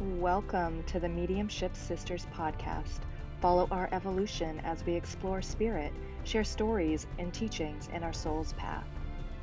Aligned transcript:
Welcome 0.00 0.84
to 0.84 1.00
the 1.00 1.08
Mediumship 1.08 1.74
Sisters 1.74 2.28
podcast. 2.32 3.00
Follow 3.40 3.66
our 3.72 3.88
evolution 3.90 4.60
as 4.60 4.86
we 4.86 4.94
explore 4.94 5.42
spirit, 5.42 5.92
share 6.22 6.44
stories 6.44 7.08
and 7.18 7.34
teachings 7.34 7.88
in 7.92 8.04
our 8.04 8.12
soul's 8.12 8.52
path. 8.52 8.86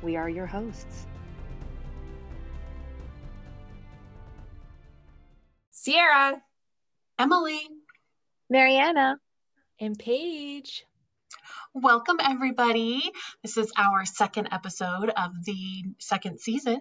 We 0.00 0.16
are 0.16 0.30
your 0.30 0.46
hosts. 0.46 1.06
Ciarra, 5.74 6.40
Emily, 7.18 7.60
Mariana, 8.48 9.20
and 9.78 9.98
Paige. 9.98 10.86
Welcome, 11.78 12.16
everybody. 12.24 13.02
This 13.42 13.58
is 13.58 13.70
our 13.76 14.06
second 14.06 14.48
episode 14.50 15.10
of 15.10 15.44
the 15.44 15.84
second 15.98 16.40
season. 16.40 16.80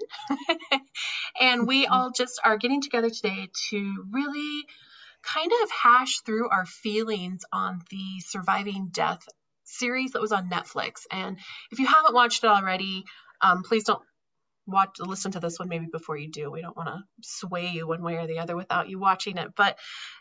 and 1.42 1.68
we 1.68 1.86
all 1.86 2.12
just 2.16 2.40
are 2.46 2.56
getting 2.56 2.82
together 2.82 3.10
today 3.10 3.50
to 3.72 4.06
really 4.10 4.64
kind 5.22 5.52
of 5.64 5.70
hash 5.70 6.22
through 6.22 6.48
our 6.50 6.66
feelings 6.66 7.44
on 7.52 7.82
the 7.92 8.22
Surviving 8.22 8.88
Death 8.90 9.28
series 9.66 10.12
that 10.12 10.22
was 10.22 10.32
on 10.32 10.50
Netflix. 10.50 11.02
And 11.12 11.40
if 11.74 11.80
you 11.80 11.88
haven't 11.88 12.16
watched 12.16 12.46
it 12.46 12.48
already, 12.48 13.04
um, 13.42 13.64
please 13.64 13.84
don't 13.84 14.02
watch 14.68 14.98
listen 15.00 15.32
to 15.32 15.40
this 15.40 15.60
one 15.60 15.70
maybe 15.70 15.88
before 15.92 16.18
you 16.18 16.30
do. 16.30 16.52
We 16.52 16.62
don't 16.62 16.78
want 16.78 16.90
to 16.90 17.04
sway 17.22 17.70
you 17.70 17.88
one 17.88 18.02
way 18.02 18.16
or 18.16 18.28
the 18.28 18.40
other 18.40 18.56
without 18.56 18.90
you 18.90 19.00
watching 19.00 19.38
it. 19.38 19.50
But 19.56 19.78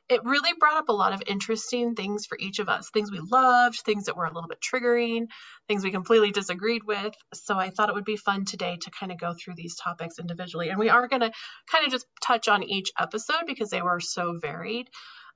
it 0.08 0.24
really 0.24 0.52
brought 0.58 0.76
up 0.76 0.88
a 0.88 0.92
lot 0.92 1.12
of 1.12 1.22
interesting 1.26 1.94
things 1.94 2.26
for 2.26 2.36
each 2.38 2.58
of 2.58 2.68
us. 2.68 2.90
Things 2.90 3.10
we 3.10 3.20
loved 3.20 3.80
things 3.80 4.04
that 4.04 4.16
were 4.16 4.26
a 4.26 4.32
little 4.32 4.48
bit 4.48 4.60
triggering 4.60 5.26
things 5.68 5.84
we 5.84 5.90
completely 5.90 6.30
disagreed 6.30 6.84
with. 6.84 7.14
So 7.32 7.56
i 7.56 7.70
thought 7.70 7.88
it 7.88 7.94
would 7.94 8.04
be 8.04 8.16
fun 8.16 8.44
today 8.44 8.78
to 8.82 8.90
kind 8.90 9.12
of 9.12 9.18
go 9.18 9.34
through 9.34 9.54
these 9.56 9.76
topics 9.76 10.18
individually. 10.18 10.68
And 10.68 10.78
we 10.78 10.90
are 10.90 11.08
going 11.08 11.22
to 11.22 11.32
kind 11.70 11.86
of 11.86 11.92
just 11.92 12.06
touch 12.22 12.48
on 12.48 12.62
each 12.62 12.90
episode 12.98 13.44
because 13.46 13.70
they 13.70 13.82
were 13.82 14.00
so 14.00 14.38
varied. 14.40 14.88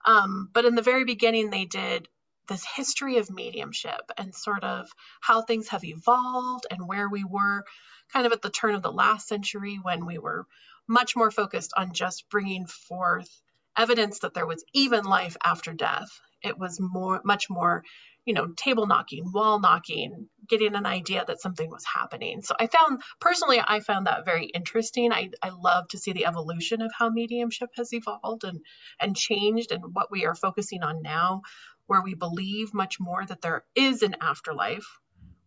Um, 0.05 0.49
but 0.53 0.65
in 0.65 0.75
the 0.75 0.83
very 0.83 1.05
beginning 1.05 1.51
they 1.51 1.65
did 1.65 2.09
this 2.49 2.65
history 2.65 3.19
of 3.19 3.31
mediumship 3.31 4.11
and 4.17 4.35
sort 4.35 4.65
of 4.65 4.89
how 5.21 5.43
things 5.43 5.69
have 5.69 5.85
evolved 5.85 6.67
and 6.71 6.87
where 6.87 7.09
we 7.09 7.25
were 7.25 7.65
kind 8.13 8.27
of 8.27 8.33
at 8.33 8.43
the 8.43 8.51
turn 8.51 8.75
of 8.75 8.83
the 8.83 8.93
last 8.93 9.29
century 9.29 9.79
when 9.81 10.07
we 10.07 10.19
were 10.19 10.47
much 10.89 11.15
more 11.15 11.31
focused 11.31 11.73
on 11.77 11.93
just 11.93 12.29
bringing 12.31 12.67
forth 12.67 13.29
evidence 13.77 14.21
that 14.21 14.35
there 14.35 14.47
was 14.47 14.65
even 14.75 15.05
life 15.05 15.37
after 15.45 15.73
death. 15.73 16.09
It 16.43 16.59
was 16.59 16.81
more, 16.81 17.21
much 17.25 17.51
more, 17.51 17.85
you 18.25 18.33
know, 18.33 18.49
table 18.57 18.87
knocking, 18.87 19.31
wall 19.33 19.61
knocking, 19.61 20.29
getting 20.49 20.75
an 20.75 20.87
idea 20.87 21.25
that 21.27 21.41
something 21.41 21.71
was 21.71 21.85
happening. 21.85 22.43
So 22.43 22.55
I 22.59 22.67
found, 22.67 23.03
personally, 23.21 23.61
I 23.65 23.81
found 23.81 24.07
that 24.07 24.25
very 24.25 24.47
interesting. 24.47 25.13
I, 25.13 25.31
I 25.43 25.51
love 25.51 25.89
to 25.89 25.99
see 25.99 26.13
the 26.13 26.27
evolution 26.27 26.81
of 26.81 26.91
how 26.97 27.11
mediumship 27.11 27.71
has 27.77 27.93
evolved 27.93 28.45
and, 28.45 28.61
and 29.01 29.17
changed 29.17 29.73
and 29.73 29.95
what 29.95 30.11
we 30.11 30.27
are 30.27 30.35
focusing 30.35 30.83
on 30.83 31.03
now, 31.03 31.43
where 31.89 32.03
we 32.03 32.15
believe 32.15 32.73
much 32.73 33.01
more 33.01 33.25
that 33.27 33.43
there 33.43 33.65
is 33.75 34.03
an 34.03 34.15
afterlife. 34.21 34.87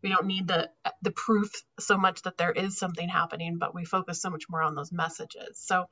We 0.03 0.09
don't 0.09 0.25
need 0.25 0.47
the 0.47 0.69
the 1.01 1.11
proof 1.11 1.49
so 1.79 1.97
much 1.97 2.23
that 2.23 2.37
there 2.37 2.51
is 2.51 2.77
something 2.77 3.07
happening 3.07 3.57
but 3.57 3.73
we 3.73 3.85
focus 3.85 4.21
so 4.21 4.29
much 4.29 4.45
more 4.49 4.61
on 4.61 4.75
those 4.75 4.91
messages. 4.91 5.57
So 5.57 5.85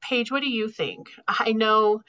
paige 0.00 0.32
what 0.32 0.42
do 0.42 0.50
you 0.50 0.68
think? 0.68 1.10
I 1.28 1.52
know 1.52 2.02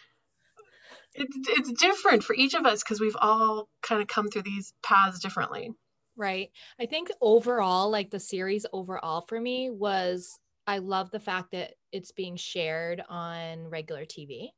it's, 1.13 1.37
it's 1.49 1.71
different 1.73 2.23
for 2.23 2.33
each 2.33 2.53
of 2.53 2.65
us 2.65 2.81
because 2.81 3.01
we've 3.01 3.17
all 3.19 3.67
kind 3.81 4.01
of 4.01 4.07
come 4.07 4.29
through 4.29 4.43
these 4.43 4.73
paths 4.81 5.19
differently. 5.19 5.71
Right. 6.15 6.51
I 6.79 6.85
think 6.85 7.11
overall 7.21 7.91
like 7.91 8.09
the 8.09 8.19
series 8.19 8.65
overall 8.71 9.25
for 9.27 9.39
me 9.39 9.69
was 9.69 10.39
i 10.67 10.77
love 10.77 11.11
the 11.11 11.19
fact 11.19 11.51
that 11.51 11.73
it's 11.91 12.11
being 12.11 12.35
shared 12.35 13.01
on 13.09 13.67
regular 13.67 14.05
tv 14.05 14.49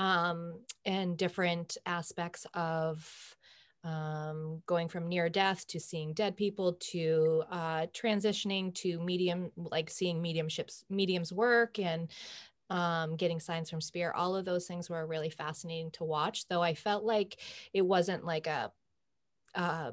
um, 0.00 0.54
and 0.86 1.18
different 1.18 1.76
aspects 1.84 2.46
of 2.54 3.36
um, 3.84 4.62
going 4.64 4.88
from 4.88 5.08
near 5.08 5.28
death 5.28 5.66
to 5.68 5.78
seeing 5.78 6.14
dead 6.14 6.36
people 6.36 6.72
to 6.80 7.42
uh, 7.50 7.86
transitioning 7.92 8.74
to 8.76 8.98
medium, 8.98 9.52
like 9.56 9.90
seeing 9.90 10.22
mediumships, 10.22 10.84
mediums 10.88 11.34
work 11.34 11.78
and 11.78 12.08
um, 12.70 13.16
getting 13.16 13.40
signs 13.40 13.68
from 13.68 13.82
spirit. 13.82 14.16
All 14.16 14.36
of 14.36 14.46
those 14.46 14.66
things 14.66 14.88
were 14.88 15.06
really 15.06 15.28
fascinating 15.28 15.90
to 15.92 16.04
watch. 16.04 16.48
Though 16.48 16.62
I 16.62 16.74
felt 16.74 17.04
like 17.04 17.36
it 17.74 17.82
wasn't 17.82 18.24
like 18.24 18.46
a, 18.46 18.72
uh, 19.54 19.92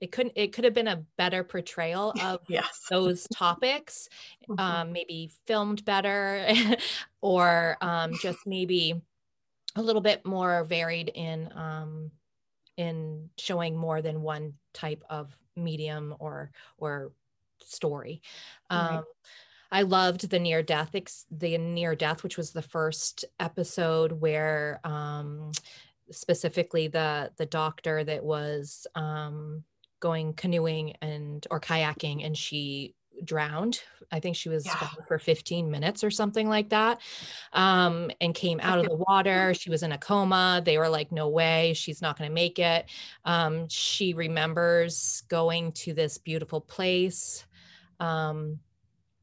it 0.00 0.12
couldn't. 0.12 0.34
It 0.36 0.52
could 0.52 0.64
have 0.64 0.74
been 0.74 0.88
a 0.88 1.02
better 1.16 1.42
portrayal 1.42 2.12
of 2.22 2.42
yes. 2.48 2.82
those 2.90 3.26
topics, 3.34 4.08
mm-hmm. 4.48 4.60
um, 4.60 4.92
maybe 4.92 5.32
filmed 5.46 5.84
better, 5.84 6.46
or 7.20 7.76
um, 7.80 8.12
just 8.20 8.46
maybe 8.46 9.00
a 9.76 9.82
little 9.82 10.02
bit 10.02 10.24
more 10.26 10.64
varied 10.64 11.10
in 11.14 11.50
um, 11.54 12.10
in 12.76 13.30
showing 13.38 13.76
more 13.76 14.02
than 14.02 14.22
one 14.22 14.54
type 14.74 15.04
of 15.08 15.36
medium 15.56 16.14
or 16.18 16.50
or 16.78 17.12
story. 17.60 18.22
Right. 18.70 18.96
Um, 18.96 19.04
I 19.70 19.82
loved 19.82 20.30
the 20.30 20.38
near 20.38 20.62
death, 20.62 20.90
ex- 20.94 21.26
the 21.30 21.58
near 21.58 21.94
death, 21.94 22.22
which 22.22 22.36
was 22.36 22.52
the 22.52 22.62
first 22.62 23.24
episode 23.40 24.12
where 24.12 24.80
um, 24.84 25.52
specifically 26.10 26.88
the 26.88 27.30
the 27.36 27.46
doctor 27.46 28.04
that 28.04 28.24
was 28.24 28.86
um, 28.94 29.64
going 30.00 30.34
canoeing 30.34 30.94
and 31.02 31.46
or 31.50 31.60
kayaking, 31.60 32.24
and 32.24 32.36
she 32.36 32.94
drowned. 33.24 33.80
I 34.10 34.20
think 34.20 34.36
she 34.36 34.48
was 34.48 34.66
yeah. 34.66 34.88
for 35.08 35.18
15 35.18 35.70
minutes 35.70 36.04
or 36.04 36.10
something 36.10 36.48
like 36.48 36.68
that. 36.70 37.00
Um, 37.52 38.10
and 38.20 38.34
came 38.34 38.60
out 38.60 38.78
of 38.78 38.86
the 38.86 38.94
water. 38.94 39.54
She 39.54 39.70
was 39.70 39.82
in 39.82 39.92
a 39.92 39.98
coma. 39.98 40.62
They 40.64 40.78
were 40.78 40.88
like, 40.88 41.12
no 41.12 41.28
way, 41.28 41.74
she's 41.74 42.00
not 42.00 42.18
going 42.18 42.30
to 42.30 42.34
make 42.34 42.58
it. 42.58 42.86
Um, 43.24 43.68
she 43.68 44.14
remembers 44.14 45.22
going 45.28 45.72
to 45.72 45.92
this 45.92 46.18
beautiful 46.18 46.60
place. 46.60 47.44
Um, 47.98 48.60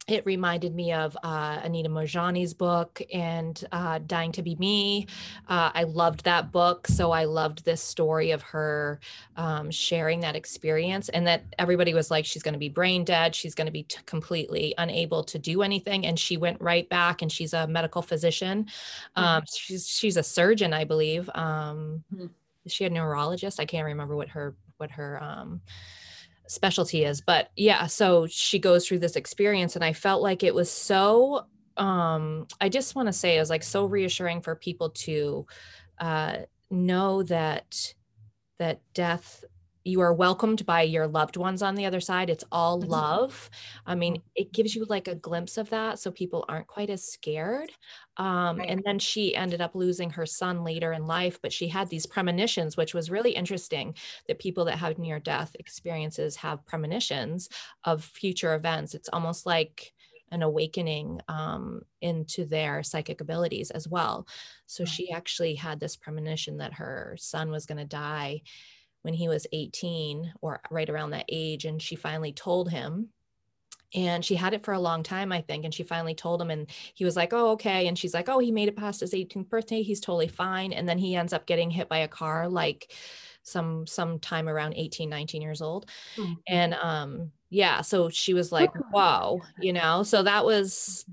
it 0.07 0.25
reminded 0.25 0.75
me 0.75 0.91
of 0.91 1.17
uh, 1.23 1.59
Anita 1.63 1.87
Moorjani's 1.87 2.53
book 2.53 3.01
and 3.13 3.63
uh, 3.71 3.99
Dying 4.05 4.33
to 4.33 4.41
Be 4.41 4.55
Me. 4.55 5.07
Uh, 5.47 5.71
I 5.73 5.83
loved 5.83 6.25
that 6.25 6.51
book. 6.51 6.87
So 6.87 7.11
I 7.11 7.23
loved 7.23 7.63
this 7.63 7.81
story 7.81 8.31
of 8.31 8.41
her 8.41 8.99
um, 9.37 9.71
sharing 9.71 10.19
that 10.19 10.35
experience 10.35 11.07
and 11.07 11.25
that 11.27 11.45
everybody 11.57 11.93
was 11.93 12.11
like, 12.11 12.25
she's 12.25 12.43
going 12.43 12.53
to 12.53 12.59
be 12.59 12.67
brain 12.67 13.05
dead. 13.05 13.33
She's 13.33 13.55
going 13.55 13.67
to 13.67 13.71
be 13.71 13.83
t- 13.83 13.99
completely 14.05 14.75
unable 14.77 15.23
to 15.23 15.39
do 15.39 15.61
anything. 15.61 16.05
And 16.05 16.19
she 16.19 16.35
went 16.35 16.59
right 16.59 16.87
back 16.89 17.21
and 17.21 17.31
she's 17.31 17.53
a 17.53 17.65
medical 17.65 18.01
physician. 18.01 18.67
Um, 19.15 19.25
mm-hmm. 19.25 19.43
she's, 19.55 19.87
she's 19.87 20.17
a 20.17 20.23
surgeon, 20.23 20.73
I 20.73 20.83
believe. 20.83 21.29
Um, 21.33 22.03
mm-hmm. 22.13 22.25
She 22.67 22.83
a 22.83 22.89
neurologist. 22.89 23.59
I 23.59 23.65
can't 23.65 23.85
remember 23.85 24.17
what 24.17 24.29
her, 24.29 24.55
what 24.77 24.91
her, 24.91 25.21
um, 25.23 25.61
specialty 26.47 27.05
is 27.05 27.21
but 27.21 27.49
yeah 27.55 27.85
so 27.87 28.27
she 28.27 28.59
goes 28.59 28.87
through 28.87 28.99
this 28.99 29.15
experience 29.15 29.75
and 29.75 29.83
i 29.83 29.93
felt 29.93 30.21
like 30.21 30.43
it 30.43 30.53
was 30.53 30.69
so 30.69 31.45
um 31.77 32.45
i 32.59 32.67
just 32.69 32.95
want 32.95 33.07
to 33.07 33.13
say 33.13 33.35
it 33.35 33.39
was 33.39 33.49
like 33.49 33.63
so 33.63 33.85
reassuring 33.85 34.41
for 34.41 34.55
people 34.55 34.89
to 34.89 35.45
uh 35.99 36.37
know 36.69 37.23
that 37.23 37.93
that 38.59 38.81
death 38.93 39.43
you 39.83 40.01
are 40.01 40.13
welcomed 40.13 40.66
by 40.66 40.81
your 40.81 41.07
loved 41.07 41.35
ones 41.38 41.61
on 41.61 41.75
the 41.75 41.85
other 41.85 41.99
side 41.99 42.29
it's 42.29 42.44
all 42.51 42.79
mm-hmm. 42.79 42.91
love 42.91 43.49
i 43.85 43.95
mean 43.95 44.16
mm-hmm. 44.16 44.27
it 44.35 44.51
gives 44.51 44.75
you 44.75 44.85
like 44.85 45.07
a 45.07 45.16
glimpse 45.16 45.57
of 45.57 45.69
that 45.69 45.99
so 45.99 46.11
people 46.11 46.45
aren't 46.47 46.67
quite 46.67 46.89
as 46.89 47.03
scared 47.03 47.71
um, 48.17 48.59
right. 48.59 48.69
and 48.69 48.83
then 48.85 48.99
she 48.99 49.35
ended 49.35 49.59
up 49.59 49.73
losing 49.73 50.11
her 50.11 50.25
son 50.25 50.63
later 50.63 50.94
in 50.94 51.07
life 51.07 51.39
but 51.41 51.53
she 51.53 51.67
had 51.67 51.89
these 51.89 52.05
premonitions 52.05 52.77
which 52.77 52.94
was 52.94 53.11
really 53.11 53.31
interesting 53.31 53.95
that 54.27 54.39
people 54.39 54.66
that 54.66 54.77
have 54.77 54.97
near 54.99 55.19
death 55.19 55.55
experiences 55.59 56.35
have 56.38 56.65
premonitions 56.65 57.50
of 57.83 58.03
future 58.03 58.53
events 58.53 58.94
it's 58.94 59.09
almost 59.12 59.45
like 59.45 59.94
an 60.31 60.41
awakening 60.41 61.21
um, 61.27 61.83
into 62.01 62.44
their 62.44 62.81
psychic 62.81 63.21
abilities 63.21 63.69
as 63.69 63.88
well 63.88 64.25
so 64.65 64.83
she 64.83 65.12
actually 65.12 65.53
had 65.53 65.80
this 65.80 65.95
premonition 65.95 66.57
that 66.57 66.74
her 66.74 67.15
son 67.19 67.51
was 67.51 67.68
going 67.68 67.77
to 67.77 67.85
die 67.85 68.41
when 69.03 69.13
he 69.13 69.27
was 69.27 69.47
18 69.51 70.33
or 70.41 70.59
right 70.69 70.89
around 70.89 71.11
that 71.11 71.25
age. 71.29 71.65
And 71.65 71.81
she 71.81 71.95
finally 71.95 72.33
told 72.33 72.69
him. 72.69 73.09
And 73.95 74.25
she 74.25 74.33
had 74.33 74.55
it 74.55 74.65
for 74.65 74.73
a 74.73 74.79
long 74.79 75.03
time, 75.03 75.31
I 75.31 75.41
think. 75.41 75.65
And 75.65 75.73
she 75.73 75.83
finally 75.83 76.15
told 76.15 76.41
him, 76.41 76.50
and 76.50 76.67
he 76.95 77.05
was 77.05 77.15
like, 77.15 77.31
Oh, 77.31 77.51
okay. 77.51 77.88
And 77.88 77.97
she's 77.97 78.13
like, 78.13 78.27
Oh, 78.27 78.39
he 78.39 78.51
made 78.51 78.67
it 78.67 78.75
past 78.75 79.01
his 79.01 79.13
18th 79.13 79.50
birthday. 79.50 79.83
He's 79.83 80.00
totally 80.00 80.27
fine. 80.27 80.73
And 80.73 80.89
then 80.89 80.97
he 80.97 81.15
ends 81.15 81.31
up 81.31 81.45
getting 81.45 81.69
hit 81.69 81.89
by 81.89 82.00
a 82.00 82.07
car 82.07 82.50
like 82.50 82.91
some 83.44 83.85
some 83.85 84.19
time 84.19 84.47
around 84.47 84.73
18 84.75 85.09
19 85.09 85.41
years 85.41 85.61
old 85.61 85.85
mm-hmm. 86.15 86.33
and 86.47 86.73
um 86.75 87.29
yeah 87.49 87.81
so 87.81 88.09
she 88.09 88.33
was 88.33 88.53
like 88.53 88.71
wow 88.94 89.39
you 89.59 89.73
know 89.73 90.01
so 90.01 90.23
that 90.23 90.45
was 90.45 91.06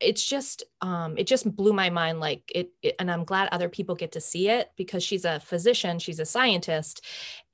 it's 0.00 0.24
just 0.24 0.64
um, 0.80 1.16
it 1.18 1.26
just 1.26 1.54
blew 1.54 1.72
my 1.72 1.90
mind 1.90 2.20
like 2.20 2.42
it, 2.54 2.70
it, 2.82 2.94
and 2.98 3.10
i'm 3.10 3.24
glad 3.24 3.48
other 3.52 3.68
people 3.68 3.94
get 3.94 4.12
to 4.12 4.20
see 4.20 4.48
it 4.48 4.70
because 4.76 5.02
she's 5.02 5.24
a 5.24 5.40
physician 5.40 5.98
she's 5.98 6.20
a 6.20 6.24
scientist 6.24 7.04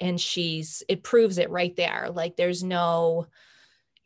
and 0.01 0.21
she's 0.21 0.83
it 0.89 1.03
proves 1.03 1.39
it 1.39 1.51
right 1.51 1.75
there. 1.77 2.09
Like 2.13 2.37
there's 2.37 2.63
no 2.63 3.27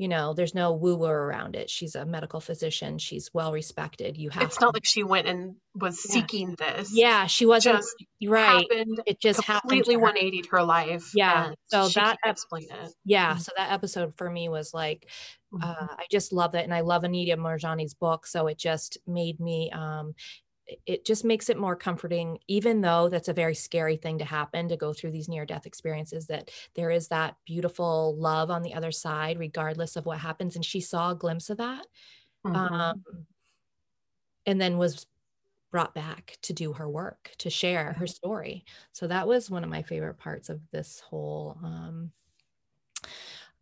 you 0.00 0.08
know 0.08 0.32
there's 0.32 0.54
no 0.54 0.72
woo 0.72 0.96
woo 0.96 1.06
around 1.06 1.54
it 1.54 1.68
she's 1.68 1.94
a 1.94 2.06
medical 2.06 2.40
physician 2.40 2.96
she's 2.96 3.30
well 3.34 3.52
respected 3.52 4.16
you 4.16 4.30
have 4.30 4.44
It's 4.44 4.56
to, 4.56 4.64
not 4.64 4.72
like 4.74 4.86
she 4.86 5.02
went 5.02 5.28
and 5.28 5.56
was 5.74 6.00
Yeah. 6.08 6.12
seeking 6.14 6.54
this. 6.58 6.90
yeah 6.92 7.26
she 7.26 7.44
wasn't 7.44 7.76
just 7.76 7.94
right 8.26 8.66
Happened 8.70 9.02
it 9.04 9.20
just 9.20 9.42
happened 9.44 9.70
completely 9.84 9.94
her. 9.96 10.00
180'd 10.00 10.46
her 10.52 10.62
life. 10.62 11.10
Yeah, 11.14 11.52
so 11.66 11.88
that 11.90 12.16
explain 12.24 12.64
it. 12.70 12.92
yeah 13.04 13.34
Mhm. 13.34 13.40
so 13.40 13.52
that 13.58 13.72
episode 13.72 14.14
for 14.16 14.30
me 14.30 14.48
was 14.48 14.72
like 14.72 15.06
Mhm. 15.52 15.64
uh, 15.64 15.86
I 15.98 16.06
just 16.10 16.32
love 16.32 16.54
it, 16.54 16.64
and 16.64 16.72
I 16.72 16.80
love 16.80 17.04
Anita 17.04 17.36
Moorjani's 17.36 17.92
book. 17.94 18.26
So 18.26 18.46
it 18.46 18.56
just 18.56 18.96
made 19.06 19.38
me. 19.40 19.70
Um, 19.72 20.14
it- 20.86 21.04
just 21.04 21.24
makes 21.24 21.48
it 21.50 21.58
more 21.58 21.76
comforting, 21.76 22.38
even 22.48 22.80
though 22.80 23.08
that's 23.08 23.28
a 23.28 23.32
very 23.32 23.54
scary 23.54 23.96
thing 23.96 24.18
to 24.18 24.24
happen 24.24 24.68
to 24.68 24.76
go 24.76 24.92
through 24.92 25.12
these 25.12 25.28
near-death 25.28 25.66
experiences. 25.66 26.26
That 26.26 26.50
there 26.74 26.90
is 26.90 27.08
that 27.08 27.36
beautiful 27.46 28.16
love 28.16 28.50
on 28.50 28.62
the 28.62 28.74
other 28.74 28.92
side, 28.92 29.38
regardless 29.38 29.96
of 29.96 30.06
what 30.06 30.18
happens. 30.18 30.56
And 30.56 30.64
she 30.64 30.80
saw 30.80 31.10
a 31.12 31.14
glimpse 31.16 31.50
of 31.50 31.58
that, 31.58 31.86
Mhm. 32.44 32.56
um, 32.56 33.04
and 34.46 34.60
then 34.60 34.78
was 34.78 35.06
brought 35.70 35.94
back 35.94 36.38
to 36.42 36.52
do 36.52 36.72
her 36.74 36.88
work, 36.88 37.32
to 37.38 37.50
share 37.50 37.94
her 37.94 38.06
story. 38.06 38.64
So 38.92 39.06
that 39.08 39.28
was 39.28 39.50
one 39.50 39.64
of 39.64 39.70
my 39.70 39.82
favorite 39.82 40.18
parts 40.18 40.48
of 40.48 40.62
this 40.70 41.00
whole. 41.00 41.58
Um, 41.62 42.12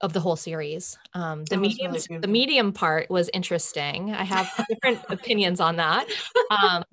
of 0.01 0.13
the 0.13 0.21
whole 0.21 0.37
series. 0.37 0.97
Um, 1.15 1.45
the 1.45 1.57
medium, 1.57 1.93
really 1.93 2.19
the 2.19 2.29
medium 2.29 2.73
part 2.73 3.11
was 3.11 3.29
interesting. 3.35 4.13
I 4.15 4.23
have 4.23 4.49
different 4.69 5.01
opinions 5.09 5.61
on 5.61 5.77
that. 5.77 6.09
Um, 6.51 6.85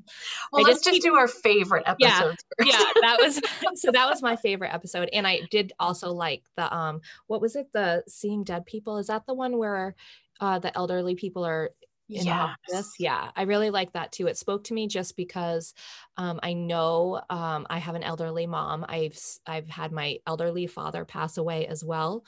well, 0.52 0.66
I 0.66 0.70
let's 0.70 0.84
just 0.84 0.96
just 0.96 1.04
do 1.04 1.16
our 1.16 1.28
favorite 1.28 1.84
episode. 1.86 2.38
Yeah, 2.60 2.66
yeah, 2.66 2.86
that 3.02 3.18
was 3.20 3.40
so. 3.76 3.92
That 3.92 4.10
was 4.10 4.22
my 4.22 4.36
favorite 4.36 4.74
episode, 4.74 5.10
and 5.14 5.28
I 5.28 5.42
did 5.52 5.74
also 5.80 6.12
like 6.12 6.44
the 6.58 6.74
um, 6.76 7.02
what 7.28 7.42
was 7.42 7.56
it? 7.56 7.68
The 7.74 8.04
seeing 8.08 8.44
dead 8.44 8.66
people. 8.66 8.98
Is 8.98 9.08
that 9.08 9.26
the 9.28 9.36
one 9.36 9.58
where 9.58 9.96
uh, 10.40 10.60
the 10.60 10.76
elderly 10.76 11.16
people 11.16 11.46
are? 11.46 11.72
Yes. 12.08 12.92
Yeah, 13.00 13.32
I 13.36 13.44
really 13.44 13.72
like 13.72 13.94
that 13.94 14.12
too. 14.12 14.28
It 14.28 14.38
spoke 14.38 14.66
to 14.66 14.76
me 14.76 14.88
just 14.88 15.18
because 15.18 15.74
um, 16.18 16.40
I 16.44 16.54
know 16.54 17.20
um, 17.32 17.66
I 17.68 17.80
have 17.80 17.96
an 17.96 18.04
elderly 18.04 18.46
mom. 18.46 18.86
I've 18.88 19.20
i've 19.48 19.68
had 19.68 19.92
my 19.92 20.20
elderly 20.28 20.68
father 20.68 21.04
pass 21.04 21.38
away 21.38 21.66
as 21.66 21.84
well 21.84 22.24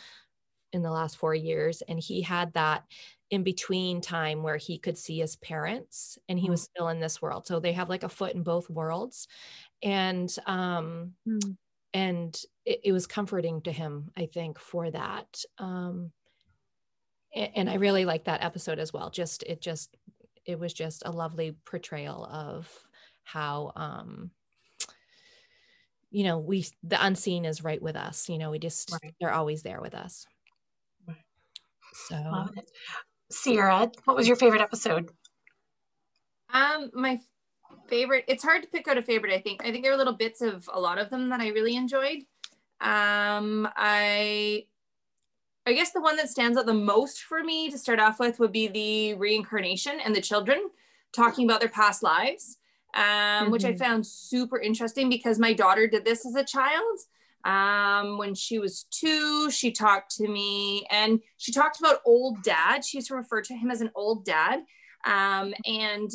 in 0.74 0.82
the 0.84 0.92
last 0.92 1.18
four 1.18 1.34
years, 1.36 1.82
and 1.84 2.00
he 2.00 2.22
had 2.22 2.54
that 2.54 2.86
in 3.30 3.44
between 3.44 4.02
time 4.02 4.44
where 4.44 4.58
he 4.58 4.78
could 4.78 4.98
see 4.98 5.20
his 5.20 5.36
parents 5.38 6.18
and 6.30 6.40
he 6.40 6.50
was 6.50 6.64
still 6.64 6.88
in 6.88 7.02
this 7.02 7.22
world 7.22 7.46
so 7.46 7.60
they 7.60 7.74
have 7.74 7.90
like 7.90 8.04
a 8.04 8.10
foot 8.10 8.34
in 8.34 8.42
both 8.42 8.70
worlds 8.70 9.28
and 9.84 10.36
um 10.46 11.16
Mm. 11.28 11.58
and 11.94 12.42
it, 12.66 12.82
it 12.86 12.92
was 12.94 13.08
comforting 13.08 13.62
to 13.62 13.72
him 13.72 14.12
i 14.18 14.26
think 14.26 14.60
for 14.60 14.92
that 14.92 15.44
um 15.60 16.14
a- 17.34 17.52
and 17.58 17.70
i 17.70 17.76
really 17.76 18.06
like 18.06 18.26
that 18.26 18.44
episode 18.44 18.80
as 18.80 18.94
well 18.94 19.10
just 19.10 19.44
it 19.44 19.62
just 19.62 19.96
it 20.46 20.58
was 20.60 20.74
just 20.74 21.04
a 21.06 21.12
lovely 21.12 21.52
portrayal 21.66 22.26
of 22.26 22.88
how 23.24 23.72
um 23.76 24.32
you 26.10 26.24
know 26.24 26.40
we 26.40 26.66
the 26.84 27.04
unseen 27.06 27.46
is 27.46 27.64
right 27.64 27.82
with 27.82 27.96
us 27.96 28.30
you 28.30 28.38
know 28.38 28.52
we 28.52 28.60
just 28.60 29.02
Right. 29.04 29.16
they're 29.20 29.34
always 29.34 29.64
there 29.64 29.82
with 29.82 29.94
us. 29.96 30.26
So 32.06 32.46
Ciarra, 33.32 33.92
what 34.06 34.16
was 34.16 34.28
your 34.28 34.38
favorite 34.38 34.62
episode? 34.62 35.10
Um, 36.54 36.92
my 36.94 37.20
favorite. 37.90 38.26
It's 38.28 38.44
hard 38.44 38.62
to 38.64 38.70
pick 38.70 38.88
out 38.88 38.98
a 38.98 39.02
favorite. 39.02 39.34
I 39.34 39.40
think. 39.40 39.66
I 39.66 39.72
think 39.72 39.84
there 39.84 39.94
are 39.94 39.98
little 39.98 40.16
bits 40.16 40.42
of 40.42 40.70
a 40.72 40.80
lot 40.80 41.00
of 41.00 41.10
them 41.10 41.30
that 41.30 41.40
I 41.42 41.50
really 41.50 41.76
enjoyed. 41.76 42.20
Um, 42.80 43.68
I, 43.76 44.66
I 45.66 45.74
guess 45.74 45.92
the 45.92 46.02
one 46.02 46.16
that 46.18 46.30
stands 46.30 46.58
out 46.58 46.68
the 46.68 46.74
most 46.74 47.24
for 47.24 47.44
me 47.44 47.70
to 47.72 47.78
start 47.78 48.00
off 48.00 48.20
with 48.20 48.40
would 48.40 48.52
be 48.52 48.68
the 48.68 49.14
reincarnation 49.16 50.00
and 50.00 50.16
the 50.16 50.22
children 50.22 50.70
talking 51.14 51.50
about 51.50 51.60
their 51.60 51.70
past 51.70 52.04
lives, 52.04 52.58
um, 52.94 53.50
which 53.50 53.66
I 53.66 53.74
Mhm. 53.74 53.80
found 53.80 54.08
super 54.08 54.60
interesting 54.60 55.10
because 55.10 55.40
my 55.40 55.54
daughter 55.54 55.88
did 55.88 56.06
this 56.06 56.26
as 56.26 56.36
a 56.36 56.44
child. 56.46 57.00
Um, 57.46 58.18
when 58.18 58.36
she 58.36 58.60
was 58.60 58.86
two, 58.92 59.50
she 59.52 59.72
talked 59.72 60.16
to 60.18 60.28
me 60.28 60.86
and 60.92 61.20
she 61.38 61.52
talked 61.52 61.80
about 61.80 62.02
old 62.06 62.44
dad. 62.44 62.84
She 62.84 62.98
used 62.98 63.08
to 63.08 63.16
refer 63.16 63.42
to 63.44 63.54
him 63.54 63.72
as 63.72 63.82
an 63.82 63.92
old 63.96 64.26
dad. 64.26 64.60
Um, 65.06 65.54
and 65.66 66.12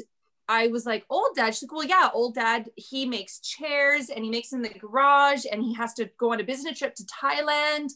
I 0.48 0.69
was 0.69 0.84
like, 0.84 1.04
old 1.08 1.34
dad. 1.34 1.54
She's 1.54 1.62
like, 1.62 1.72
well, 1.72 1.88
yeah, 1.88 2.10
old 2.12 2.34
dad, 2.34 2.69
he 2.76 3.06
makes 3.06 3.40
chairs 3.40 4.10
and 4.10 4.24
he 4.24 4.30
makes 4.30 4.50
them 4.50 4.64
in 4.64 4.72
the 4.72 4.78
garage 4.78 5.44
and 5.50 5.62
he 5.62 5.74
has 5.74 5.94
to 5.94 6.10
go 6.19 6.32
on 6.32 6.40
a 6.40 6.44
business 6.44 6.78
trip 6.78 6.94
to 6.96 7.04
Thailand 7.04 7.88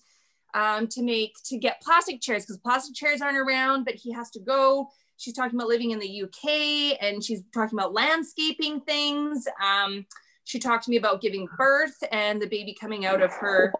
um, 0.54 0.86
to 0.88 1.02
make, 1.02 1.34
to 1.46 1.58
get 1.58 1.82
plastic 1.82 2.20
chairs 2.20 2.44
because 2.44 2.58
plastic 2.58 2.94
chairs 2.94 3.20
aren't 3.20 3.36
around, 3.36 3.84
but 3.84 3.94
he 3.94 4.12
has 4.12 4.30
to 4.30 4.40
go. 4.40 4.88
She's 5.18 5.34
talking 5.34 5.58
about 5.58 5.68
living 5.68 5.90
in 5.90 5.98
the 5.98 6.22
UK 6.22 6.98
and 7.02 7.22
she's 7.22 7.42
talking 7.52 7.78
about 7.78 7.92
landscaping 7.92 8.80
things. 8.82 9.46
Um, 9.62 10.06
she 10.46 10.58
talked 10.60 10.84
to 10.84 10.90
me 10.90 10.96
about 10.96 11.20
giving 11.20 11.46
birth 11.58 12.02
and 12.12 12.40
the 12.40 12.46
baby 12.46 12.72
coming 12.80 13.04
out 13.04 13.20
of 13.20 13.32
her, 13.32 13.74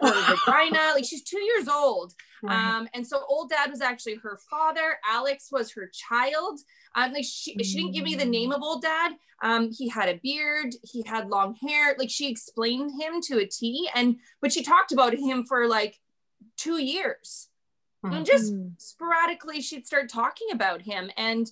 her 0.00 0.12
vagina. 0.46 0.92
Like 0.94 1.04
she's 1.04 1.22
two 1.24 1.40
years 1.40 1.68
old. 1.68 2.14
Um, 2.46 2.88
and 2.94 3.04
so 3.04 3.24
old 3.28 3.50
dad 3.50 3.68
was 3.68 3.80
actually 3.80 4.14
her 4.22 4.38
father. 4.48 4.96
Alex 5.04 5.48
was 5.50 5.72
her 5.72 5.90
child. 5.92 6.60
Um, 6.94 7.12
like 7.12 7.24
she, 7.24 7.56
she 7.64 7.78
didn't 7.78 7.94
give 7.94 8.04
me 8.04 8.14
the 8.14 8.24
name 8.24 8.52
of 8.52 8.62
old 8.62 8.80
dad. 8.82 9.12
Um, 9.42 9.70
he 9.76 9.88
had 9.88 10.08
a 10.08 10.20
beard. 10.22 10.72
He 10.84 11.02
had 11.04 11.28
long 11.28 11.56
hair. 11.56 11.96
Like 11.98 12.10
she 12.10 12.30
explained 12.30 12.92
him 13.00 13.20
to 13.22 13.38
a 13.40 13.46
T. 13.46 13.90
And 13.92 14.18
but 14.40 14.52
she 14.52 14.62
talked 14.62 14.92
about 14.92 15.14
him 15.14 15.44
for 15.44 15.66
like 15.66 15.98
two 16.56 16.80
years. 16.80 17.48
And 18.04 18.24
just 18.24 18.54
Mm. 18.54 18.74
sporadically, 18.78 19.60
she'd 19.60 19.84
start 19.88 20.08
talking 20.08 20.46
about 20.52 20.82
him. 20.82 21.10
And 21.16 21.50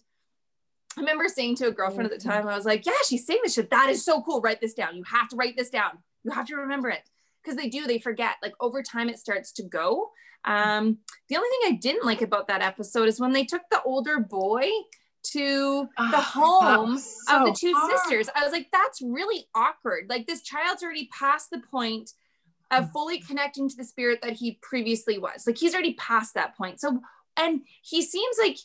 I 0.97 1.01
remember 1.01 1.29
saying 1.29 1.57
to 1.57 1.67
a 1.69 1.73
girlfriend 1.73 2.11
at 2.11 2.19
the 2.19 2.25
time, 2.29 2.49
I 2.49 2.57
was 2.57 2.65
like, 2.65 2.87
"Yeah, 2.87 2.93
she's 3.07 3.27
saying 3.27 3.41
this 3.45 3.55
shit. 3.55 3.71
That 3.71 3.91
is 3.91 4.05
so 4.05 4.23
cool. 4.23 4.41
Write 4.41 4.61
this 4.61 4.75
down. 4.75 4.97
You 4.97 5.05
have 5.05 5.29
to 5.29 5.37
write 5.37 5.57
this 5.57 5.69
down. 5.71 5.99
You 6.25 6.31
have 6.33 6.47
to 6.47 6.57
remember 6.57 6.89
it." 6.89 7.03
because 7.43 7.57
they 7.63 7.69
do 7.69 7.87
they 7.87 8.01
forget 8.01 8.35
like 8.43 8.55
over 8.61 8.83
time 8.83 9.09
it 9.09 9.21
starts 9.21 9.53
to 9.53 9.63
go 9.63 10.11
um 10.47 10.99
the 11.29 11.37
only 11.37 11.49
thing 11.49 11.61
i 11.75 11.79
didn't 11.81 12.05
like 12.05 12.21
about 12.21 12.49
that 12.49 12.61
episode 12.61 13.07
is 13.07 13.21
when 13.21 13.33
they 13.33 13.45
took 13.45 13.63
the 13.71 13.81
older 13.85 14.19
boy 14.19 14.69
to 15.23 15.89
Ah, 15.97 16.11
the 16.11 16.17
home 16.21 16.95
was 16.95 17.25
of 17.31 17.45
the 17.47 17.53
two 17.57 17.73
hard. 17.73 17.93
sisters 18.01 18.29
i 18.35 18.43
was 18.43 18.51
like 18.51 18.67
that's 18.73 19.01
really 19.01 19.47
awkward 19.55 20.07
like 20.09 20.27
this 20.27 20.43
child's 20.43 20.83
already 20.83 21.09
past 21.17 21.51
the 21.51 21.61
point 21.71 22.15
of 22.73 22.91
fully 22.91 23.21
connecting 23.21 23.69
to 23.69 23.77
the 23.77 23.85
spirit 23.85 24.19
that 24.23 24.33
he 24.33 24.59
previously 24.61 25.17
was 25.17 25.47
like 25.47 25.57
he's 25.57 25.73
already 25.73 25.95
past 25.95 26.35
that 26.35 26.57
point 26.57 26.81
so 26.81 26.99
and 27.37 27.61
he 27.83 28.03
seems 28.03 28.37
like 28.43 28.57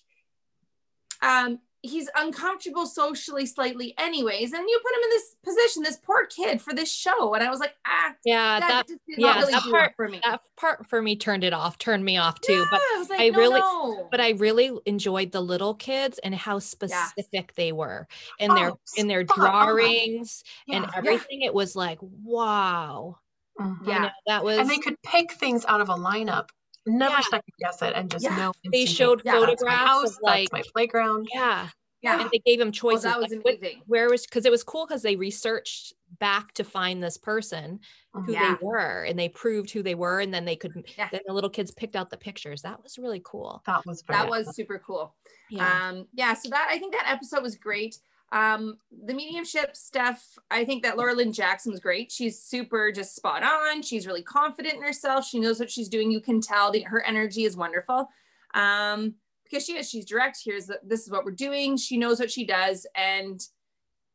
um 1.21 1.59
he's 1.83 2.09
uncomfortable 2.15 2.85
socially 2.85 3.45
slightly 3.45 3.93
anyways 3.97 4.53
and 4.53 4.69
you 4.69 4.79
put 4.83 4.95
him 4.95 5.01
in 5.03 5.09
this 5.09 5.35
position 5.43 5.81
this 5.83 5.97
poor 5.97 6.25
kid 6.27 6.61
for 6.61 6.73
this 6.75 6.91
show 6.93 7.33
and 7.33 7.43
i 7.43 7.50
was 7.50 7.59
like 7.59 7.73
ah 7.88 8.13
yeah 8.23 8.59
that, 8.59 8.88
that 8.88 8.97
yeah, 9.07 9.33
really 9.39 9.51
that 9.51 9.63
part- 9.63 9.93
for 9.95 10.07
me 10.07 10.19
that 10.23 10.41
part 10.57 10.88
for 10.88 11.01
me 11.01 11.15
turned 11.15 11.43
it 11.43 11.53
off 11.53 11.77
turned 11.79 12.05
me 12.05 12.17
off 12.17 12.39
too 12.41 12.53
yeah, 12.53 12.65
but 12.69 12.79
I, 12.79 13.05
like, 13.09 13.19
I 13.19 13.29
no, 13.29 13.38
really- 13.39 13.59
no. 13.59 14.07
but 14.11 14.21
I 14.21 14.29
really 14.31 14.71
enjoyed 14.85 15.31
the 15.31 15.41
little 15.41 15.73
kids 15.73 16.19
and 16.19 16.35
how 16.35 16.59
specific 16.59 17.55
they 17.55 17.71
were 17.71 18.07
in 18.38 18.53
their 18.53 18.69
Oh, 18.71 18.79
in 18.95 19.07
their 19.07 19.21
on. 19.21 19.25
drawings 19.65 20.43
and 20.69 20.83
Yeah. 20.83 20.91
everything. 20.95 21.41
It 21.41 21.53
was 21.53 21.75
like, 21.75 21.97
wow. 22.01 23.17
Mhm. 23.59 23.81
You 23.85 23.91
Yeah. 23.91 24.00
know, 24.00 24.09
that 24.27 24.43
was 24.43 24.59
And 24.59 24.69
they 24.69 24.77
could 24.77 25.01
pick 25.03 25.31
things 25.33 25.65
out 25.67 25.81
of 25.81 25.89
a 25.89 25.93
lineup, 25.95 26.50
never 26.85 27.13
Yeah. 27.15 27.21
second 27.29 27.53
guess 27.59 27.81
it, 27.81 27.93
and 27.95 28.09
just 28.09 28.23
Yeah. 28.25 28.35
know. 28.38 28.53
they 28.71 28.85
showed 28.85 29.21
Yeah, 29.23 29.33
that's 29.33 29.41
my 29.43 29.47
photographs 29.71 29.88
house, 29.88 30.15
of 30.17 30.21
like 30.23 30.50
that's 30.51 30.67
my 30.67 30.71
playground. 30.73 31.27
yeah. 31.33 31.69
yeah 32.01 32.19
And 32.21 32.29
they 32.31 32.39
gave 32.39 32.59
him 32.59 32.71
choices. 32.71 33.03
that 33.03 33.19
was 33.19 33.31
like, 33.31 33.41
amazing 33.59 33.83
where 33.85 34.09
was 34.09 34.25
because 34.25 34.45
it 34.45 34.51
was 34.51 34.63
cool 34.63 34.85
because 34.88 35.03
they 35.03 35.15
researched 35.15 35.93
back 36.19 36.51
to 36.55 36.63
find 36.63 37.03
this 37.03 37.17
person 37.17 37.79
who 38.13 38.31
Yeah. 38.33 38.55
they 38.55 38.65
were 38.65 39.03
and 39.03 39.17
they 39.19 39.29
proved 39.29 39.69
who 39.71 39.83
they 39.83 39.93
were 39.95 40.19
and 40.19 40.33
then 40.33 40.43
they 40.45 40.55
could 40.55 40.73
Yeah. 40.97 41.09
then 41.11 41.21
the 41.27 41.33
little 41.33 41.50
kids 41.50 41.69
picked 41.71 41.95
out 41.95 42.09
the 42.09 42.17
pictures. 42.17 42.63
That 42.63 42.81
was 42.81 42.97
really 42.97 43.21
cool. 43.23 43.61
That 43.67 43.85
was 43.85 44.01
very 44.01 44.17
that 44.19 44.29
was 44.29 44.55
super 44.55 44.79
cool 44.79 45.15
Yeah. 45.51 45.89
um 45.89 46.07
yeah 46.13 46.33
so 46.33 46.50
that 46.50 46.67
i 46.71 46.77
think 46.79 46.93
that 46.93 47.05
episode 47.07 47.43
was 47.43 47.55
great 47.55 48.00
um 48.33 48.77
the 49.05 49.13
mediumship 49.13 49.75
stuff 49.75 50.38
i 50.50 50.63
think 50.63 50.83
that 50.83 50.97
laura 50.97 51.13
lynne 51.13 51.33
jackson 51.33 51.71
was 51.71 51.81
great. 51.81 52.11
She's 52.11 52.41
super 52.41 52.91
just 52.91 53.15
spot 53.15 53.43
on. 53.43 53.81
She's 53.81 54.07
really 54.07 54.23
confident 54.23 54.75
in 54.75 54.81
herself. 54.81 55.25
She 55.25 55.39
knows 55.39 55.59
what 55.59 55.69
she's 55.69 55.89
doing. 55.89 56.11
You 56.11 56.21
can 56.21 56.39
tell 56.39 56.71
that 56.71 56.83
her 56.85 57.01
energy 57.03 57.43
is 57.43 57.57
wonderful. 57.57 58.09
Um 58.53 59.15
because 59.43 59.65
she 59.65 59.75
is 59.77 59.89
she's 59.89 60.05
direct. 60.05 60.39
Here's 60.45 60.67
the, 60.67 60.79
this 60.81 61.01
is 61.01 61.11
what 61.11 61.25
we're 61.25 61.31
doing. 61.31 61.75
She 61.75 61.97
knows 61.97 62.19
what 62.21 62.31
she 62.31 62.45
does 62.45 62.88
and 62.95 63.41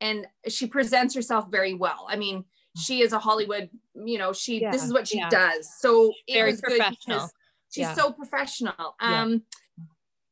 and 0.00 0.26
she 0.48 0.66
presents 0.66 1.14
herself 1.14 1.50
very 1.50 1.74
well. 1.74 2.06
I 2.08 2.16
mean 2.16 2.44
she 2.74 3.00
is 3.00 3.12
a 3.14 3.18
hollywood 3.18 3.70
you 4.04 4.18
know 4.18 4.32
she 4.34 4.60
this 4.60 4.82
is 4.82 4.92
what 4.92 5.08
she 5.08 5.18
yeah. 5.18 5.28
does. 5.28 5.68
So 5.78 6.12
Very 6.30 6.52
good 6.52 6.62
professional. 6.62 7.28
she's 7.70 7.82
Yeah. 7.82 7.94
so 7.94 8.12
professional. 8.12 8.96
Yeah. 9.00 9.22
um 9.22 9.42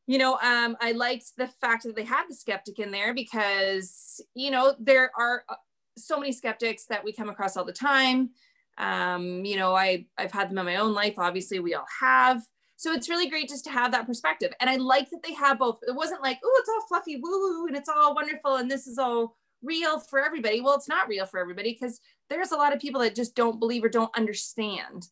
you 0.06 0.18
know 0.18 0.34
um 0.42 0.76
i 0.80 0.92
liked 0.92 1.26
the 1.36 1.46
fact 1.46 1.84
that 1.84 1.96
they 1.96 2.04
had 2.04 2.24
the 2.28 2.34
skeptic 2.34 2.78
in 2.78 2.90
there 2.90 3.14
because 3.14 4.20
you 4.34 4.50
know 4.50 4.74
there 4.78 5.10
are 5.18 5.44
uh, 5.48 5.54
so 5.96 6.18
many 6.18 6.32
skeptics 6.32 6.86
that 6.86 7.04
we 7.04 7.12
come 7.12 7.28
across 7.28 7.56
all 7.56 7.64
the 7.64 7.72
time 7.72 8.30
um 8.78 9.44
you 9.44 9.56
know 9.56 9.74
i 9.74 10.04
i've 10.18 10.32
had 10.32 10.50
them 10.50 10.58
in 10.58 10.66
my 10.66 10.76
own 10.76 10.92
life 10.92 11.14
obviously 11.18 11.58
we 11.60 11.74
all 11.74 11.86
have 12.00 12.42
So 12.76 12.92
it's 12.92 13.08
really 13.08 13.30
great 13.30 13.48
just 13.48 13.64
to 13.64 13.70
have 13.70 13.92
that 13.92 14.06
perspective. 14.06 14.52
And 14.60 14.68
I 14.68 14.76
like 14.76 15.08
that 15.10 15.22
they 15.22 15.32
have 15.34 15.58
both. 15.58 15.78
It 15.86 15.94
wasn't 15.94 16.22
like, 16.22 16.38
oh, 16.44 16.56
it's 16.60 16.68
all 16.68 16.86
fluffy 16.88 17.16
woo 17.16 17.30
woo 17.30 17.66
and 17.66 17.76
it's 17.76 17.88
all 17.88 18.14
wonderful 18.14 18.56
and 18.56 18.70
this 18.70 18.86
is 18.86 18.98
all 18.98 19.36
real 19.62 20.00
for 20.00 20.22
everybody. 20.22 20.60
Well, 20.60 20.74
it's 20.74 20.88
not 20.88 21.08
real 21.08 21.24
for 21.24 21.38
everybody 21.40 21.72
because 21.72 22.00
there's 22.28 22.52
a 22.52 22.56
lot 22.56 22.74
of 22.74 22.80
people 22.80 23.00
that 23.00 23.14
just 23.14 23.34
don't 23.36 23.60
believe 23.60 23.84
or 23.84 23.88
don't 23.88 24.16
understand. 24.16 25.06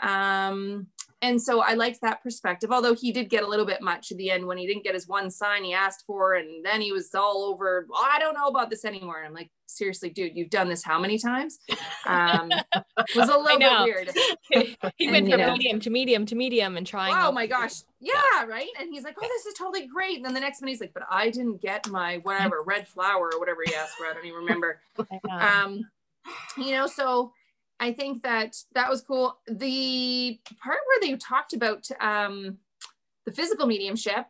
Um, 0.00 0.88
and 1.22 1.40
so 1.40 1.62
I 1.62 1.74
liked 1.74 2.00
that 2.02 2.20
perspective, 2.20 2.72
although 2.72 2.94
he 2.96 3.12
did 3.12 3.30
get 3.30 3.44
a 3.44 3.46
little 3.46 3.64
bit 3.64 3.80
much 3.80 4.10
at 4.10 4.18
the 4.18 4.28
end 4.28 4.44
when 4.44 4.58
he 4.58 4.66
didn't 4.66 4.82
get 4.82 4.94
his 4.94 5.06
one 5.06 5.30
sign 5.30 5.62
he 5.62 5.72
asked 5.72 6.02
for. 6.04 6.34
And 6.34 6.64
then 6.64 6.80
he 6.80 6.90
was 6.90 7.14
all 7.14 7.44
over, 7.44 7.86
oh, 7.92 8.10
I 8.12 8.18
don't 8.18 8.34
know 8.34 8.48
about 8.48 8.70
this 8.70 8.84
anymore. 8.84 9.18
And 9.18 9.28
I'm 9.28 9.32
like, 9.32 9.48
seriously, 9.66 10.10
dude, 10.10 10.36
you've 10.36 10.50
done 10.50 10.68
this 10.68 10.82
how 10.82 10.98
many 10.98 11.18
times? 11.18 11.60
Um, 12.06 12.50
it 12.50 13.16
was 13.16 13.28
a 13.28 13.38
little 13.38 13.56
bit 13.56 13.82
weird. 13.84 14.10
he 14.96 15.10
went 15.12 15.30
from 15.30 15.52
medium 15.52 15.78
to 15.78 15.90
medium 15.90 16.26
to 16.26 16.34
medium 16.34 16.76
and 16.76 16.84
trying. 16.84 17.14
Oh 17.16 17.30
my 17.30 17.46
gosh. 17.46 17.82
Yeah, 18.00 18.44
right. 18.48 18.70
And 18.80 18.92
he's 18.92 19.04
like, 19.04 19.14
oh, 19.16 19.28
this 19.28 19.46
is 19.46 19.54
totally 19.54 19.86
great. 19.86 20.16
And 20.16 20.24
then 20.24 20.34
the 20.34 20.40
next 20.40 20.60
minute 20.60 20.72
he's 20.72 20.80
like, 20.80 20.92
but 20.92 21.04
I 21.08 21.30
didn't 21.30 21.62
get 21.62 21.88
my 21.88 22.18
whatever, 22.24 22.64
red 22.66 22.88
flower 22.88 23.30
or 23.32 23.38
whatever 23.38 23.60
he 23.64 23.72
asked 23.76 23.94
for. 23.94 24.06
I 24.06 24.12
don't 24.12 24.26
even 24.26 24.40
remember. 24.40 24.80
Um, 25.30 25.88
you 26.56 26.72
know, 26.72 26.86
so 26.86 27.32
I 27.82 27.92
think 27.92 28.22
that 28.22 28.56
that 28.74 28.88
was 28.88 29.02
cool. 29.02 29.38
The 29.48 30.38
part 30.62 30.78
where 30.86 31.00
they 31.00 31.16
talked 31.16 31.52
about 31.52 31.88
um, 32.00 32.58
the 33.26 33.32
physical 33.32 33.66
mediumship, 33.66 34.26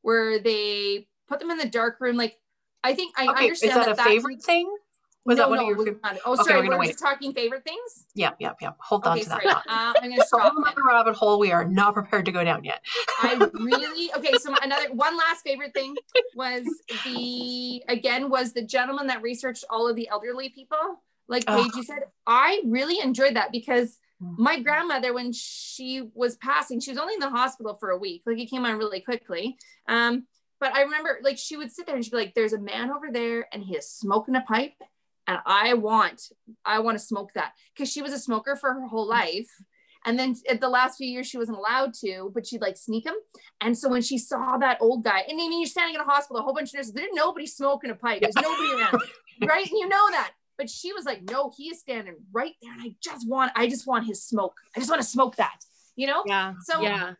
where 0.00 0.38
they 0.38 1.06
put 1.28 1.38
them 1.38 1.50
in 1.50 1.58
the 1.58 1.68
dark 1.68 2.00
room, 2.00 2.16
like 2.16 2.38
I 2.82 2.94
think 2.94 3.14
I 3.18 3.28
okay, 3.28 3.44
understand 3.44 3.72
is 3.72 3.76
that, 3.76 3.96
that 3.96 4.06
a 4.06 4.08
favorite 4.08 4.38
that, 4.38 4.46
thing? 4.46 4.74
Was 5.26 5.36
no, 5.36 5.42
that 5.42 5.50
one 5.50 5.58
no, 5.58 5.64
of 5.64 5.68
your 5.68 5.84
favorite? 5.84 6.20
Oh, 6.24 6.32
Okay, 6.32 6.42
sorry, 6.44 6.62
we're 6.62 6.70
we're 6.70 6.80
wait. 6.80 6.86
just 6.88 6.98
talking 6.98 7.34
favorite 7.34 7.64
things. 7.64 8.06
Yeah, 8.14 8.30
yeah, 8.38 8.52
yeah. 8.62 8.70
Hold 8.78 9.04
on 9.06 9.12
Okay, 9.12 9.24
to 9.24 9.28
that. 9.28 9.42
sorry. 9.42 9.52
thought. 9.52 9.64
Uh, 9.68 9.92
I'm 10.00 10.10
gonna 10.10 10.24
stop. 10.24 10.54
other 10.56 10.82
rabbit 10.82 11.14
hole 11.14 11.38
we 11.38 11.52
are 11.52 11.66
not 11.66 11.92
prepared 11.92 12.24
to 12.24 12.32
go 12.32 12.42
down 12.42 12.64
yet. 12.64 12.82
I 13.20 13.34
really 13.52 14.14
okay. 14.16 14.38
So 14.38 14.54
another 14.62 14.94
one 14.94 15.14
last 15.18 15.42
favorite 15.44 15.74
thing 15.74 15.94
was 16.36 16.64
the 17.04 17.82
again 17.86 18.30
was 18.30 18.54
the 18.54 18.62
gentleman 18.62 19.08
that 19.08 19.20
researched 19.20 19.66
all 19.68 19.86
of 19.86 19.94
the 19.94 20.08
elderly 20.08 20.48
people. 20.48 21.02
Like 21.28 21.44
Oh. 21.46 21.62
Paige, 21.62 21.76
you 21.76 21.82
said, 21.82 22.00
I 22.26 22.62
really 22.66 23.00
enjoyed 23.00 23.36
that 23.36 23.52
because 23.52 23.98
Mm. 24.22 24.38
my 24.38 24.60
grandmother, 24.60 25.12
when 25.12 25.32
she 25.32 26.08
was 26.14 26.36
passing, 26.36 26.78
she 26.78 26.90
was 26.92 26.98
only 26.98 27.14
in 27.14 27.20
the 27.20 27.30
hospital 27.30 27.74
for 27.74 27.90
a 27.90 27.98
week. 27.98 28.22
Like 28.24 28.38
it 28.38 28.46
came 28.46 28.64
on 28.64 28.78
really 28.78 29.00
quickly. 29.00 29.56
Um, 29.88 30.26
but 30.60 30.72
I 30.74 30.82
remember 30.82 31.18
like 31.22 31.36
she 31.36 31.56
would 31.56 31.72
sit 31.72 31.86
there 31.86 31.96
and 31.96 32.04
she'd 32.04 32.12
be 32.12 32.16
like, 32.18 32.34
"There's 32.34 32.52
a 32.52 32.60
man 32.60 32.90
over 32.92 33.08
there, 33.10 33.48
and 33.52 33.62
he 33.62 33.76
is 33.76 33.90
smoking 33.90 34.36
a 34.36 34.40
pipe, 34.42 34.74
and 35.26 35.38
I 35.44 35.74
want, 35.74 36.30
I 36.64 36.78
want 36.78 36.96
to 36.98 37.04
smoke 37.04 37.32
that," 37.34 37.54
because 37.74 37.90
she 37.90 38.02
was 38.02 38.12
a 38.12 38.18
smoker 38.18 38.54
for 38.54 38.72
her 38.72 38.86
whole 38.86 39.06
life. 39.06 39.50
And 40.06 40.16
then 40.18 40.36
at 40.48 40.60
the 40.60 40.68
last 40.68 40.96
few 40.98 41.08
years, 41.08 41.26
she 41.26 41.36
wasn't 41.38 41.58
allowed 41.58 41.92
to, 41.94 42.30
but 42.32 42.46
she'd 42.46 42.60
like 42.60 42.76
sneak 42.76 43.04
them. 43.04 43.16
And 43.60 43.76
so 43.76 43.88
when 43.88 44.02
she 44.02 44.16
saw 44.18 44.56
that 44.58 44.78
old 44.80 45.02
guy, 45.02 45.20
and 45.28 45.32
I 45.32 45.48
mean, 45.48 45.60
you're 45.60 45.66
standing 45.66 45.96
in 45.96 46.00
a 46.00 46.04
hospital, 46.04 46.38
a 46.38 46.42
whole 46.42 46.54
bunch 46.54 46.68
of 46.70 46.74
nurses, 46.74 46.92
there's 46.92 47.10
nobody 47.14 47.46
smoking 47.46 47.90
a 47.90 47.94
pipe. 47.94 48.20
There's 48.20 48.36
nobody 48.36 48.72
around, 48.74 49.02
right? 49.44 49.66
And 49.68 49.78
you 49.78 49.88
know 49.88 50.10
that. 50.12 50.32
But 50.56 50.70
she 50.70 50.92
was 50.92 51.04
like, 51.04 51.22
no, 51.28 51.52
he 51.56 51.64
is 51.68 51.80
standing 51.80 52.14
right 52.32 52.52
there. 52.62 52.72
And 52.72 52.82
I 52.82 52.94
just 53.02 53.28
want, 53.28 53.52
I 53.56 53.66
just 53.68 53.86
want 53.86 54.06
his 54.06 54.22
smoke. 54.22 54.54
I 54.76 54.78
just 54.80 54.90
want 54.90 55.02
to 55.02 55.08
smoke 55.08 55.36
that, 55.36 55.64
you 55.96 56.06
know? 56.06 56.22
Yeah. 56.26 56.54
So 56.62 56.80
yeah. 56.80 57.14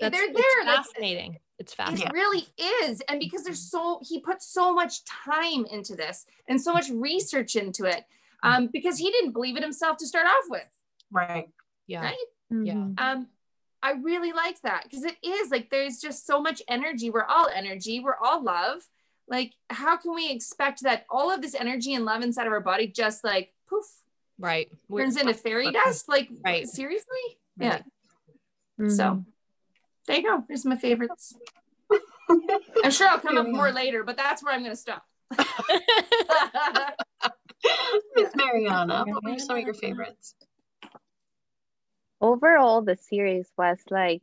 That's, 0.00 0.16
they're 0.16 0.30
it's 0.30 0.40
there, 0.40 0.66
like- 0.66 0.76
fascinating. 0.84 1.38
it's 1.58 1.72
It 1.72 1.76
fascinating. 1.76 2.10
really 2.12 2.46
is. 2.82 3.00
And 3.08 3.20
because 3.20 3.44
there's 3.44 3.70
so, 3.70 4.00
he 4.02 4.20
put 4.20 4.42
so 4.42 4.72
much 4.72 5.04
time 5.04 5.66
into 5.66 5.94
this 5.94 6.26
and 6.48 6.60
so 6.60 6.72
much 6.72 6.88
research 6.90 7.54
into 7.56 7.84
it 7.84 8.04
um, 8.42 8.68
because 8.72 8.98
he 8.98 9.10
didn't 9.10 9.32
believe 9.32 9.56
it 9.56 9.62
himself 9.62 9.96
to 9.98 10.06
start 10.06 10.26
off 10.26 10.44
with, 10.50 10.68
Right. 11.10 11.48
Yeah. 11.86 12.02
right? 12.02 12.16
Yeah. 12.50 12.74
Mhm. 12.74 13.00
um 13.00 13.26
i 13.82 13.92
really 13.92 14.32
like 14.32 14.60
that 14.62 14.84
because 14.84 15.02
it 15.04 15.16
is 15.26 15.50
like 15.50 15.70
there's 15.70 15.98
just 15.98 16.24
so 16.26 16.40
much 16.40 16.62
energy 16.68 17.10
we're 17.10 17.24
all 17.24 17.48
energy 17.52 18.00
we're 18.00 18.16
all 18.22 18.42
love 18.44 18.82
like 19.28 19.52
how 19.70 19.96
can 19.96 20.14
we 20.14 20.30
expect 20.30 20.82
that 20.82 21.04
all 21.10 21.30
of 21.30 21.40
this 21.42 21.54
energy 21.54 21.94
and 21.94 22.04
love 22.04 22.22
inside 22.22 22.46
of 22.46 22.52
our 22.52 22.60
body 22.60 22.86
just 22.86 23.24
like 23.24 23.52
poof 23.68 23.84
Right. 24.38 24.68
We're- 24.88 25.04
turns 25.04 25.16
into 25.16 25.32
fairy 25.34 25.70
dust 25.70 26.08
like 26.08 26.28
Right. 26.44 26.66
seriously 26.66 27.38
Right. 27.58 27.82
yeah 28.78 28.88
so 28.88 29.04
Mhm. 29.04 29.24
there 30.06 30.16
you 30.16 30.22
go 30.22 30.44
there's 30.48 30.64
my 30.64 30.76
favorites 30.76 31.34
i'm 32.82 32.90
sure 32.90 33.06
i'll 33.08 33.18
come 33.20 33.36
up 33.38 33.46
more 33.48 33.70
later 33.70 34.02
but 34.04 34.16
that's 34.16 34.42
where 34.42 34.52
i'm 34.54 34.60
going 34.60 34.72
to 34.72 34.76
stop 34.76 35.04
Miss 38.16 38.28
Mariana, 38.36 39.04
what 39.06 39.24
were 39.24 39.38
some 39.38 39.56
of 39.56 39.62
your 39.64 39.74
favorites? 39.74 40.34
overall 42.20 42.82
the 42.82 42.96
series 42.96 43.50
was 43.56 43.78
like 43.90 44.22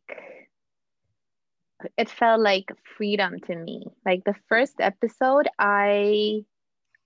it 1.97 2.09
felt 2.09 2.41
like 2.41 2.71
freedom 2.97 3.39
to 3.47 3.55
me. 3.55 3.85
Like 4.05 4.23
the 4.23 4.35
first 4.47 4.75
episode 4.79 5.47
i 5.59 6.41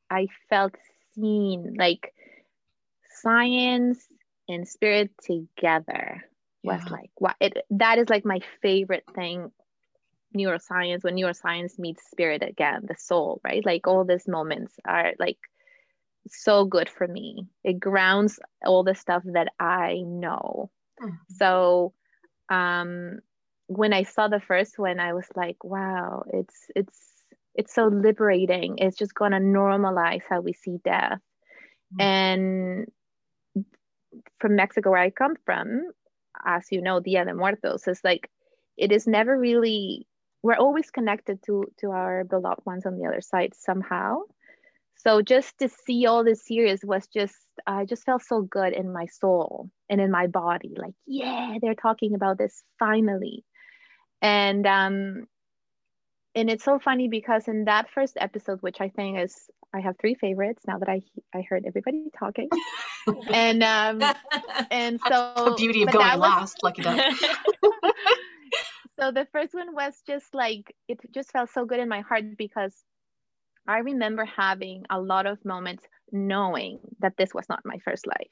i 0.09 0.27
felt 0.49 0.75
seen 1.13 1.75
like 1.77 2.13
science 3.09 4.07
and 4.47 4.67
spirit 4.67 5.11
together 5.21 6.23
was 6.63 6.83
Yeah. 6.85 6.89
like 6.89 7.11
what 7.17 7.35
it 7.39 7.57
that 7.71 7.97
is 7.99 8.09
like 8.09 8.25
my 8.25 8.39
favorite 8.61 9.05
thing. 9.15 9.51
Neuroscience 10.35 11.03
when 11.03 11.15
neuroscience 11.15 11.79
meets 11.79 12.09
spirit 12.09 12.43
again 12.43 12.85
the 12.87 12.95
soul 12.95 13.39
right? 13.43 13.65
Like 13.65 13.87
all 13.87 14.03
these 14.03 14.27
moments 14.27 14.73
are 14.85 15.13
like 15.19 15.37
so 16.27 16.65
good 16.65 16.89
for 16.89 17.07
me. 17.07 17.47
It 17.63 17.79
grounds 17.79 18.39
all 18.65 18.83
the 18.83 18.95
stuff 18.95 19.23
that 19.25 19.49
i 19.59 20.01
know. 20.05 20.69
Mhm. 21.01 21.17
so 21.29 21.93
um 22.49 23.19
when 23.67 23.93
i 23.93 24.03
saw 24.03 24.27
the 24.27 24.39
first 24.39 24.77
one 24.77 24.99
i 24.99 25.13
was 25.13 25.27
like 25.35 25.57
wow 25.63 26.23
it's 26.33 26.67
it's 26.75 26.99
it's 27.57 27.73
so 27.73 27.85
liberating. 27.87 28.79
It's 28.79 28.97
just 28.97 29.13
going 29.15 29.31
to 29.31 29.37
normalize 29.39 30.23
how 30.29 30.41
we 30.41 30.51
see 30.53 30.77
death. 30.83 31.19
Mhm. 31.93 32.01
and 32.03 32.87
from 34.39 34.55
mexico 34.55 34.89
where 34.91 34.99
i 34.99 35.09
come 35.09 35.35
from 35.45 35.67
as 36.45 36.65
you 36.71 36.81
know 36.81 36.99
dia 36.99 37.23
de 37.25 37.33
muertos 37.33 37.87
is 37.87 38.01
like 38.03 38.29
it 38.77 38.91
is 38.91 39.07
never 39.07 39.37
really 39.37 40.05
we're 40.43 40.55
always 40.57 40.91
connected 40.91 41.41
to 41.43 41.65
to 41.79 41.91
our 41.91 42.23
beloved 42.23 42.65
ones 42.65 42.85
on 42.85 42.97
the 42.99 43.05
other 43.07 43.21
side 43.21 43.53
somehow. 43.55 44.19
So 44.97 45.21
just 45.21 45.57
to 45.59 45.69
see 45.69 46.05
all 46.05 46.23
this 46.23 46.45
series 46.45 46.81
was 46.83 47.07
just 47.07 47.35
i 47.65 47.85
just 47.85 48.03
felt 48.05 48.21
so 48.23 48.41
good 48.41 48.73
in 48.73 48.91
my 48.93 49.05
soul 49.07 49.69
and 49.89 49.99
in 50.01 50.11
my 50.11 50.27
body. 50.27 50.73
Like 50.77 50.93
yeah 51.07 51.57
they're 51.61 51.73
talking 51.87 52.13
about 52.15 52.37
this 52.37 52.63
finally 52.79 53.43
and 54.21 54.65
um 54.65 55.27
and 56.35 56.49
it's 56.49 56.63
so 56.63 56.79
funny 56.79 57.07
because 57.07 57.47
in 57.47 57.65
that 57.65 57.89
first 57.89 58.17
episode 58.19 58.61
which 58.61 58.81
i 58.81 58.89
think 58.89 59.19
is 59.19 59.49
i 59.73 59.79
have 59.79 59.95
three 59.99 60.15
favorites 60.15 60.63
now 60.67 60.77
that 60.77 60.89
i 60.89 61.01
i 61.33 61.41
heard 61.41 61.65
everybody 61.65 62.05
talking 62.17 62.49
and 63.33 63.63
um 63.63 64.01
and 64.71 64.99
so 65.07 65.33
the 65.35 65.53
beauty 65.57 65.83
of 65.83 65.91
going 65.91 66.05
that 66.05 66.19
was- 66.19 66.29
last, 66.29 66.63
lucky 66.63 66.81
duck. 66.81 66.99
so 68.99 69.11
the 69.11 69.27
first 69.31 69.53
one 69.53 69.73
was 69.73 69.93
just 70.07 70.33
like 70.33 70.75
it 70.87 70.99
just 71.13 71.31
felt 71.31 71.49
so 71.49 71.65
good 71.65 71.79
in 71.79 71.89
my 71.89 72.01
heart 72.01 72.37
because 72.37 72.83
I 73.67 73.79
remember 73.79 74.25
having 74.25 74.85
a 74.89 74.99
lot 74.99 75.25
of 75.25 75.43
moments 75.43 75.85
knowing 76.11 76.79
that 76.99 77.17
this 77.17 77.33
was 77.33 77.49
not 77.49 77.61
my 77.65 77.77
first 77.79 78.05
life. 78.05 78.29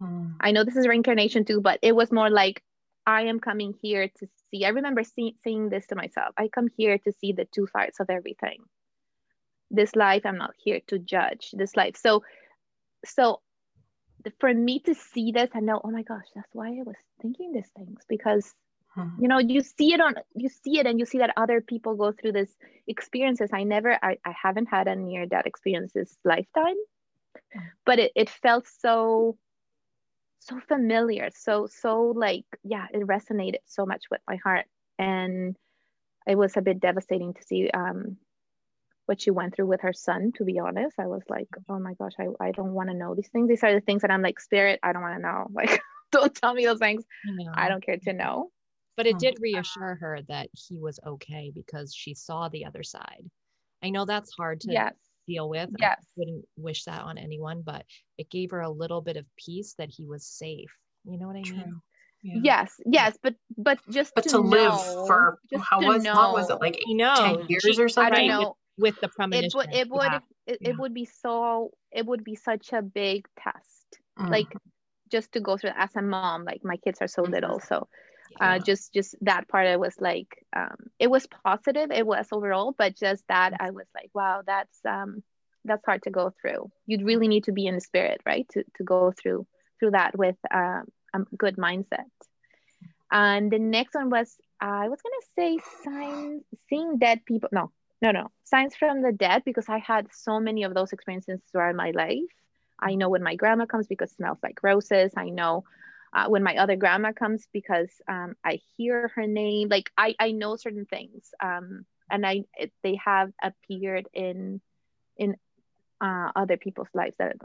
Mm. 0.00 0.36
I 0.40 0.52
know 0.52 0.64
this 0.64 0.76
is 0.76 0.88
reincarnation 0.88 1.44
too, 1.44 1.60
but 1.60 1.78
it 1.82 1.94
was 1.94 2.10
more 2.10 2.30
like 2.30 2.62
I 3.06 3.22
am 3.22 3.40
coming 3.40 3.74
here 3.82 4.08
to 4.08 4.26
see. 4.50 4.64
I 4.64 4.70
remember 4.70 5.04
see, 5.04 5.36
saying 5.44 5.68
this 5.70 5.86
to 5.88 5.96
myself. 5.96 6.34
I 6.38 6.48
come 6.48 6.68
here 6.76 6.98
to 6.98 7.12
see 7.12 7.32
the 7.32 7.46
two 7.46 7.66
sides 7.72 8.00
of 8.00 8.10
everything. 8.10 8.64
This 9.70 9.94
life, 9.96 10.22
I'm 10.24 10.38
not 10.38 10.54
here 10.58 10.80
to 10.88 10.98
judge 10.98 11.50
this 11.52 11.76
life. 11.76 11.96
So, 11.96 12.22
so 13.04 13.40
for 14.40 14.52
me 14.54 14.80
to 14.80 14.94
see 14.94 15.32
this 15.32 15.50
and 15.54 15.66
know, 15.66 15.80
oh 15.84 15.90
my 15.90 16.02
gosh, 16.02 16.26
that's 16.34 16.54
why 16.54 16.68
I 16.68 16.82
was 16.84 16.96
thinking 17.20 17.52
these 17.52 17.70
things 17.76 18.02
because 18.08 18.54
Mhm. 18.96 19.20
you 19.20 19.28
know 19.28 19.38
you 19.38 19.60
see 19.60 19.92
it 19.92 20.00
on 20.00 20.14
you 20.34 20.48
see 20.48 20.78
it 20.78 20.86
and 20.86 20.98
you 20.98 21.06
see 21.06 21.18
that 21.18 21.32
other 21.36 21.60
people 21.60 21.96
go 21.96 22.12
through 22.12 22.32
this 22.32 22.54
experiences 22.86 23.50
i 23.52 23.64
never 23.64 23.98
i, 24.02 24.16
I 24.24 24.34
haven't 24.40 24.66
had 24.66 24.86
a 24.88 24.96
near 24.96 25.26
death 25.26 25.46
experience 25.46 25.92
this 25.92 26.16
lifetime 26.24 26.76
but 27.84 27.98
it, 27.98 28.12
it 28.14 28.30
felt 28.30 28.66
so 28.68 29.36
so 30.44 30.60
familiar 30.68 31.30
so 31.34 31.66
so 31.66 32.12
like 32.16 32.44
yeah 32.62 32.86
it 32.92 33.00
resonated 33.06 33.60
so 33.66 33.86
much 33.86 34.04
with 34.10 34.20
my 34.28 34.36
heart. 34.36 34.66
And 34.98 35.56
it 36.26 36.36
was 36.36 36.56
a 36.56 36.62
bit 36.62 36.80
devastating 36.80 37.34
to 37.34 37.42
see 37.42 37.70
um 37.70 38.18
what 39.06 39.20
she 39.20 39.30
went 39.30 39.54
through 39.54 39.66
with 39.66 39.82
her 39.82 39.92
son 39.92 40.32
to 40.36 40.44
be 40.44 40.58
honest. 40.58 40.98
I 40.98 41.06
was 41.06 41.22
like 41.28 41.48
oh 41.68 41.78
my 41.78 41.94
gosh 41.94 42.12
i, 42.18 42.26
I 42.44 42.52
don't 42.52 42.72
want 42.74 42.90
to 42.90 42.96
know 42.96 43.14
these 43.14 43.28
things. 43.28 43.48
These 43.48 43.64
are 43.64 43.74
the 43.74 43.80
things 43.80 44.02
that 44.02 44.10
i'm 44.10 44.22
like 44.22 44.40
spirit 44.40 44.80
i 44.82 44.92
don't 44.92 45.02
want 45.02 45.16
to 45.16 45.22
know. 45.22 45.46
Like 45.54 45.80
don't 46.12 46.34
tell 46.34 46.54
me 46.54 46.64
those 46.66 46.78
things. 46.78 47.04
I 47.54 47.68
don't 47.68 47.84
care 47.84 47.98
to 47.98 48.12
know. 48.12 48.50
But 48.96 49.06
it 49.06 49.14
Hmm. 49.14 49.18
did 49.18 49.40
reassure 49.40 49.96
her 49.96 50.20
that 50.28 50.50
he 50.52 50.78
was 50.78 51.00
okay 51.04 51.50
because 51.54 51.94
she 51.94 52.14
saw 52.14 52.48
the 52.48 52.64
other 52.66 52.82
side. 52.84 53.28
I 53.82 53.90
know 53.90 54.04
that's 54.04 54.32
hard 54.32 54.60
to 54.62 54.72
yes 54.72 54.94
deal 55.26 55.48
with. 55.48 55.70
I 55.80 55.80
yes 55.80 56.06
wouldn't 56.16 56.44
wish 56.56 56.84
that 56.84 57.02
on 57.02 57.18
anyone, 57.18 57.62
but 57.62 57.84
it 58.18 58.30
gave 58.30 58.50
her 58.52 58.60
a 58.60 58.70
little 58.70 59.00
bit 59.02 59.16
of 59.16 59.26
peace 59.36 59.74
that 59.78 59.90
he 59.90 60.04
was 60.06 60.26
safe. 60.26 60.72
You 61.04 61.18
know 61.18 61.26
what 61.26 61.36
I 61.36 61.42
mean? 61.42 61.80
Yeah. 62.22 62.40
Yes, 62.42 62.80
yes, 62.86 63.18
but 63.22 63.34
but 63.58 63.78
just 63.90 64.14
But 64.14 64.24
to, 64.24 64.30
to 64.30 64.38
live 64.38 64.72
know, 64.72 65.04
for 65.06 65.38
how 65.60 65.80
to 65.80 65.86
was 65.86 66.04
long 66.04 66.32
was 66.34 66.50
it 66.50 66.60
like 66.60 66.78
You 66.86 66.96
know, 66.96 67.14
10 67.16 67.46
years 67.48 67.64
she- 67.64 67.82
or 67.82 67.86
I 67.86 67.88
something? 67.88 68.28
don't 68.28 68.42
know. 68.42 68.56
with 68.78 68.98
the 69.00 69.08
It 69.08 69.14
premonition. 69.16 69.52
would 69.54 69.68
it 69.72 69.88
would 69.90 70.12
Yeah. 70.12 70.20
it, 70.46 70.58
Yeah. 70.60 70.70
it 70.70 70.78
would 70.78 70.94
be 70.94 71.04
so 71.04 71.72
it 71.92 72.06
would 72.06 72.24
be 72.24 72.34
such 72.34 72.72
a 72.72 72.82
big 72.82 73.26
test. 73.38 74.00
Mm. 74.18 74.30
Like 74.30 74.56
just 75.12 75.32
to 75.32 75.40
go 75.40 75.56
through 75.56 75.72
as 75.76 75.94
a 75.96 76.02
mom, 76.02 76.44
like 76.44 76.62
my 76.64 76.76
kids 76.78 77.00
are 77.02 77.08
so 77.08 77.22
Mhm. 77.22 77.32
little, 77.34 77.60
so 77.60 77.88
Yeah. 78.40 78.54
uh, 78.54 78.58
just 78.58 78.92
just 78.92 79.14
that 79.22 79.48
part 79.48 79.66
I 79.66 79.76
was 79.76 79.94
like 80.00 80.44
um, 80.54 80.76
it 80.98 81.10
was 81.10 81.26
positive, 81.26 81.90
it 81.90 82.06
was 82.06 82.28
overall, 82.32 82.74
but 82.76 82.96
just 82.96 83.24
that 83.28 83.54
I 83.60 83.70
was 83.70 83.86
like, 83.94 84.10
wow, 84.14 84.42
that's 84.46 84.78
um 84.84 85.22
that's 85.64 85.84
hard 85.84 86.02
to 86.02 86.10
go 86.10 86.32
through. 86.40 86.70
You'd 86.86 87.04
really 87.04 87.28
need 87.28 87.44
to 87.44 87.52
be 87.52 87.66
in 87.66 87.74
the 87.74 87.80
spirit, 87.80 88.20
right, 88.26 88.46
to 88.50 88.64
to 88.76 88.84
go 88.84 89.12
through 89.12 89.46
through 89.78 89.92
that 89.92 90.16
with 90.16 90.36
um, 90.52 90.86
a 91.14 91.20
good 91.36 91.56
mindset. 91.56 92.10
And 93.10 93.50
the 93.50 93.58
next 93.58 93.94
one 93.94 94.10
was 94.10 94.36
I 94.60 94.88
was 94.88 95.00
gonna 95.02 95.26
say 95.36 95.58
signs 95.84 96.42
seeing 96.68 96.98
dead 96.98 97.24
people. 97.24 97.48
No, 97.52 97.70
no, 98.02 98.10
no, 98.10 98.30
signs 98.44 98.74
from 98.76 99.02
the 99.02 99.12
dead 99.12 99.42
because 99.44 99.68
I 99.68 99.78
had 99.78 100.08
so 100.12 100.40
many 100.40 100.64
of 100.64 100.74
those 100.74 100.92
experiences 100.92 101.40
throughout 101.50 101.74
my 101.76 101.90
life. 101.92 102.32
I 102.80 102.94
know 102.94 103.08
when 103.08 103.22
my 103.22 103.36
grandma 103.36 103.66
comes 103.66 103.86
because 103.86 104.10
it 104.12 104.16
smells 104.16 104.38
like 104.42 104.62
roses. 104.62 105.12
I 105.16 105.30
know 105.30 105.64
uh, 106.14 106.28
when 106.28 106.42
my 106.42 106.56
other 106.56 106.76
grandma 106.76 107.12
comes 107.12 107.46
because 107.52 107.90
um, 108.08 108.34
I 108.44 108.60
hear 108.76 109.10
her 109.14 109.26
name. 109.26 109.68
Like 109.68 109.90
I, 109.98 110.14
I 110.18 110.32
know 110.32 110.56
certain 110.56 110.86
things, 110.86 111.30
um, 111.42 111.84
and 112.10 112.26
I 112.26 112.44
it, 112.56 112.72
they 112.82 112.96
have 113.04 113.32
appeared 113.42 114.08
in 114.14 114.60
in 115.16 115.36
uh, 116.00 116.30
other 116.36 116.56
people's 116.56 116.88
lives 116.94 117.16
that 117.18 117.36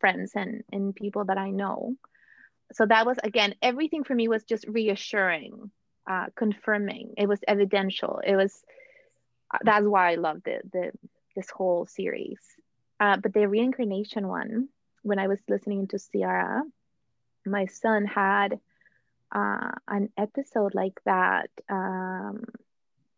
friends 0.00 0.32
and 0.34 0.62
and 0.72 0.94
people 0.94 1.24
that 1.26 1.38
I 1.38 1.50
know. 1.50 1.94
So 2.72 2.86
that 2.86 3.06
was 3.06 3.18
again 3.22 3.54
everything 3.62 4.04
for 4.04 4.14
me 4.14 4.28
was 4.28 4.44
just 4.44 4.66
reassuring, 4.66 5.70
uh, 6.10 6.26
confirming. 6.34 7.14
It 7.18 7.28
was 7.28 7.40
evidential. 7.46 8.20
It 8.24 8.36
was 8.36 8.62
uh, 9.52 9.58
that's 9.62 9.86
why 9.86 10.12
I 10.12 10.14
love 10.16 10.42
the 10.44 10.60
the 10.72 10.92
this 11.36 11.50
whole 11.50 11.86
series. 11.86 12.38
Uh, 12.98 13.18
but 13.18 13.34
the 13.34 13.46
reincarnation 13.46 14.26
one, 14.26 14.68
when 15.02 15.18
I 15.18 15.28
was 15.28 15.40
listening 15.48 15.86
to 15.88 15.98
Ciarra, 15.98 16.62
my 17.46 17.66
son 17.66 18.04
had 18.06 18.60
uh, 19.34 19.72
an 19.88 20.10
episode 20.16 20.74
like 20.74 21.00
that, 21.04 21.50
um, 21.68 22.44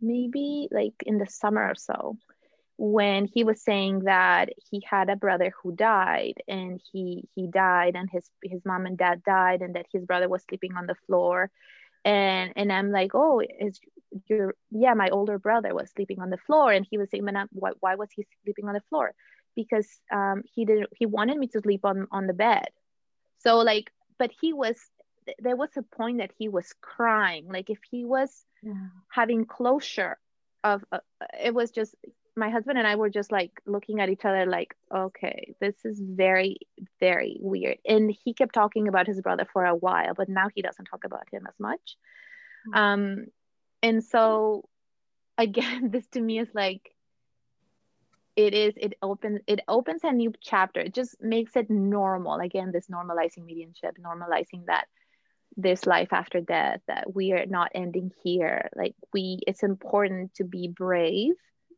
maybe 0.00 0.68
like 0.70 0.94
in 1.04 1.18
the 1.18 1.26
summer 1.26 1.68
or 1.68 1.74
so, 1.74 2.16
when 2.76 3.26
he 3.26 3.44
was 3.44 3.60
saying 3.60 4.00
that 4.00 4.50
he 4.70 4.82
had 4.88 5.10
a 5.10 5.16
brother 5.16 5.52
who 5.62 5.74
died, 5.74 6.34
and 6.46 6.80
he 6.92 7.28
he 7.34 7.46
died, 7.48 7.96
and 7.96 8.08
his 8.10 8.30
his 8.42 8.64
mom 8.64 8.86
and 8.86 8.96
dad 8.98 9.22
died, 9.24 9.62
and 9.62 9.74
that 9.74 9.86
his 9.92 10.04
brother 10.04 10.28
was 10.28 10.42
sleeping 10.48 10.74
on 10.76 10.86
the 10.86 10.94
floor, 11.06 11.50
and 12.04 12.52
and 12.56 12.72
I'm 12.72 12.90
like, 12.90 13.12
oh, 13.14 13.40
is 13.40 13.80
your 14.28 14.54
yeah, 14.70 14.94
my 14.94 15.10
older 15.10 15.38
brother 15.38 15.74
was 15.74 15.90
sleeping 15.90 16.20
on 16.20 16.30
the 16.30 16.38
floor, 16.38 16.72
and 16.72 16.86
he 16.88 16.98
was 16.98 17.10
saying, 17.10 17.24
"Man, 17.24 17.48
why 17.52 17.72
why 17.80 17.96
was 17.96 18.10
he 18.12 18.26
sleeping 18.44 18.66
on 18.68 18.74
the 18.74 18.82
floor? 18.88 19.12
Because 19.56 19.88
um, 20.12 20.42
he 20.54 20.64
didn't 20.64 20.90
he 20.96 21.06
wanted 21.06 21.36
me 21.36 21.48
to 21.48 21.60
sleep 21.60 21.84
on 21.84 22.06
on 22.12 22.26
the 22.26 22.32
bed, 22.32 22.68
so 23.38 23.58
like, 23.58 23.90
but 24.18 24.30
he 24.40 24.52
was 24.52 24.76
there 25.38 25.56
was 25.56 25.70
a 25.76 25.82
point 25.82 26.18
that 26.18 26.30
he 26.38 26.48
was 26.48 26.74
crying, 26.80 27.48
like 27.48 27.70
if 27.70 27.78
he 27.90 28.04
was 28.04 28.44
having 29.10 29.44
closure 29.44 30.18
of 30.64 30.84
uh, 30.90 30.98
it 31.42 31.54
was 31.54 31.70
just 31.70 31.94
my 32.36 32.50
husband 32.50 32.78
and 32.78 32.86
I 32.86 32.96
were 32.96 33.10
just 33.10 33.32
like 33.32 33.52
looking 33.66 34.00
at 34.00 34.08
each 34.08 34.24
other 34.24 34.46
like 34.46 34.74
okay 34.94 35.54
this 35.60 35.74
is 35.84 36.00
very 36.00 36.58
very 37.00 37.38
weird. 37.40 37.78
And 37.86 38.14
he 38.24 38.34
kept 38.34 38.54
talking 38.54 38.88
about 38.88 39.06
his 39.06 39.20
brother 39.20 39.46
for 39.52 39.64
a 39.64 39.74
while 39.74 40.14
but 40.14 40.28
now 40.28 40.48
he 40.54 40.62
doesn't 40.62 40.86
talk 40.86 41.04
about 41.04 41.28
him 41.30 41.46
as 41.46 41.54
much. 41.58 41.96
Um 42.74 43.26
and 43.82 44.02
so 44.02 44.68
again 45.36 45.90
this 45.92 46.06
to 46.08 46.20
me 46.20 46.38
is 46.38 46.48
like 46.54 46.90
it 48.38 48.54
is 48.54 48.74
it 48.78 48.94
opens 49.02 49.40
it 49.48 49.60
opens 49.68 50.04
a 50.04 50.12
new 50.12 50.32
chapter. 50.40 50.80
It 50.80 50.94
just 50.94 51.16
makes 51.20 51.56
it 51.56 51.70
normal 51.70 52.40
again 52.40 52.70
this 52.72 52.88
normalizing 52.88 53.44
mediumship 53.44 53.96
normalizing 53.98 54.66
that 54.66 54.86
this 55.56 55.86
life 55.86 56.12
after 56.12 56.40
death 56.40 56.80
that 56.88 57.14
we 57.14 57.32
are 57.32 57.46
not 57.46 57.70
ending 57.74 58.12
here. 58.22 58.68
Like 58.76 58.94
we 59.12 59.40
it's 59.46 59.64
important 59.64 60.34
to 60.36 60.44
be 60.44 60.68
brave 60.68 61.34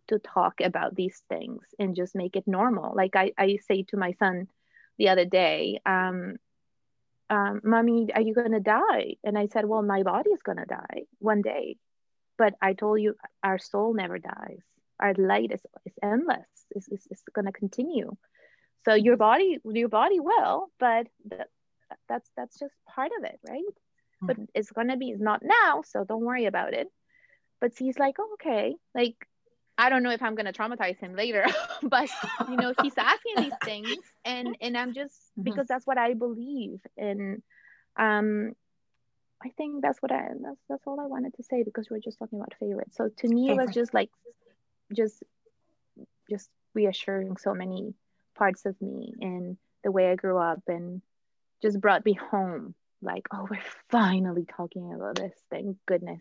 to 0.09 0.19
talk 0.19 0.61
about 0.61 0.95
these 0.97 1.23
things 1.29 1.65
and 1.79 1.97
just 1.97 2.15
make 2.17 2.37
it 2.37 2.47
normal. 2.47 2.95
Like 2.95 3.17
i, 3.17 3.33
I 3.39 3.57
say 3.57 3.85
to 3.89 3.97
my 3.97 4.13
son 4.13 4.49
the 4.99 5.09
other 5.09 5.27
day 5.27 5.81
um, 5.87 6.37
um 7.31 7.61
mommy 7.65 8.09
are 8.15 8.23
you 8.23 8.35
gonna 8.35 8.61
die? 8.61 9.11
And 9.19 9.33
i 9.33 9.47
said 9.47 9.61
well 9.61 9.77
my 9.77 9.97
body 9.99 10.31
is 10.31 10.43
gonna 10.43 10.67
die 10.67 11.05
one 11.19 11.43
day 11.43 11.77
but 12.39 12.55
i 12.61 12.73
told 12.75 13.01
you 13.01 13.15
our 13.43 13.59
soul 13.59 13.95
never 13.95 14.19
dies 14.19 14.63
our 15.01 15.15
light 15.15 15.53
is, 15.53 15.63
is 15.87 15.95
endless 16.03 16.47
it's, 16.71 16.89
it's, 16.89 17.07
it's 17.11 17.23
gonna 17.35 17.53
continue. 17.53 18.17
So 18.85 18.95
your 18.95 19.17
body 19.17 19.59
your 19.65 19.89
body 19.89 20.21
will 20.21 20.69
but 20.79 21.07
the, 21.29 21.47
that's 22.09 22.31
that's 22.37 22.59
just 22.59 22.75
part 22.89 23.11
of 23.19 23.25
it 23.25 23.41
right? 23.49 23.75
Mhm. 24.23 24.27
but 24.27 24.37
it's 24.55 24.71
gonna 24.73 24.97
be 24.97 25.11
it's 25.11 25.21
not 25.21 25.43
now 25.43 25.83
so 25.83 26.05
don't 26.05 26.25
worry 26.25 26.47
about 26.47 26.75
it. 26.75 26.89
But 27.61 27.73
he's 27.79 27.99
like 27.99 28.17
oh, 28.19 28.31
okay. 28.35 28.75
Like 28.95 29.17
i 29.79 29.89
don't 29.91 30.03
know 30.03 30.11
if 30.11 30.23
i'm 30.23 30.35
gonna 30.35 30.53
traumatize 30.53 30.99
him 30.99 31.15
later 31.17 31.47
but 31.83 32.11
you 32.47 32.59
know 32.59 32.75
he's 32.79 32.99
asking 32.99 33.39
these 33.39 33.57
things 33.65 34.05
and 34.25 34.57
and 34.61 34.77
i'm 34.77 34.93
just 34.93 35.15
Mhm. 35.39 35.45
because 35.45 35.67
that's 35.67 35.87
what 35.87 35.99
i 35.99 36.15
believe 36.15 36.81
and 36.97 37.43
um 37.99 38.53
i 39.45 39.49
think 39.57 39.83
that's 39.83 40.01
what 40.03 40.13
i 40.13 40.29
that's 40.43 40.61
that's 40.69 40.87
all 40.87 41.01
i 41.01 41.07
wanted 41.07 41.35
to 41.35 41.43
say 41.43 41.63
because 41.63 41.89
we're 41.91 42.01
just 42.01 42.19
talking 42.19 42.39
about 42.39 42.55
favorites. 42.61 42.97
So 42.97 43.09
to 43.19 43.29
me 43.29 43.51
it 43.51 43.55
was 43.55 43.71
just 43.73 43.95
like 43.95 44.11
just 44.95 45.23
just 46.29 46.49
reassuring 46.75 47.37
so 47.37 47.55
many 47.55 47.95
parts 48.37 48.65
of 48.67 48.81
me 48.81 49.13
and 49.21 49.57
the 49.85 49.91
way 49.91 50.11
i 50.11 50.15
grew 50.15 50.39
up 50.39 50.61
and 50.69 51.03
just 51.63 51.81
brought 51.81 52.05
me 52.05 52.15
home. 52.15 52.75
Like 53.03 53.27
oh 53.33 53.47
we're 53.51 53.61
finally 53.91 54.47
talking 54.57 54.93
about 54.93 55.17
this. 55.17 55.33
Thank 55.51 55.77
goodness 55.87 56.21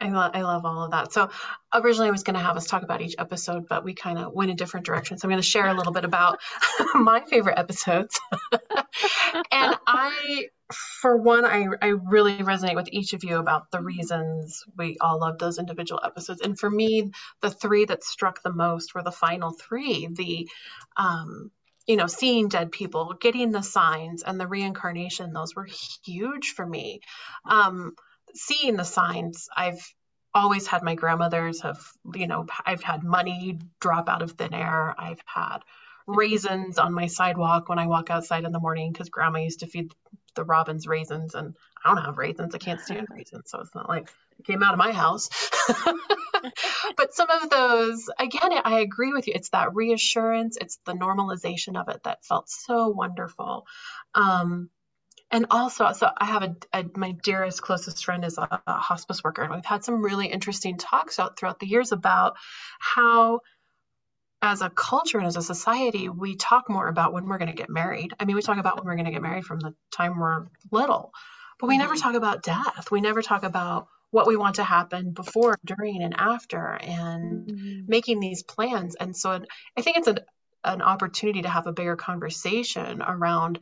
I 0.00 0.10
love, 0.10 0.30
I 0.34 0.42
love 0.42 0.64
all 0.64 0.84
of 0.84 0.90
that. 0.92 1.12
So 1.12 1.30
originally 1.72 2.08
I 2.08 2.12
was 2.12 2.22
going 2.22 2.36
to 2.36 2.42
have 2.42 2.56
us 2.56 2.66
talk 2.66 2.82
about 2.82 3.00
each 3.00 3.16
episode, 3.18 3.66
but 3.68 3.84
we 3.84 3.94
kind 3.94 4.18
of 4.18 4.32
went 4.32 4.50
a 4.50 4.54
different 4.54 4.86
direction. 4.86 5.18
So 5.18 5.26
I'm 5.26 5.30
going 5.30 5.42
to 5.42 5.48
share 5.48 5.66
a 5.66 5.74
little 5.74 5.92
bit 5.92 6.04
about 6.04 6.38
my 6.94 7.20
favorite 7.20 7.58
episodes. 7.58 8.18
and 8.52 9.76
I, 9.86 10.46
for 10.70 11.16
one, 11.16 11.44
I, 11.44 11.66
I 11.82 11.88
really 11.88 12.38
resonate 12.38 12.76
with 12.76 12.88
each 12.92 13.12
of 13.12 13.24
you 13.24 13.38
about 13.38 13.70
the 13.70 13.80
reasons 13.80 14.64
we 14.76 14.96
all 15.00 15.18
love 15.20 15.38
those 15.38 15.58
individual 15.58 16.00
episodes. 16.04 16.40
And 16.40 16.58
for 16.58 16.70
me, 16.70 17.10
the 17.40 17.50
three 17.50 17.84
that 17.86 18.04
struck 18.04 18.42
the 18.42 18.52
most 18.52 18.94
were 18.94 19.02
the 19.02 19.10
final 19.10 19.50
three, 19.50 20.08
the, 20.12 20.48
um, 20.96 21.50
you 21.86 21.96
know, 21.96 22.06
seeing 22.06 22.48
dead 22.48 22.70
people, 22.70 23.16
getting 23.18 23.50
the 23.50 23.62
signs 23.62 24.22
and 24.22 24.38
the 24.38 24.46
reincarnation, 24.46 25.32
those 25.32 25.56
were 25.56 25.66
huge 26.04 26.52
for 26.54 26.66
me. 26.66 27.00
Um, 27.48 27.94
seeing 28.34 28.76
the 28.76 28.84
signs 28.84 29.48
i've 29.56 29.82
always 30.34 30.66
had 30.66 30.82
my 30.82 30.94
grandmothers 30.94 31.62
have 31.62 31.78
you 32.14 32.26
know 32.26 32.46
i've 32.66 32.82
had 32.82 33.02
money 33.02 33.58
drop 33.80 34.08
out 34.08 34.22
of 34.22 34.32
thin 34.32 34.54
air. 34.54 34.94
I've 34.98 35.20
had 35.26 35.58
raisins 36.06 36.78
on 36.78 36.92
my 36.94 37.06
sidewalk 37.06 37.68
when 37.68 37.78
i 37.78 37.86
walk 37.86 38.10
outside 38.10 38.44
in 38.44 38.52
the 38.52 38.60
morning 38.60 38.92
because 38.92 39.08
grandma 39.10 39.40
used 39.40 39.60
to 39.60 39.66
feed 39.66 39.92
the 40.36 40.44
robins 40.44 40.86
raisins 40.86 41.34
and 41.34 41.54
i 41.84 41.94
don't 41.94 42.04
have 42.04 42.18
raisins. 42.18 42.54
I 42.54 42.58
can't 42.58 42.80
stand 42.80 43.08
raisins 43.10 43.50
so 43.50 43.60
it's 43.60 43.74
not 43.74 43.88
like 43.88 44.10
it 44.38 44.44
came 44.46 44.62
out 44.62 44.72
of 44.74 44.78
my 44.78 44.92
house. 44.92 45.28
But 46.96 47.14
some 47.14 47.30
of 47.30 47.50
those 47.50 48.08
again 48.18 48.52
i 48.64 48.80
agree 48.80 49.12
with 49.12 49.26
you. 49.26 49.32
It's 49.36 49.50
that 49.50 49.74
reassurance. 49.74 50.56
It's 50.60 50.78
the 50.86 50.92
normalization 50.92 51.80
of 51.80 51.88
it 51.88 52.02
that 52.04 52.24
felt 52.24 52.48
so 52.48 52.88
wonderful. 52.88 53.66
Um, 54.14 54.70
and 55.30 55.46
also 55.50 55.92
so 55.92 56.08
i 56.16 56.24
have 56.24 56.42
a, 56.42 56.56
a, 56.72 56.84
my 56.96 57.12
dearest 57.22 57.62
closest 57.62 58.04
friend 58.04 58.24
is 58.24 58.38
a, 58.38 58.60
a 58.66 58.72
hospice 58.74 59.22
worker 59.22 59.42
and 59.42 59.52
we've 59.54 59.64
had 59.64 59.84
some 59.84 60.02
really 60.02 60.26
interesting 60.26 60.76
talks 60.78 61.18
out 61.18 61.38
throughout 61.38 61.58
the 61.60 61.66
years 61.66 61.92
about 61.92 62.36
how 62.78 63.40
as 64.40 64.62
a 64.62 64.70
culture 64.70 65.18
and 65.18 65.26
as 65.26 65.36
a 65.36 65.42
society 65.42 66.08
we 66.08 66.36
talk 66.36 66.70
more 66.70 66.86
about 66.88 67.12
when 67.12 67.26
we're 67.26 67.38
going 67.38 67.50
to 67.50 67.56
get 67.56 67.68
married. 67.68 68.12
I 68.20 68.24
mean 68.24 68.36
we 68.36 68.42
talk 68.42 68.58
about 68.58 68.76
when 68.76 68.84
we're 68.86 68.94
going 68.94 69.06
to 69.06 69.10
get 69.10 69.22
married 69.22 69.44
from 69.44 69.58
the 69.60 69.74
time 69.90 70.18
we're 70.18 70.46
little 70.70 71.12
but 71.58 71.66
we 71.66 71.76
never 71.76 71.94
Mhm. 71.96 72.02
talk 72.02 72.14
about 72.14 72.44
death. 72.44 72.88
We 72.92 73.00
never 73.00 73.20
talk 73.20 73.42
about 73.42 73.88
what 74.10 74.28
we 74.28 74.36
want 74.36 74.56
to 74.56 74.64
happen 74.64 75.10
before 75.10 75.58
during 75.64 76.02
and 76.04 76.14
after 76.16 76.74
and 76.80 77.50
making 77.88 78.20
these 78.20 78.44
plans. 78.44 78.94
And 78.94 79.16
so 79.16 79.40
i 79.76 79.82
think 79.82 79.96
it's 79.96 80.06
an, 80.06 80.20
an 80.62 80.82
opportunity 80.82 81.42
to 81.42 81.48
have 81.48 81.66
a 81.66 81.72
bigger 81.72 81.96
conversation 81.96 83.02
around 83.02 83.58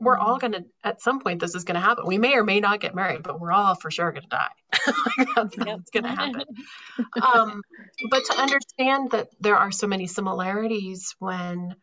we're 0.00 0.16
all 0.16 0.38
going 0.38 0.52
to 0.52 0.64
at 0.82 1.00
some 1.00 1.20
point 1.20 1.40
this 1.40 1.54
is 1.54 1.64
going 1.64 1.74
to 1.74 1.80
happen 1.80 2.04
we 2.06 2.18
may 2.18 2.34
or 2.34 2.42
may 2.42 2.58
not 2.58 2.80
get 2.80 2.94
married 2.94 3.22
but 3.22 3.38
we're 3.38 3.52
all 3.52 3.74
for 3.74 3.90
sure 3.90 4.10
going 4.10 4.22
to 4.22 4.28
die 4.28 4.48
that's 5.36 5.56
what's 5.56 5.90
going 5.90 6.04
to 6.04 6.08
happen 6.08 6.44
um, 7.22 7.62
but 8.10 8.24
to 8.24 8.36
understand 8.36 9.10
that 9.10 9.28
there 9.40 9.56
are 9.56 9.70
so 9.70 9.86
many 9.86 10.06
similarities 10.06 11.14
when 11.18 11.74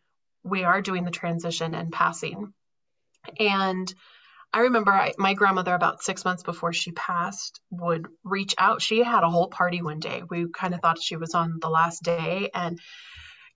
we 0.44 0.64
are 0.64 0.82
doing 0.82 1.06
the 1.06 1.12
transition 1.12 1.76
and 1.76 1.92
passing 1.92 2.54
and 3.40 3.94
I 4.54 4.62
remember 4.62 4.92
I, 4.92 5.14
my 5.18 5.34
grandmother, 5.34 5.76
about 5.76 6.02
six 6.02 6.24
months 6.24 6.42
before 6.42 6.72
she 6.72 6.92
passed, 6.92 7.60
would 7.70 8.08
reach 8.24 8.56
out. 8.58 8.82
She 8.82 9.04
had 9.04 9.24
a 9.24 9.30
whole 9.30 9.50
party 9.50 9.82
one 9.82 10.00
day. 10.00 10.24
We 10.28 10.48
kind 10.48 10.74
of 10.74 10.80
thought 10.80 11.02
she 11.02 11.18
was 11.18 11.34
on 11.34 11.60
the 11.62 11.70
last 11.70 12.02
day. 12.02 12.50
And, 12.54 12.80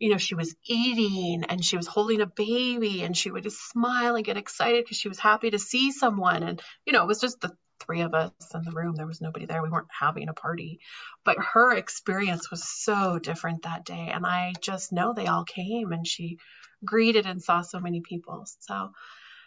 you 0.02 0.10
know, 0.10 0.18
she 0.18 0.34
was 0.34 0.56
eating 0.66 1.44
and 1.48 1.64
she 1.64 1.78
was 1.78 1.86
holding 1.86 2.22
a 2.22 2.26
baby 2.26 3.04
and 3.04 3.16
she 3.16 3.30
would 3.30 3.44
just 3.44 3.70
smile 3.70 4.16
and 4.16 4.26
get 4.26 4.36
excited 4.36 4.84
because 4.84 4.98
she 4.98 5.08
was 5.08 5.20
happy 5.20 5.52
to 5.52 5.60
see 5.60 5.92
someone. 5.92 6.42
And, 6.42 6.60
you 6.88 6.92
know, 6.92 7.04
it 7.04 7.08
was 7.08 7.20
just 7.20 7.40
the 7.40 7.52
three 7.86 8.02
of 8.02 8.16
us 8.16 8.32
in 8.56 8.64
the 8.64 8.72
room. 8.72 8.96
There 8.96 9.06
was 9.06 9.22
nobody 9.22 9.46
there. 9.46 9.62
We 9.62 9.70
weren't 9.70 9.86
having 9.92 10.28
a 10.28 10.34
party. 10.34 10.80
But 11.24 11.38
her 11.54 11.76
experience 11.76 12.50
was 12.50 12.68
so 12.68 13.20
different 13.20 13.62
that 13.62 13.86
day. 13.86 14.10
And 14.12 14.26
I 14.26 14.54
just 14.60 14.92
know 14.92 15.14
they 15.14 15.28
all 15.28 15.44
came 15.44 15.92
and 15.92 16.06
she 16.06 16.38
greeted 16.84 17.28
and 17.28 17.40
saw 17.40 17.62
so 17.62 17.80
many 17.80 18.02
people. 18.02 18.46
So, 18.62 18.90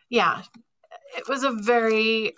yeah, 0.08 0.40
it 1.16 1.28
was 1.28 1.42
a 1.42 1.50
very 1.50 2.30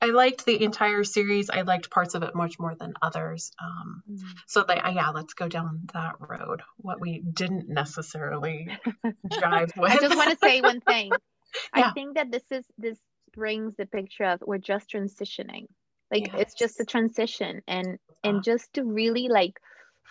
I 0.00 0.06
liked 0.06 0.44
the 0.44 0.62
entire 0.62 1.02
series. 1.02 1.50
I 1.50 1.62
liked 1.62 1.90
parts 1.90 2.14
of 2.14 2.22
it 2.22 2.34
much 2.34 2.58
more 2.58 2.74
than 2.74 2.94
others. 3.02 3.50
Um, 3.60 4.02
mm. 4.10 4.20
So, 4.46 4.64
they, 4.66 4.76
uh, 4.76 4.90
yeah, 4.90 5.10
let's 5.10 5.34
go 5.34 5.48
down 5.48 5.88
that 5.92 6.16
road. 6.20 6.62
What 6.76 7.00
we 7.00 7.20
didn't 7.20 7.68
necessarily 7.68 8.68
drive 9.40 9.72
with. 9.76 9.90
I 9.90 9.98
just 9.98 10.16
want 10.16 10.30
to 10.30 10.38
say 10.38 10.60
one 10.60 10.80
thing. 10.80 11.10
yeah. 11.76 11.88
I 11.88 11.92
think 11.92 12.14
that 12.14 12.30
this 12.30 12.44
is 12.50 12.64
this 12.76 12.98
brings 13.32 13.74
the 13.76 13.86
picture 13.86 14.24
of 14.24 14.42
we're 14.46 14.58
just 14.58 14.90
transitioning. 14.90 15.66
Like 16.10 16.28
yes. 16.28 16.36
it's 16.38 16.54
just 16.54 16.80
a 16.80 16.84
transition, 16.84 17.62
and 17.66 17.98
and 18.24 18.42
just 18.42 18.72
to 18.74 18.84
really 18.84 19.28
like 19.28 19.60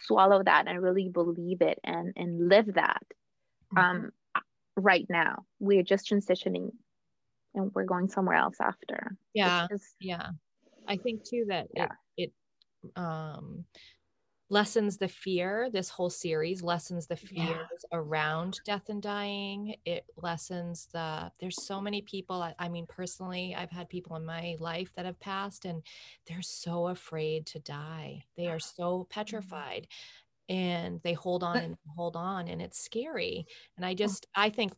swallow 0.02 0.44
that 0.44 0.68
and 0.68 0.82
really 0.82 1.10
believe 1.10 1.62
it 1.62 1.80
and 1.84 2.14
and 2.16 2.50
live 2.50 2.74
that. 2.74 3.02
Mm-hmm. 3.76 3.78
Um, 3.78 4.12
right 4.76 5.06
now, 5.10 5.46
we're 5.60 5.84
just 5.84 6.10
transitioning 6.10 6.72
and 7.56 7.72
we're 7.74 7.86
going 7.86 8.08
somewhere 8.08 8.38
else 8.38 8.58
after. 8.62 9.16
Yeah. 9.34 9.68
yeah. 10.00 10.30
I 10.88 10.98
think 10.98 11.24
too 11.24 11.46
that 11.50 11.68
yeah. 11.76 11.90
it, 12.18 12.32
it 12.86 12.92
um 12.96 13.66
lessens 14.50 14.98
the 14.98 15.08
fear 15.08 15.70
this 15.72 15.90
whole 15.90 16.10
series 16.10 16.64
lessens 16.64 17.06
the 17.08 17.18
fears 17.18 17.40
yeah. 17.40 17.58
around 17.92 18.60
death 18.66 18.88
and 18.90 19.02
dying 19.02 19.76
it 19.86 20.06
lessens 20.16 20.88
the 20.94 21.30
there's 21.40 21.66
so 21.66 21.82
many 21.82 22.02
people 22.02 22.42
I, 22.42 22.54
I, 22.58 22.70
mean 22.70 22.86
personally 22.88 23.56
i've 23.58 23.72
had 23.72 23.90
people 23.90 24.16
in 24.16 24.26
my 24.26 24.56
life 24.60 24.92
that 24.96 25.06
have 25.06 25.20
passed 25.20 25.66
and 25.66 25.84
they're 26.28 26.42
so 26.42 26.88
afraid 26.88 27.46
to 27.48 27.60
die 27.60 28.24
they 28.38 28.48
are 28.48 28.60
so 28.60 29.00
mm-hmm. 29.00 29.10
petrified 29.10 29.88
and 30.48 31.02
they 31.04 31.14
hold 31.14 31.44
on 31.44 31.58
and 31.58 31.78
hold 31.98 32.16
on 32.16 32.48
and 32.48 32.62
it's 32.62 32.80
scary 32.80 33.46
and 33.76 33.86
i 33.86 33.94
just 33.94 34.28
i 34.34 34.50
think 34.50 34.72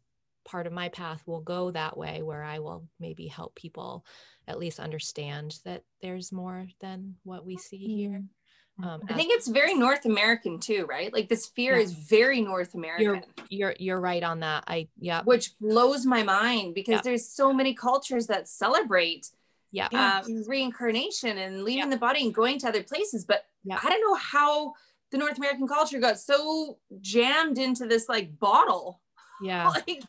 part 0.49 0.65
of 0.65 0.73
my 0.73 0.89
path 0.89 1.21
will 1.25 1.41
go 1.41 1.71
that 1.71 1.95
way 1.97 2.21
where 2.23 2.43
I 2.43 2.59
will 2.59 2.87
maybe 2.99 3.27
help 3.27 3.55
people 3.55 4.03
at 4.47 4.57
least 4.57 4.79
understand 4.79 5.59
that 5.63 5.83
there's 6.01 6.31
more 6.31 6.67
than 6.81 7.15
what 7.23 7.45
we 7.45 7.57
see 7.57 7.77
here. 7.77 8.23
Mm-hmm. 8.81 8.87
Um, 8.87 9.01
I 9.09 9.13
think 9.13 9.31
it's 9.31 9.47
very 9.47 9.75
North 9.75 10.05
American 10.05 10.59
too, 10.59 10.85
right? 10.89 11.13
Like 11.13 11.29
this 11.29 11.47
fear 11.47 11.75
yeah. 11.75 11.83
is 11.83 11.91
very 11.91 12.41
North 12.41 12.73
American. 12.73 13.05
You're, 13.05 13.23
you're 13.49 13.75
you're 13.77 13.99
right 13.99 14.23
on 14.23 14.39
that. 14.39 14.63
I 14.67 14.87
yeah, 14.97 15.21
which 15.23 15.51
blows 15.59 16.05
my 16.05 16.23
mind 16.23 16.73
because 16.73 16.95
yeah. 16.95 17.01
there's 17.03 17.27
so 17.27 17.53
many 17.53 17.73
cultures 17.73 18.27
that 18.27 18.47
celebrate 18.47 19.27
yeah 19.71 19.89
uh, 19.93 20.23
reincarnation 20.47 21.37
and 21.37 21.63
leaving 21.63 21.83
yeah. 21.83 21.89
the 21.89 21.97
body 21.97 22.23
and 22.23 22.33
going 22.33 22.57
to 22.59 22.67
other 22.67 22.83
places. 22.83 23.25
But. 23.25 23.43
I 23.69 23.89
don't 23.89 24.01
know 24.01 24.15
how 24.15 24.73
the 25.11 25.17
North 25.17 25.37
American 25.37 25.67
culture 25.67 25.99
got 25.99 26.17
so 26.17 26.77
jammed 27.01 27.57
into 27.57 27.85
this 27.85 28.07
like 28.07 28.39
bottle. 28.39 29.01
Yeah, 29.41 29.67
like 29.87 30.03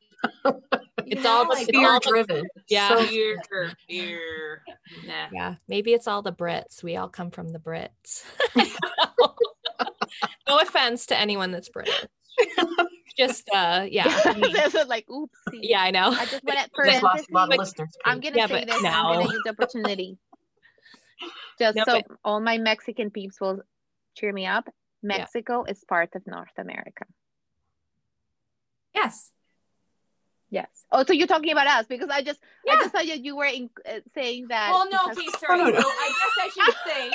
it's 1.07 1.27
all 1.27 1.49
the 1.49 1.67
fear 1.71 1.91
all 1.91 2.01
driven. 2.01 2.47
yeah. 2.69 2.89
So 2.89 3.05
fear, 3.05 3.41
fear. 3.89 4.63
Yeah. 5.05 5.29
yeah. 5.33 5.55
Maybe 5.69 5.93
it's 5.93 6.07
all 6.07 6.23
the 6.23 6.33
Brits. 6.33 6.83
We 6.83 6.97
all 6.97 7.09
come 7.09 7.31
from 7.31 7.49
the 7.49 7.59
Brits. 7.59 8.25
no 10.49 10.59
offense 10.59 11.07
to 11.07 11.19
anyone 11.19 11.51
that's 11.51 11.69
British. 11.69 12.07
Just 13.19 13.49
uh 13.55 13.87
yeah. 13.91 14.05
This 14.53 14.75
is 14.75 14.87
like 14.87 15.09
oops. 15.11 15.39
Yeah, 15.53 15.81
I 15.83 15.91
know. 15.91 16.11
I 16.11 16.25
just 16.27 16.45
went 16.45 16.59
at 16.59 16.71
first. 16.75 17.03
I'm 18.05 18.21
gonna 18.21 18.37
yeah, 18.37 18.47
say 18.47 18.65
this. 18.65 18.83
No. 18.83 18.89
I'm 18.89 19.15
gonna 19.17 19.33
use 19.33 19.43
the 19.45 19.51
opportunity. 19.51 20.19
Just 21.59 21.77
no, 21.77 21.85
so 21.87 21.93
but, 21.93 22.07
all 22.25 22.41
my 22.41 22.57
Mexican 22.57 23.11
peeps 23.11 23.41
will 23.41 23.61
cheer 24.17 24.33
me 24.33 24.47
up. 24.47 24.69
Mexico 25.03 25.65
yeah. 25.67 25.73
is 25.73 25.85
part 25.85 26.15
of 26.15 26.27
North 26.27 26.57
America. 26.57 27.05
Yes. 28.95 29.31
Yes. 30.51 30.69
Oh, 30.93 31.05
so 31.05 31.13
you're 31.13 31.29
talking 31.29 31.53
about 31.53 31.67
us 31.67 31.87
because 31.87 32.09
I 32.11 32.23
just 32.23 32.41
yeah. 32.65 32.73
I 32.73 32.77
just 32.77 32.91
thought 32.91 33.07
you 33.07 33.37
were 33.37 33.45
in, 33.45 33.71
uh, 33.89 34.01
saying 34.15 34.49
that. 34.49 34.71
Well, 34.73 34.89
no, 34.91 34.99
okay, 35.13 35.27
sorry. 35.39 35.73
So 35.73 35.89
I 35.89 36.13
guess 36.19 36.35
I 36.39 36.51
should 36.53 36.75
say 36.87 37.11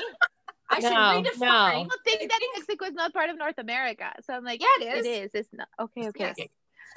I 0.69 0.79
should 0.79 0.91
redefine. 0.91 1.39
No. 1.39 1.47
I 1.47 1.87
think 2.05 2.31
that 2.31 2.39
Mexico 2.55 2.85
is 2.85 2.93
not 2.93 3.13
part 3.13 3.29
of 3.29 3.37
North 3.37 3.57
America. 3.57 4.11
So 4.25 4.33
I'm 4.33 4.43
like, 4.43 4.61
yeah, 4.61 4.87
it 4.87 4.97
is. 4.97 5.05
It 5.05 5.09
is. 5.09 5.31
It's 5.33 5.49
not. 5.53 5.67
Okay, 5.79 6.07
okay. 6.07 6.33
Yes. 6.37 6.47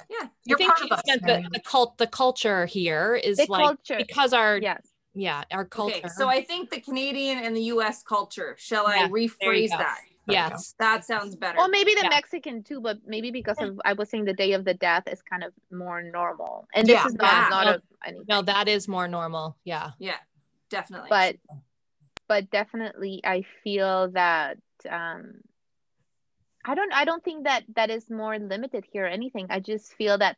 Yeah, 0.09 0.27
you're 0.45 0.55
I 0.55 0.57
think 0.57 0.73
part 0.75 0.91
of 0.91 0.97
us. 0.97 1.01
The, 1.05 1.49
the 1.51 1.59
cult, 1.59 1.97
the 1.97 2.07
culture 2.07 2.65
here 2.65 3.15
is 3.15 3.37
the 3.37 3.47
like 3.49 3.61
culture. 3.61 3.97
because 3.97 4.33
our 4.33 4.57
yes. 4.57 4.87
Yeah, 5.13 5.43
our 5.51 5.65
culture. 5.65 5.97
Okay, 5.97 6.07
so 6.15 6.29
I 6.29 6.43
think 6.43 6.69
the 6.69 6.79
Canadian 6.79 7.39
and 7.39 7.55
the 7.55 7.63
U.S. 7.63 8.03
culture. 8.03 8.55
Shall 8.57 8.87
I 8.87 9.09
rephrase 9.09 9.69
that? 9.69 9.99
Yes, 10.31 10.75
that 10.79 11.05
sounds 11.05 11.35
better. 11.35 11.59
Or 11.59 11.67
maybe 11.67 11.93
the 11.93 12.01
yeah. 12.03 12.09
Mexican 12.09 12.63
too, 12.63 12.81
but 12.81 12.99
maybe 13.05 13.31
because 13.31 13.57
of 13.59 13.79
I 13.85 13.93
was 13.93 14.09
saying 14.09 14.25
the 14.25 14.33
Day 14.33 14.53
of 14.53 14.65
the 14.65 14.73
Death 14.73 15.03
is 15.07 15.21
kind 15.21 15.43
of 15.43 15.53
more 15.71 16.01
normal, 16.01 16.67
and 16.73 16.87
this 16.87 16.93
yeah, 16.93 17.07
is 17.07 17.13
not 17.13 17.49
not 17.49 17.65
no, 17.65 17.77
anything. 18.05 18.25
No, 18.27 18.41
that 18.41 18.67
is 18.67 18.87
more 18.87 19.07
normal. 19.07 19.57
Yeah, 19.63 19.91
yeah, 19.99 20.17
definitely. 20.69 21.09
But 21.09 21.35
but 22.27 22.49
definitely, 22.49 23.21
I 23.23 23.43
feel 23.63 24.11
that 24.11 24.57
um, 24.89 25.41
I 26.65 26.75
don't 26.75 26.93
I 26.93 27.05
don't 27.05 27.23
think 27.23 27.45
that 27.45 27.63
that 27.75 27.89
is 27.89 28.09
more 28.09 28.37
limited 28.37 28.85
here 28.91 29.05
or 29.05 29.07
anything. 29.07 29.47
I 29.49 29.59
just 29.59 29.93
feel 29.93 30.17
that 30.17 30.37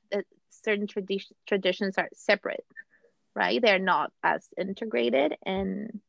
certain 0.50 0.88
tradi- 0.88 1.32
traditions 1.48 1.98
are 1.98 2.10
separate, 2.14 2.66
right? 3.36 3.62
They're 3.62 3.80
not 3.80 4.12
as 4.24 4.48
integrated 4.58 5.36
and 5.46 6.00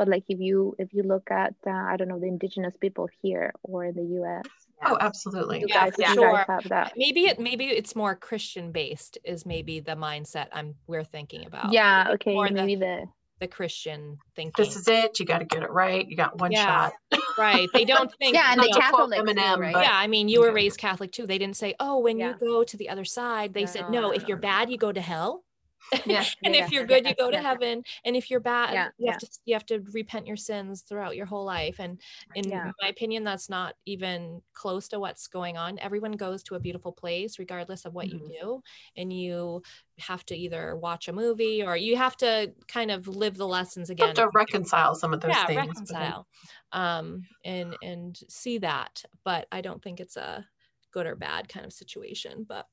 but 0.00 0.08
like 0.08 0.24
if 0.28 0.40
you 0.40 0.74
if 0.78 0.94
you 0.94 1.02
look 1.02 1.30
at 1.30 1.54
uh, 1.66 1.70
i 1.70 1.94
don't 1.94 2.08
know 2.08 2.18
the 2.18 2.26
indigenous 2.26 2.74
people 2.80 3.06
here 3.20 3.52
or 3.64 3.84
in 3.84 3.94
the 3.94 4.02
us 4.02 4.46
oh 4.86 4.96
absolutely 4.98 5.60
you 5.60 5.66
yeah, 5.68 5.90
guys, 5.90 5.92
yeah. 5.98 6.14
You 6.14 6.20
guys 6.22 6.46
have 6.48 6.68
that 6.70 6.94
maybe 6.96 7.26
it 7.26 7.38
maybe 7.38 7.66
it's 7.66 7.94
more 7.94 8.16
christian 8.16 8.72
based 8.72 9.18
is 9.24 9.44
maybe 9.44 9.78
the 9.80 9.92
mindset 9.92 10.46
i'm 10.54 10.76
we're 10.86 11.04
thinking 11.04 11.44
about 11.44 11.74
yeah 11.74 12.12
okay 12.14 12.34
maybe 12.50 12.76
the, 12.76 12.80
the 12.80 13.06
the 13.40 13.48
Christian 13.48 14.18
thinking. 14.36 14.62
This 14.62 14.76
is 14.76 14.86
it. 14.86 15.18
You 15.18 15.24
got 15.24 15.38
to 15.38 15.46
get 15.46 15.62
it 15.62 15.70
right. 15.70 16.06
You 16.06 16.14
got 16.14 16.38
one 16.38 16.52
yeah, 16.52 16.90
shot. 17.10 17.20
right. 17.38 17.70
They 17.72 17.86
don't 17.86 18.12
think. 18.18 18.34
yeah, 18.34 18.52
and 18.52 18.60
the 18.60 18.68
Catholic. 18.78 19.18
Eminem, 19.18 19.56
right? 19.56 19.74
Yeah, 19.74 19.92
I 19.94 20.08
mean, 20.08 20.28
you 20.28 20.40
were 20.40 20.52
raised 20.52 20.76
Catholic 20.76 21.10
too. 21.10 21.26
They 21.26 21.38
didn't 21.38 21.56
say, 21.56 21.74
"Oh, 21.80 22.00
when 22.00 22.18
yeah. 22.18 22.28
you 22.28 22.34
go 22.38 22.64
to 22.64 22.76
the 22.76 22.90
other 22.90 23.06
side," 23.06 23.54
they 23.54 23.62
no, 23.62 23.66
said, 23.66 23.90
"No, 23.90 24.00
no 24.02 24.10
if 24.10 24.28
you're 24.28 24.36
bad, 24.36 24.70
you 24.70 24.76
go 24.76 24.92
to 24.92 25.00
hell." 25.00 25.42
yeah 26.06 26.24
and 26.44 26.54
yeah, 26.54 26.64
if 26.64 26.70
you're 26.70 26.84
good 26.84 27.06
you 27.06 27.14
go 27.14 27.30
to 27.30 27.40
heaven 27.40 27.82
and 28.04 28.14
if 28.14 28.30
you're 28.30 28.40
bad 28.40 28.74
yeah, 28.74 28.88
you 28.98 29.10
have 29.10 29.18
to 29.18 29.28
you 29.44 29.54
have 29.54 29.66
to 29.66 29.80
repent 29.92 30.26
your 30.26 30.36
sins 30.36 30.82
throughout 30.82 31.16
your 31.16 31.26
whole 31.26 31.44
life 31.44 31.76
and 31.78 32.00
in 32.34 32.48
my 32.48 32.88
opinion 32.88 33.24
that's 33.24 33.48
not 33.48 33.74
even 33.86 34.40
close 34.52 34.88
to 34.88 35.00
what's 35.00 35.26
going 35.26 35.56
on. 35.56 35.78
Everyone 35.78 36.12
goes 36.12 36.42
to 36.44 36.54
a 36.54 36.60
beautiful 36.60 36.92
place 36.92 37.38
regardless 37.38 37.84
of 37.84 37.94
what 37.94 38.06
mm-hmm. 38.06 38.18
you 38.26 38.38
do 38.40 38.62
and 38.96 39.12
you 39.12 39.62
have 39.98 40.24
to 40.26 40.36
either 40.36 40.76
watch 40.76 41.08
a 41.08 41.12
movie 41.12 41.62
or 41.62 41.76
you 41.76 41.96
have 41.96 42.16
to 42.18 42.52
kind 42.68 42.90
of 42.90 43.08
live 43.08 43.36
the 43.36 43.46
lessons 43.46 43.90
again 43.90 44.08
Have 44.08 44.16
to 44.16 44.30
reconcile 44.34 44.94
some 44.94 45.12
of 45.12 45.20
those 45.20 45.32
yeah, 45.34 45.46
things 45.46 45.58
reconcile 45.58 46.26
um 46.72 47.24
and 47.44 47.76
and 47.82 48.18
see 48.28 48.58
that 48.58 49.04
but 49.24 49.46
i 49.52 49.60
don't 49.60 49.82
think 49.82 50.00
it's 50.00 50.16
a 50.16 50.46
good 50.92 51.06
or 51.06 51.16
bad 51.16 51.48
kind 51.48 51.66
of 51.66 51.72
situation 51.72 52.46
but 52.48 52.66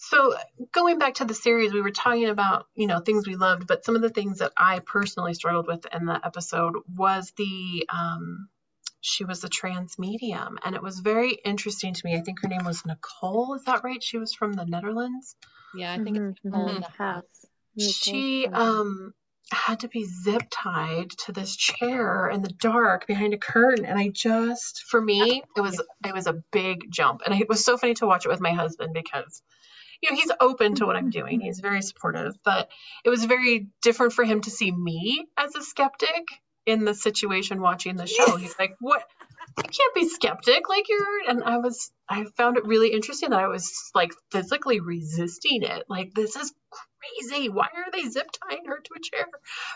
so 0.00 0.36
going 0.72 0.98
back 1.00 1.14
to 1.14 1.24
the 1.24 1.34
series, 1.34 1.72
we 1.72 1.82
were 1.82 1.90
talking 1.90 2.28
about, 2.28 2.66
you 2.76 2.86
know, 2.86 3.00
things 3.00 3.26
we 3.26 3.34
loved, 3.34 3.66
but 3.66 3.84
some 3.84 3.96
of 3.96 4.02
the 4.02 4.10
things 4.10 4.38
that 4.38 4.52
I 4.56 4.78
personally 4.78 5.34
struggled 5.34 5.66
with 5.66 5.86
in 5.92 6.06
the 6.06 6.20
episode 6.24 6.76
was 6.94 7.32
the 7.36 7.84
um 7.92 8.48
she 9.00 9.24
was 9.24 9.42
a 9.42 9.48
trans 9.48 9.98
medium 9.98 10.58
and 10.64 10.76
it 10.76 10.82
was 10.82 11.00
very 11.00 11.32
interesting 11.44 11.94
to 11.94 12.00
me. 12.04 12.16
I 12.16 12.20
think 12.20 12.40
her 12.42 12.48
name 12.48 12.64
was 12.64 12.86
Nicole, 12.86 13.54
is 13.54 13.64
that 13.64 13.82
right? 13.82 14.02
She 14.02 14.18
was 14.18 14.32
from 14.34 14.52
the 14.52 14.64
Netherlands. 14.64 15.34
Yeah, 15.74 15.92
I 15.92 15.96
think 15.96 16.16
mm-hmm. 16.16 16.28
it's 16.28 16.44
Nicole 16.44 16.68
in 16.68 16.80
the 16.80 16.90
house. 16.96 17.46
She 17.76 18.46
um 18.46 19.14
had 19.50 19.80
to 19.80 19.88
be 19.88 20.04
zip 20.04 20.42
tied 20.50 21.10
to 21.10 21.32
this 21.32 21.56
chair 21.56 22.28
in 22.28 22.42
the 22.42 22.52
dark 22.60 23.06
behind 23.06 23.32
a 23.32 23.38
curtain 23.38 23.86
and 23.86 23.98
i 23.98 24.08
just 24.08 24.82
for 24.90 25.00
me 25.00 25.42
it 25.56 25.60
was 25.60 25.82
it 26.04 26.12
was 26.12 26.26
a 26.26 26.42
big 26.52 26.90
jump 26.90 27.22
and 27.24 27.40
it 27.40 27.48
was 27.48 27.64
so 27.64 27.78
funny 27.78 27.94
to 27.94 28.06
watch 28.06 28.26
it 28.26 28.28
with 28.28 28.42
my 28.42 28.52
husband 28.52 28.92
because 28.92 29.42
you 30.02 30.10
know, 30.10 30.16
he's 30.16 30.30
open 30.40 30.74
to 30.76 30.86
what 30.86 30.96
I'm 30.96 31.10
mm-hmm. 31.10 31.20
doing. 31.20 31.40
He's 31.40 31.60
very 31.60 31.82
supportive, 31.82 32.34
but 32.44 32.70
it 33.04 33.10
was 33.10 33.24
very 33.24 33.68
different 33.82 34.12
for 34.12 34.24
him 34.24 34.40
to 34.42 34.50
see 34.50 34.70
me 34.70 35.26
as 35.36 35.54
a 35.54 35.62
skeptic 35.62 36.28
in 36.66 36.84
the 36.84 36.94
situation 36.94 37.60
watching 37.60 37.96
the 37.96 38.06
show. 38.06 38.36
He's 38.36 38.54
like, 38.58 38.76
"What? 38.80 39.04
You 39.56 39.64
can't 39.64 39.94
be 39.94 40.08
skeptic. 40.08 40.68
Like 40.68 40.88
you're, 40.88 41.28
and 41.28 41.42
I 41.42 41.56
was, 41.56 41.90
I 42.08 42.26
found 42.36 42.58
it 42.58 42.66
really 42.66 42.92
interesting 42.92 43.30
that 43.30 43.40
I 43.40 43.48
was 43.48 43.90
like 43.94 44.12
physically 44.30 44.78
resisting 44.78 45.62
it. 45.62 45.84
Like 45.88 46.14
this 46.14 46.36
is 46.36 46.52
crazy. 46.70 47.48
Why 47.48 47.66
are 47.74 47.90
they 47.90 48.08
zip 48.08 48.28
tying 48.30 48.66
her 48.66 48.78
to 48.78 48.90
a 48.94 49.00
chair? 49.00 49.26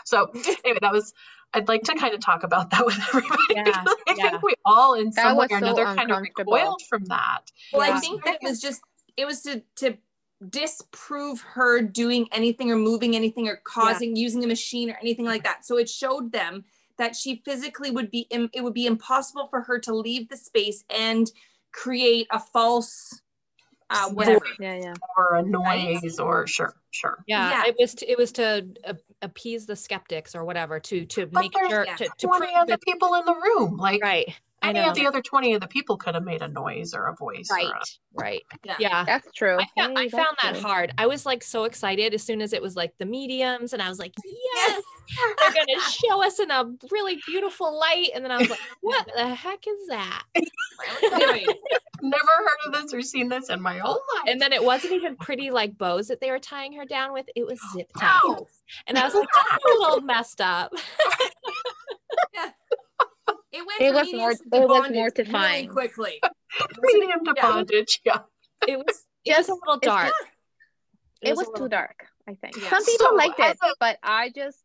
So 0.05 0.29
anyway, 0.63 0.79
that 0.81 0.93
was. 0.93 1.13
I'd 1.55 1.67
like 1.67 1.83
to 1.83 1.93
kind 1.93 2.15
of 2.15 2.19
talk 2.19 2.43
about 2.43 2.71
that 2.71 2.83
with 2.83 2.97
everybody. 2.97 3.37
Yeah, 3.51 3.63
because 3.65 3.85
I 4.07 4.15
yeah. 4.17 4.29
think 4.31 4.41
we 4.41 4.55
all, 4.65 4.95
in 4.95 5.11
That 5.11 5.15
some 5.15 5.37
way 5.37 5.45
or 5.45 5.49
so 5.49 5.57
another, 5.57 5.85
kind 5.85 6.11
of 6.11 6.21
recoiled 6.21 6.81
from 6.89 7.05
that. 7.05 7.41
Well, 7.71 7.87
Yeah. 7.87 7.95
I 7.95 7.99
think 7.99 8.23
that 8.25 8.39
it 8.41 8.49
was 8.49 8.59
just 8.59 8.81
it 9.17 9.25
was 9.25 9.41
to 9.43 9.61
to 9.77 9.97
disprove 10.49 11.41
her 11.41 11.81
doing 11.81 12.27
anything 12.31 12.71
or 12.71 12.75
moving 12.75 13.15
anything 13.15 13.47
or 13.47 13.57
causing 13.63 14.15
using 14.15 14.43
a 14.43 14.47
machine 14.47 14.89
or 14.89 14.97
anything 15.01 15.25
like 15.25 15.43
that. 15.43 15.65
So 15.65 15.77
it 15.77 15.89
showed 15.89 16.31
them 16.31 16.65
that 16.97 17.15
she 17.15 17.41
physically 17.45 17.91
would 17.91 18.11
be 18.11 18.27
im- 18.29 18.49
it 18.53 18.63
would 18.63 18.73
be 18.73 18.85
impossible 18.85 19.47
for 19.47 19.61
her 19.61 19.79
to 19.79 19.93
leave 19.95 20.29
the 20.29 20.37
space 20.37 20.83
and 20.89 21.31
create 21.71 22.27
a 22.31 22.39
false 22.39 23.21
uh, 23.89 24.09
whatever. 24.09 24.45
Yeah, 24.59 24.79
yeah. 24.81 24.93
Or 25.17 25.35
a 25.35 25.43
Right? 25.43 25.93
noise, 25.93 26.19
or 26.19 26.47
sure, 26.47 26.73
sure. 26.91 27.23
Yeah, 27.27 27.49
Yeah. 27.49 27.65
it 27.67 27.75
was 27.79 27.93
to, 27.95 28.11
it 28.11 28.17
was 28.17 28.31
to 28.33 28.65
uh, 28.85 28.93
appease 29.21 29.65
the 29.65 29.75
skeptics 29.75 30.35
or 30.35 30.45
whatever 30.45 30.79
to 30.79 31.05
to 31.05 31.27
But 31.27 31.41
make 31.41 31.53
sure 31.69 31.85
yeah, 31.85 31.95
to, 31.95 32.05
to 32.05 32.27
20 32.27 32.45
prove 32.45 32.49
other 32.55 32.71
that 32.71 32.81
people 32.81 33.13
in 33.15 33.25
the 33.25 33.35
room. 33.35 33.77
Like 33.77 34.01
right. 34.01 34.33
I 34.63 34.69
any 34.69 34.79
know. 34.81 34.89
of 34.89 34.95
the 34.95 35.05
other 35.05 35.21
20 35.21 35.53
of 35.53 35.61
the 35.61 35.67
people 35.67 35.97
could 35.97 36.15
have 36.15 36.23
made 36.23 36.41
a 36.41 36.47
noise 36.47 36.93
or 36.93 37.07
a 37.07 37.15
voice. 37.15 37.49
or 37.51 37.55
Right, 37.57 37.65
a- 37.67 37.85
right. 38.15 38.41
Yeah. 38.63 38.75
Yeah. 38.79 39.03
That's 39.05 39.31
true. 39.33 39.57
I 39.59 39.67
found, 39.79 39.99
I 39.99 40.07
found 40.09 40.27
that's 40.41 40.43
that 40.43 40.53
true. 40.61 40.61
hard. 40.69 40.93
I 40.97 41.05
was 41.05 41.25
like 41.25 41.43
so 41.43 41.65
excited 41.65 42.13
as 42.13 42.23
soon 42.23 42.41
as 42.41 42.53
it 42.53 42.61
was 42.61 42.75
like 42.75 42.93
the 42.97 43.05
mediums, 43.05 43.73
and 43.73 43.81
I 43.81 43.89
was 43.89 43.99
like, 43.99 44.13
yes, 44.25 44.81
they're 45.39 45.51
gonna 45.53 45.81
show 46.07 46.23
us 46.23 46.39
in 46.39 46.49
a 46.49 46.65
really 46.91 47.19
beautiful 47.27 47.77
light. 47.77 48.09
And 48.15 48.23
then 48.23 48.31
I 48.31 48.37
was 48.37 48.49
like, 48.49 48.59
what 48.81 49.07
the 49.15 49.27
heck 49.35 49.67
is 49.67 49.87
that? 49.89 50.23
Anyway, 51.13 51.45
Never 52.01 52.27
heard 52.37 52.57
of 52.67 52.73
this 52.73 52.93
or 52.93 53.01
seen 53.01 53.29
this 53.29 53.49
in 53.49 53.61
my 53.61 53.77
whole 53.77 54.01
life. 54.15 54.25
And 54.27 54.41
then 54.41 54.51
it 54.51 54.61
wasn't 54.61 54.93
even 54.93 55.15
pretty 55.15 55.51
like 55.51 55.77
bows 55.77 56.07
that 56.09 56.19
they 56.19 56.31
were 56.31 56.39
tying 56.39 56.73
her 56.73 56.83
down 56.83 57.13
with. 57.13 57.25
It 57.35 57.45
was 57.45 57.59
zip 57.73 57.87
ties. 57.97 58.19
Wow. 58.25 58.47
And 58.87 58.97
I 58.97 59.05
was 59.05 59.13
like, 59.13 59.27
that's 59.49 59.63
a 59.63 59.79
little 59.79 60.01
messed 60.01 60.41
up. 60.41 60.73
it 63.79 63.93
went 63.93 64.07
It 64.09 64.13
was 64.13 64.13
more- 64.13 64.31
to 64.33 64.37
it 64.63 64.67
was 64.67 64.81
bondage 64.81 64.95
mortifying. 64.95 65.67
really 65.69 65.87
quickly. 65.89 66.21
Medium 66.81 67.25
to 67.25 67.33
Yeah. 67.35 67.41
bondage. 67.41 67.99
Yeah. 68.05 68.19
It 68.67 68.77
was 68.77 69.03
it 69.25 69.37
was 69.37 69.49
a 69.49 69.53
little 69.53 69.75
it's 69.75 69.87
dark. 69.87 70.13
It 71.21 71.29
was 71.35 71.41
a 71.41 71.45
too 71.45 71.51
little- 71.53 71.67
dark, 71.69 72.05
I 72.27 72.33
think. 72.35 72.57
Yeah. 72.61 72.69
Some 72.69 72.85
people 72.85 73.07
So, 73.07 73.15
liked 73.15 73.39
it, 73.39 73.57
a- 73.61 73.73
but 73.79 73.97
I 74.03 74.29
just 74.35 74.59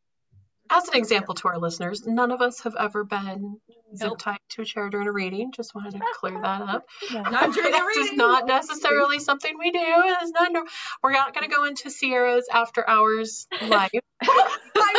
As 0.70 0.86
an 0.88 0.96
example 0.96 1.34
to 1.36 1.48
our 1.48 1.58
listeners, 1.58 2.06
none 2.06 2.30
of 2.30 2.42
us 2.42 2.60
have 2.60 2.74
ever 2.78 3.02
been 3.04 3.58
zip 3.96 4.18
tied 4.18 4.38
to 4.50 4.62
a 4.62 4.64
chair 4.66 4.90
during 4.90 5.08
a 5.08 5.12
reading. 5.12 5.50
Just 5.52 5.74
wanted 5.74 5.92
to 5.94 6.00
clear 6.20 6.38
that 6.42 6.60
up. 6.60 6.84
Not 7.12 7.54
during 7.54 7.72
a 7.72 7.78
This 7.94 8.10
is 8.10 8.16
not 8.18 8.46
necessarily 8.46 9.18
something 9.18 9.56
we 9.58 9.70
do. 9.70 9.80
It's 9.80 10.30
not. 10.32 10.52
No, 10.52 10.66
we're 11.02 11.12
not 11.12 11.32
going 11.34 11.48
to 11.48 11.56
go 11.56 11.64
into 11.64 11.88
Ciarra's 11.90 12.48
after 12.52 12.86
hours 12.86 13.46
life. 13.62 13.90
I'm 14.20 14.28
just 14.28 14.36
teasing. 14.76 14.97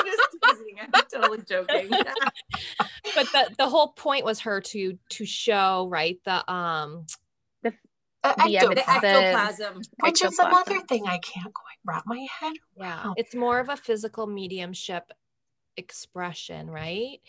I'm 0.93 1.03
totally 1.13 1.39
joking. 1.47 1.97
but 3.15 3.31
the, 3.31 3.49
the 3.57 3.67
whole 3.69 3.89
point 3.89 4.25
was 4.25 4.39
her 4.41 4.61
to 4.61 4.97
to 5.09 5.25
show 5.25 5.87
right 5.89 6.19
the 6.25 6.51
um 6.51 7.05
Uh, 8.21 8.33
The 8.35 8.43
ecto- 8.57 8.75
the 8.75 8.89
ectoplasm. 8.91 9.81
which 10.01 10.21
is 10.21 10.37
another 10.39 10.79
thing 10.87 11.05
I 11.07 11.19
can't 11.19 11.53
quite 11.53 11.77
wrap 11.85 12.03
my 12.05 12.25
head 12.39 12.53
yeah 12.75 13.13
it's 13.15 13.33
more 13.33 13.59
of 13.59 13.69
a 13.69 13.77
physical 13.77 14.27
mediumship 14.27 15.11
expression 15.77 16.69
right 16.69 17.19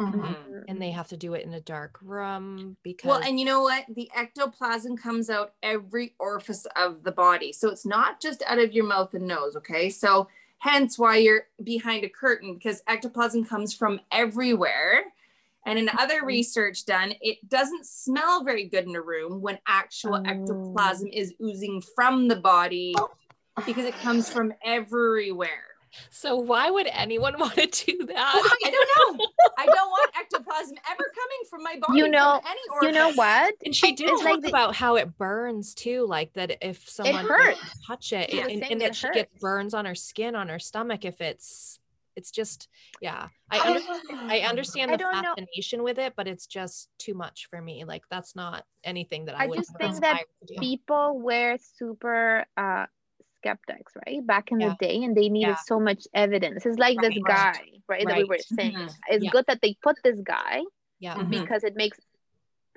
Mhm. 0.00 0.12
Mhm. 0.12 0.64
and 0.66 0.80
they 0.82 0.90
have 0.90 1.08
to 1.08 1.16
do 1.16 1.34
it 1.34 1.44
in 1.44 1.52
a 1.54 1.60
dark 1.60 1.98
room 2.02 2.76
because 2.82 3.08
Well, 3.10 3.20
and 3.22 3.38
you 3.38 3.44
know 3.44 3.60
what? 3.62 3.84
The 3.90 4.10
ectoplasm 4.14 4.96
comes 4.96 5.28
out 5.30 5.52
every 5.62 6.14
orifice 6.18 6.66
of 6.74 7.02
the 7.04 7.12
body. 7.12 7.52
So 7.52 7.68
it's 7.68 7.84
not 7.86 8.20
just 8.20 8.42
out 8.46 8.58
of 8.58 8.72
your 8.72 8.84
mouth 8.86 9.12
and 9.14 9.26
nose, 9.26 9.56
okay? 9.56 9.90
So 9.90 10.28
hence 10.60 10.98
why 10.98 11.16
you're 11.16 11.46
behind 11.64 12.04
a 12.04 12.08
curtain 12.08 12.54
because 12.54 12.82
ectoplasm 12.86 13.44
comes 13.44 13.74
from 13.74 13.98
everywhere. 14.12 15.04
And 15.66 15.78
in 15.78 15.90
other 15.98 16.24
research 16.24 16.84
done, 16.86 17.12
it 17.20 17.46
doesn't 17.48 17.84
smell 17.86 18.44
very 18.44 18.66
good 18.66 18.84
in 18.84 18.94
a 18.94 19.00
room 19.00 19.40
when 19.40 19.58
actual 19.66 20.16
Oh. 20.16 20.22
ectoplasm 20.24 21.08
is 21.12 21.34
oozing 21.42 21.82
from 21.94 22.28
the 22.28 22.36
body 22.36 22.94
because 23.66 23.84
it 23.84 23.94
comes 23.96 24.30
from 24.30 24.52
everywhere. 24.64 25.69
So 26.10 26.36
why 26.36 26.70
would 26.70 26.86
anyone 26.92 27.34
want 27.38 27.54
to 27.54 27.66
do 27.66 28.06
that 28.06 28.58
I 28.64 28.70
don't 28.70 29.18
know. 29.18 29.26
I 29.58 29.66
don't 29.66 29.90
want 29.90 30.10
ectoplasm 30.18 30.76
ever 30.90 31.04
coming 31.14 31.38
from 31.48 31.62
my 31.62 31.76
body. 31.80 31.98
You 31.98 32.08
know- 32.08 32.40
from 32.42 32.50
any 32.82 32.86
you 32.88 32.92
know 32.98 33.12
what? 33.14 33.54
and 33.64 33.74
she 33.74 33.92
did 33.94 34.08
It's 34.10 34.22
talk 34.22 34.30
like 34.32 34.42
the- 34.42 34.48
about 34.48 34.74
how 34.76 34.96
it 34.96 35.16
burns 35.18 35.74
too 35.74 36.06
like 36.06 36.32
that 36.34 36.58
if 36.60 36.88
someone 36.88 37.26
hurts. 37.26 37.58
touch 37.86 38.12
it 38.12 38.30
She 38.30 38.36
was 38.38 38.46
and, 38.52 38.60
saying 38.60 38.72
and 38.72 38.82
it 38.82 38.84
that 38.86 38.94
she 38.96 39.10
gets 39.12 39.38
burns 39.40 39.74
on 39.74 39.84
her 39.84 39.94
skin 39.94 40.34
on 40.34 40.48
her 40.48 40.58
stomach 40.58 41.04
if 41.04 41.20
it's 41.20 41.78
it's 42.16 42.32
just 42.32 42.68
yeah 43.00 43.28
i 43.50 43.60
under, 43.60 43.80
I 44.28 44.40
understand 44.40 44.92
the 44.92 44.96
don't 44.96 45.22
know. 45.22 45.34
fascination 45.36 45.82
with 45.84 45.98
it, 45.98 46.14
but 46.16 46.26
it's 46.28 46.46
just 46.46 46.88
too 46.98 47.14
much 47.14 47.46
for 47.48 47.62
me. 47.62 47.84
Like 47.84 48.02
that's 48.10 48.34
not 48.36 48.64
anything 48.84 49.24
that 49.26 49.38
I, 49.38 49.44
I 49.44 49.46
would 49.46 49.58
just 49.58 49.76
think 49.78 50.00
that 50.00 50.24
to 50.46 50.54
do. 50.54 50.60
People 50.60 51.20
were 51.20 51.56
super 51.78 52.44
uh 52.56 52.86
skeptics, 53.40 53.92
right? 54.06 54.20
Back 54.26 54.52
in 54.52 54.60
Yeah. 54.60 54.70
the 54.80 54.86
day, 54.86 54.96
and 55.04 55.16
they 55.16 55.28
needed 55.28 55.56
Yeah. 55.58 55.68
so 55.72 55.80
much 55.80 56.06
evidence. 56.14 56.66
It's 56.66 56.78
like 56.78 57.00
this 57.00 57.16
guy, 57.26 57.64
right? 57.88 58.06
That 58.06 58.18
we 58.18 58.24
were 58.24 58.38
saying. 58.38 58.76
Mhm. 58.76 58.94
It's 59.08 59.24
Yeah. 59.24 59.30
good 59.36 59.46
that 59.48 59.60
they 59.62 59.74
put 59.82 59.96
this 60.04 60.20
guy 60.20 60.62
Yeah. 61.00 61.16
Mhm. 61.16 61.30
because 61.30 61.64
it 61.64 61.76
makes 61.76 61.98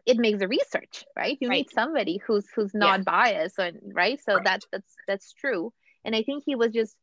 it 0.06 0.18
makes 0.18 0.40
the 0.40 0.48
research 0.50 1.06
right 1.16 1.38
you 1.40 1.48
Right. 1.48 1.60
need 1.60 1.70
somebody 1.72 2.16
who's 2.26 2.46
who's 2.54 2.74
not 2.74 3.06
biased 3.06 3.58
and 3.58 3.80
right 4.02 4.20
so 4.20 4.34
Right. 4.36 4.44
that's 4.48 4.68
that's 4.74 4.94
that's 5.08 5.30
true 5.44 5.72
and 6.04 6.14
i 6.20 6.22
think 6.24 6.44
he 6.46 6.56
was 6.64 6.72
just 6.80 6.98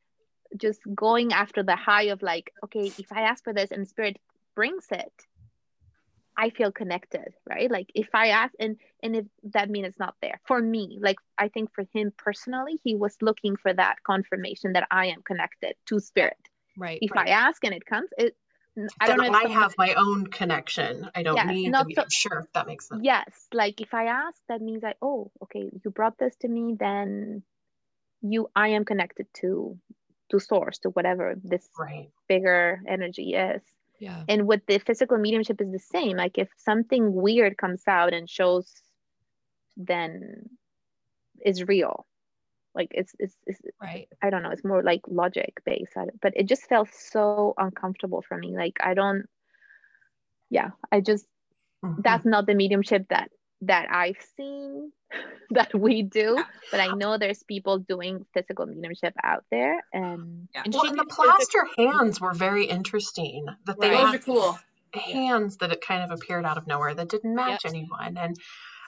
just 0.64 0.80
going 1.04 1.32
after 1.32 1.62
the 1.62 1.76
high 1.76 2.08
of 2.14 2.20
like 2.30 2.52
okay 2.64 2.86
if 2.98 3.10
i 3.18 3.22
ask 3.30 3.42
for 3.42 3.54
this 3.54 3.70
and 3.70 3.88
spirit 3.88 4.18
brings 4.54 4.86
it 4.90 5.16
i 6.44 6.50
feel 6.50 6.72
connected 6.80 7.28
right 7.52 7.70
like 7.76 7.88
if 7.94 8.08
i 8.14 8.26
ask 8.42 8.52
and 8.64 8.76
and 9.02 9.12
if 9.20 9.26
that 9.56 9.70
means 9.70 9.86
it's 9.88 9.98
not 10.06 10.14
there 10.22 10.38
for 10.48 10.58
me 10.74 10.84
like 11.00 11.16
i 11.44 11.46
think 11.54 11.66
for 11.74 11.84
him 11.94 12.06
personally 12.26 12.74
he 12.84 12.94
was 13.04 13.14
looking 13.28 13.54
for 13.62 13.72
that 13.72 13.96
confirmation 14.12 14.72
that 14.74 14.86
i 14.90 15.04
am 15.14 15.20
connected 15.30 15.74
to 15.86 16.00
spirit 16.00 16.42
Right. 16.84 16.98
if 17.02 17.10
Right. 17.12 17.28
i 17.28 17.30
ask 17.46 17.58
and 17.64 17.74
it 17.74 17.84
comes 17.92 18.10
it 18.18 18.34
i 19.00 19.06
don't 19.06 19.18
know 19.18 19.38
I 19.44 19.48
have 19.62 19.74
my 19.76 19.92
own 19.94 20.20
connection. 20.40 20.92
I 21.14 21.22
don't 21.24 21.36
Yeah, 21.36 21.52
need 21.54 21.70
not 21.70 21.82
to 21.82 21.86
be 21.86 21.94
so- 21.94 22.04
sure 22.22 22.38
if 22.44 22.52
that 22.54 22.66
makes 22.66 22.84
sense. 22.88 23.02
Yes, 23.04 23.32
like 23.52 23.80
if 23.80 23.92
I 23.92 24.04
ask, 24.06 24.38
that 24.48 24.60
means 24.68 24.82
I 24.84 24.94
oh 25.02 25.30
okay, 25.44 25.64
you 25.84 25.90
brought 25.90 26.16
this 26.18 26.34
to 26.42 26.48
me, 26.48 26.76
then 26.78 27.42
you 28.22 28.40
I 28.54 28.68
am 28.78 28.84
connected 28.84 29.26
to 29.40 29.50
to 30.30 30.38
source 30.38 30.78
to 30.80 30.90
whatever 30.90 31.26
this 31.52 31.66
Right. 31.78 32.08
bigger 32.28 32.80
energy 32.96 33.28
is. 33.34 33.62
Yeah. 34.00 34.26
And 34.28 34.46
with 34.46 34.66
the 34.66 34.78
physical 34.78 35.18
mediumship 35.18 35.60
is 35.60 35.72
the 35.72 35.78
same. 35.78 36.16
Like 36.16 36.38
if 36.38 36.50
something 36.56 37.14
weird 37.14 37.58
comes 37.58 37.86
out 37.88 38.12
and 38.14 38.28
shows, 38.28 38.82
then 39.76 40.58
is 41.44 41.64
real. 41.66 42.06
Like 42.74 42.88
it's 42.92 43.14
it's, 43.18 43.36
it's 43.46 43.60
Right. 43.80 44.08
I 44.22 44.30
don't 44.30 44.42
know. 44.42 44.50
It's 44.50 44.64
more 44.64 44.82
like 44.82 45.02
logic 45.08 45.60
based, 45.64 45.96
but 46.22 46.32
it 46.36 46.48
just 46.48 46.68
felt 46.68 46.90
so 46.92 47.44
uncomfortable 47.46 48.12
for 48.14 48.28
me. 48.28 48.46
Like 48.46 48.66
I 48.72 48.84
don't. 48.94 49.16
Yeah, 50.50 50.70
I 50.92 51.00
just 51.00 51.26
Mhm. 51.82 52.02
that's 52.02 52.24
not 52.24 52.46
the 52.46 52.54
mediumship 52.54 53.08
that 53.08 53.30
that 53.62 53.90
I've 53.90 54.16
seen 54.36 54.92
that 55.50 55.74
we 55.74 56.02
do. 56.02 56.42
But 56.70 56.80
I 56.80 56.88
know 56.94 57.18
there's 57.18 57.42
people 57.42 57.78
doing 57.78 58.24
physical 58.34 58.66
mediumship 58.66 59.14
out 59.22 59.44
there, 59.50 59.82
and 59.92 60.48
Yeah. 60.54 60.62
And 60.64 60.74
Well, 60.74 60.84
and 60.86 60.98
the 60.98 61.04
did 61.04 61.10
physical- 61.10 61.24
plaster 61.24 61.66
hands 61.76 62.20
were 62.20 62.32
very 62.34 62.64
interesting. 62.64 63.46
That 63.66 63.80
they 63.80 63.90
Right. 63.90 64.04
Those 64.04 64.14
are 64.14 64.18
cool. 64.18 64.58
hands 64.94 65.56
that 65.58 65.72
it 65.72 65.80
kind 65.80 66.02
of 66.02 66.10
appeared 66.10 66.44
out 66.44 66.58
of 66.58 66.66
nowhere 66.66 66.94
that 66.94 67.08
didn't 67.08 67.34
match 67.34 67.64
Yep. 67.64 67.72
anyone. 67.72 68.16
And 68.16 68.36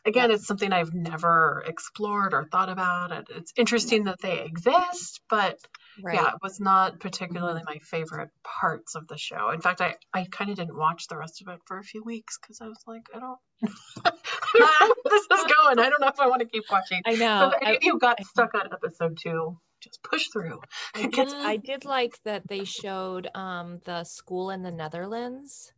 again, 0.04 0.30
it's 0.30 0.46
something 0.46 0.72
I've 0.72 0.92
never 0.94 1.62
explored 1.66 2.34
or 2.34 2.44
thought 2.44 2.68
about. 2.68 3.12
It, 3.12 3.26
it's 3.30 3.52
interesting 3.56 4.04
that 4.04 4.20
they 4.20 4.40
exist, 4.40 5.20
but 5.28 5.58
Right. 6.02 6.14
yeah, 6.14 6.28
it 6.28 6.36
was 6.42 6.58
not 6.58 7.00
particularly 7.00 7.60
my 7.66 7.78
favorite 7.82 8.30
parts 8.42 8.94
of 8.94 9.06
the 9.08 9.18
show. 9.18 9.50
In 9.50 9.60
fact, 9.60 9.82
I, 9.82 9.96
I 10.14 10.24
kind 10.30 10.50
of 10.50 10.56
didn't 10.56 10.76
watch 10.76 11.06
the 11.08 11.18
rest 11.18 11.42
of 11.42 11.48
it 11.52 11.60
for 11.66 11.78
a 11.78 11.82
few 11.84 12.02
weeks 12.02 12.38
because 12.40 12.62
I 12.62 12.66
was 12.66 12.78
like, 12.86 13.02
I 13.14 13.18
don't, 13.20 13.38
I 14.04 14.76
don't 14.80 14.98
this 15.04 15.22
is 15.22 15.52
going. 15.54 15.78
I 15.78 15.90
don't 15.90 16.00
know 16.00 16.08
if 16.08 16.18
I 16.18 16.28
want 16.28 16.40
to 16.40 16.46
keep 16.48 16.64
watching. 16.70 17.02
I 17.04 17.14
So 17.14 17.18
know. 17.18 17.50
if 17.50 17.62
any 17.62 17.70
I, 17.72 17.74
of 17.74 17.82
you 17.82 17.98
got 17.98 18.16
I- 18.20 18.22
stuck 18.24 18.54
on 18.54 18.72
episode 18.72 19.18
two, 19.22 19.58
just 19.82 20.02
push 20.02 20.28
through. 20.32 20.60
I 20.94 21.06
did, 21.12 21.28
I 21.28 21.56
did 21.58 21.84
like 21.84 22.18
that 22.24 22.48
they 22.48 22.64
showed 22.64 23.28
um 23.34 23.80
the 23.84 24.04
school 24.04 24.50
in 24.50 24.62
the 24.62 24.70
Netherlands. 24.70 25.72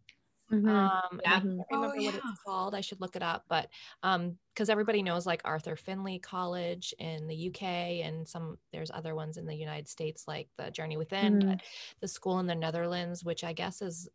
Mhm. 0.62 0.90
Um, 1.02 1.20
Yeah. 1.24 1.40
I 1.60 1.64
can't 1.68 1.68
Oh, 1.72 1.78
remember 1.82 2.02
what 2.02 2.14
it's 2.14 2.30
called. 2.44 2.74
I 2.74 2.80
should 2.80 3.00
look 3.00 3.16
it 3.16 3.22
up, 3.22 3.44
but 3.48 3.70
um, 4.02 4.38
because 4.54 4.70
everybody 4.70 5.02
knows 5.02 5.26
like 5.26 5.42
Arthur 5.44 5.76
Findlay 5.76 6.18
College 6.20 6.94
in 6.98 7.26
the 7.26 7.34
UK, 7.36 8.02
and 8.02 8.26
some 8.28 8.58
there's 8.72 8.90
other 8.90 9.14
ones 9.14 9.36
in 9.36 9.46
the 9.46 9.54
United 9.56 9.88
States 9.88 10.26
like 10.28 10.48
the 10.56 10.70
Journey 10.70 10.96
Within, 10.96 11.38
Mhm. 11.38 11.48
but 11.48 11.60
the 12.00 12.08
school 12.08 12.38
in 12.40 12.46
the 12.46 12.54
Netherlands, 12.54 13.24
which 13.24 13.44
I 13.44 13.52
guess 13.52 13.82
is 13.82 14.08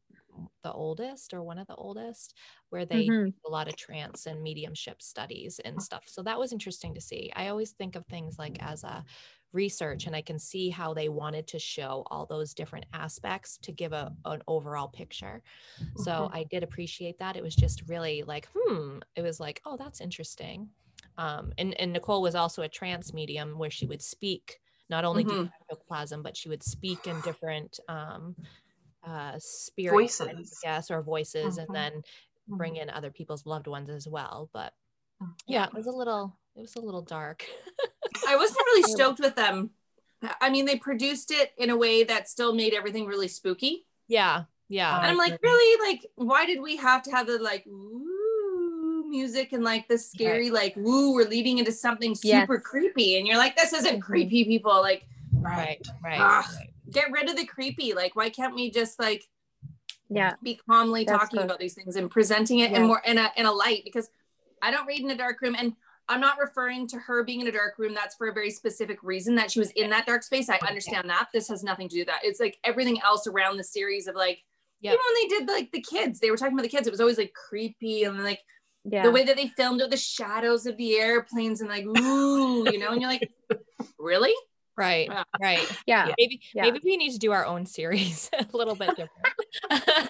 the 0.63 0.71
oldest 0.73 1.34
or 1.34 1.43
one 1.43 1.58
of 1.60 1.67
the 1.67 1.75
oldest 1.75 2.36
where 2.69 2.86
they 2.86 3.06
Mhm. 3.08 3.34
do 3.43 3.47
a 3.47 3.49
lot 3.52 3.67
of 3.67 3.75
trance 3.75 4.25
and 4.25 4.41
mediumship 4.43 5.02
studies 5.02 5.60
and 5.60 5.82
stuff 5.82 6.04
so 6.08 6.21
that 6.23 6.38
was 6.39 6.52
interesting 6.54 6.93
to 6.93 7.02
see 7.02 7.32
i 7.36 7.47
always 7.47 7.71
think 7.71 7.95
of 7.95 8.06
things 8.06 8.38
like 8.38 8.58
as 8.62 8.84
a 8.84 9.04
research 9.53 10.07
and 10.07 10.15
i 10.15 10.21
can 10.21 10.39
see 10.39 10.69
how 10.69 10.93
they 10.93 11.09
wanted 11.09 11.47
to 11.47 11.59
show 11.59 12.03
all 12.07 12.25
those 12.25 12.53
different 12.53 12.85
aspects 12.93 13.57
to 13.57 13.71
give 13.71 13.93
a, 13.93 14.12
an 14.25 14.41
overall 14.47 14.88
picture 14.88 15.41
so 15.95 16.29
Mhm. 16.29 16.33
i 16.33 16.43
did 16.43 16.63
appreciate 16.63 17.17
that 17.19 17.35
it 17.35 17.43
was 17.43 17.55
just 17.55 17.81
really 17.88 18.23
like 18.23 18.47
hmm 18.55 18.99
it 19.15 19.21
was 19.21 19.39
like 19.39 19.62
oh 19.65 19.77
that's 19.77 20.01
interesting 20.01 20.69
um, 21.17 21.51
and, 21.57 21.79
and 21.79 21.93
nicole 21.93 22.21
was 22.21 22.35
also 22.35 22.62
a 22.62 22.69
trance 22.69 23.13
medium 23.13 23.57
where 23.57 23.71
she 23.71 23.88
would 23.88 24.01
speak 24.01 24.59
not 24.89 25.05
only 25.05 25.23
do 25.23 25.35
Mhm. 25.35 25.51
ectoplasm 25.71 26.23
but 26.23 26.38
she 26.38 26.49
would 26.49 26.63
speak 26.63 27.07
in 27.07 27.21
different 27.21 27.79
um, 27.88 28.35
uh, 29.03 29.35
spirit 29.39 30.07
Voices. 30.21 30.63
yes 30.63 30.91
or 30.91 31.01
voices 31.01 31.57
Mhm. 31.57 31.57
and 31.57 31.69
then 31.73 32.01
bring 32.47 32.75
in 32.75 32.89
other 32.89 33.12
people's 33.12 33.45
loved 33.45 33.67
ones 33.67 33.89
as 33.89 34.07
well 34.07 34.49
but 34.53 34.73
yeah 35.47 35.65
it 35.67 35.73
was 35.73 35.88
a 35.88 35.91
little 35.91 36.38
it 36.55 36.62
was 36.62 36.75
a 36.75 36.79
little 36.81 37.01
dark 37.01 37.45
I 38.27 38.35
wasn't 38.35 38.59
really 38.67 38.83
stoked 38.83 39.19
with 39.19 39.35
them. 39.35 39.69
I 40.41 40.49
mean, 40.49 40.65
they 40.65 40.75
produced 40.77 41.31
it 41.31 41.51
in 41.57 41.69
a 41.69 41.77
way 41.77 42.03
that 42.03 42.27
still 42.27 42.53
made 42.53 42.73
everything 42.73 43.05
really 43.05 43.27
spooky. 43.27 43.85
yeah 44.07 44.43
yeah 44.67 44.97
And 44.97 45.05
I'm 45.12 45.17
like, 45.17 45.39
really? 45.41 45.89
Like, 45.89 46.05
why 46.15 46.45
did 46.45 46.62
we 46.62 46.75
have 46.77 47.01
to 47.03 47.12
have 47.12 47.27
the 47.27 47.39
like 47.39 47.63
woo 47.67 49.07
music 49.09 49.53
and 49.53 49.63
like 49.63 49.88
the 49.88 49.97
scary, 49.97 50.49
like, 50.49 50.73
woo, 50.75 51.13
we're 51.13 51.27
leading 51.27 51.57
into 51.59 51.71
something 51.71 52.12
Yes. 52.21 52.41
super 52.43 52.59
creepy. 52.59 53.17
And 53.17 53.25
you're 53.27 53.38
like, 53.38 53.55
this 53.55 53.73
isn't 53.73 54.01
creepy, 54.01 54.43
people. 54.43 54.71
Like, 54.81 55.05
right 55.33 55.79
right, 56.03 56.19
Ugh. 56.19 56.45
right. 56.57 56.69
get 56.91 57.12
rid 57.12 57.29
of 57.29 57.35
the 57.38 57.45
creepy. 57.45 57.93
Like, 57.93 58.15
why 58.15 58.29
can't 58.29 58.53
we 58.53 58.69
just 58.69 58.99
like 58.99 59.23
Yeah. 60.09 60.33
be 60.43 60.59
calmly 60.69 61.05
That's 61.05 61.17
talking 61.19 61.38
good. 61.38 61.45
about 61.45 61.59
these 61.59 61.73
things 61.75 61.95
and 61.95 62.12
presenting 62.12 62.59
it 62.59 62.71
in 62.73 62.85
more 62.85 63.01
in 63.05 63.17
a 63.17 63.31
in 63.38 63.45
a 63.45 63.51
light 63.51 63.81
because 63.85 64.09
I 64.62 64.71
don't 64.71 64.85
read 64.85 64.99
in 65.01 65.09
a 65.12 65.17
dark 65.17 65.39
room 65.41 65.55
and 65.57 65.73
I'm 66.10 66.19
not 66.19 66.38
referring 66.39 66.88
to 66.88 66.98
her 66.98 67.24
being 67.24 67.39
in 67.41 67.48
a 67.48 67.52
dark 67.52 67.78
room. 67.78 67.93
That's 67.93 68.15
for 68.15 68.28
a 68.28 68.34
very 68.34 68.50
specific 68.50 69.04
reason 69.04 69.36
that 69.36 69.52
she 69.52 69.60
was 69.60 69.72
in 69.72 69.89
that 69.91 70.06
dark 70.06 70.24
space. 70.24 70.50
I 70.50 70.58
understand 70.67 71.10
that. 71.10 71.30
This 71.34 71.48
has 71.50 71.63
nothing 71.63 71.88
to 71.89 71.95
do 71.95 72.02
with 72.02 72.08
that. 72.08 72.22
It's 72.24 72.39
like 72.39 72.58
everything 72.63 73.00
else 73.02 73.28
around 73.28 73.58
the 73.58 73.63
series 73.63 74.08
of 74.08 74.15
like, 74.15 74.43
Yep. 74.82 74.93
even 74.93 75.00
when 75.06 75.15
they 75.15 75.28
did 75.38 75.48
like 75.54 75.72
the 75.72 75.82
kids, 75.82 76.19
they 76.19 76.32
were 76.32 76.38
talking 76.38 76.54
about 76.54 76.63
the 76.63 76.69
kids. 76.69 76.88
It 76.88 76.91
was 76.91 77.02
always 77.02 77.17
like 77.17 77.34
creepy 77.34 78.04
and 78.06 78.24
like 78.24 78.39
Yeah. 78.86 79.04
the 79.04 79.12
way 79.12 79.24
that 79.26 79.36
they 79.36 79.48
filmed 79.50 79.82
it, 79.82 79.89
the 79.91 79.98
shadows 79.98 80.65
of 80.65 80.78
the 80.78 80.95
airplanes 80.98 81.62
and 81.62 81.69
like, 81.69 81.86
ooh, 81.86 82.63
you 82.72 82.80
know, 82.80 82.89
and 82.91 83.02
you're 83.02 83.10
like, 83.10 83.30
really? 84.00 84.34
right 84.78 85.10
Yeah. 85.12 85.24
right 85.41 85.78
yeah. 85.88 86.13
maybe 86.17 86.39
Yeah. 86.54 86.62
maybe 86.62 86.80
we 86.86 86.95
need 86.95 87.12
to 87.12 87.17
do 87.19 87.34
our 87.34 87.45
own 87.45 87.65
series 87.65 88.30
a 88.39 88.45
little 88.56 88.76
bit 88.76 88.88
different 88.91 89.12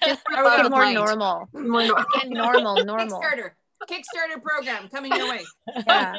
Just 0.06 0.22
Are 0.36 0.44
we 0.44 0.50
make 0.50 0.58
gonna 0.58 0.66
it 0.66 0.70
more 0.70 0.82
find- 0.84 0.94
normal. 0.94 1.50
More 1.54 1.88
nor- 1.88 2.06
Again, 2.18 2.30
normal, 2.30 2.86
normal. 2.86 3.20
Kickstarter, 3.20 3.52
Kickstarter 3.88 4.42
program 4.42 4.90
coming 4.90 5.14
your 5.16 5.30
way. 5.30 5.44
Yeah. 5.88 6.16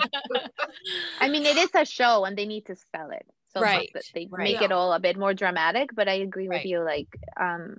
I 1.21 1.29
mean, 1.29 1.45
it 1.45 1.57
is 1.57 1.71
a 1.75 1.85
show 1.85 2.25
and 2.25 2.37
they 2.37 2.47
need 2.47 2.67
to 2.67 2.77
sell 2.95 3.11
it. 3.11 3.27
So 3.53 3.61
much 3.61 3.67
Right, 3.67 3.91
that 3.95 4.05
they 4.15 4.29
right. 4.31 4.45
make 4.45 4.63
it 4.63 4.71
all 4.73 4.93
a 4.93 5.01
bit 5.01 5.19
more 5.19 5.35
dramatic. 5.35 5.91
But 5.95 6.09
I 6.09 6.15
agree 6.15 6.49
with 6.49 6.59
Right. 6.59 6.67
you. 6.67 6.81
Like, 6.85 7.09
um, 7.39 7.79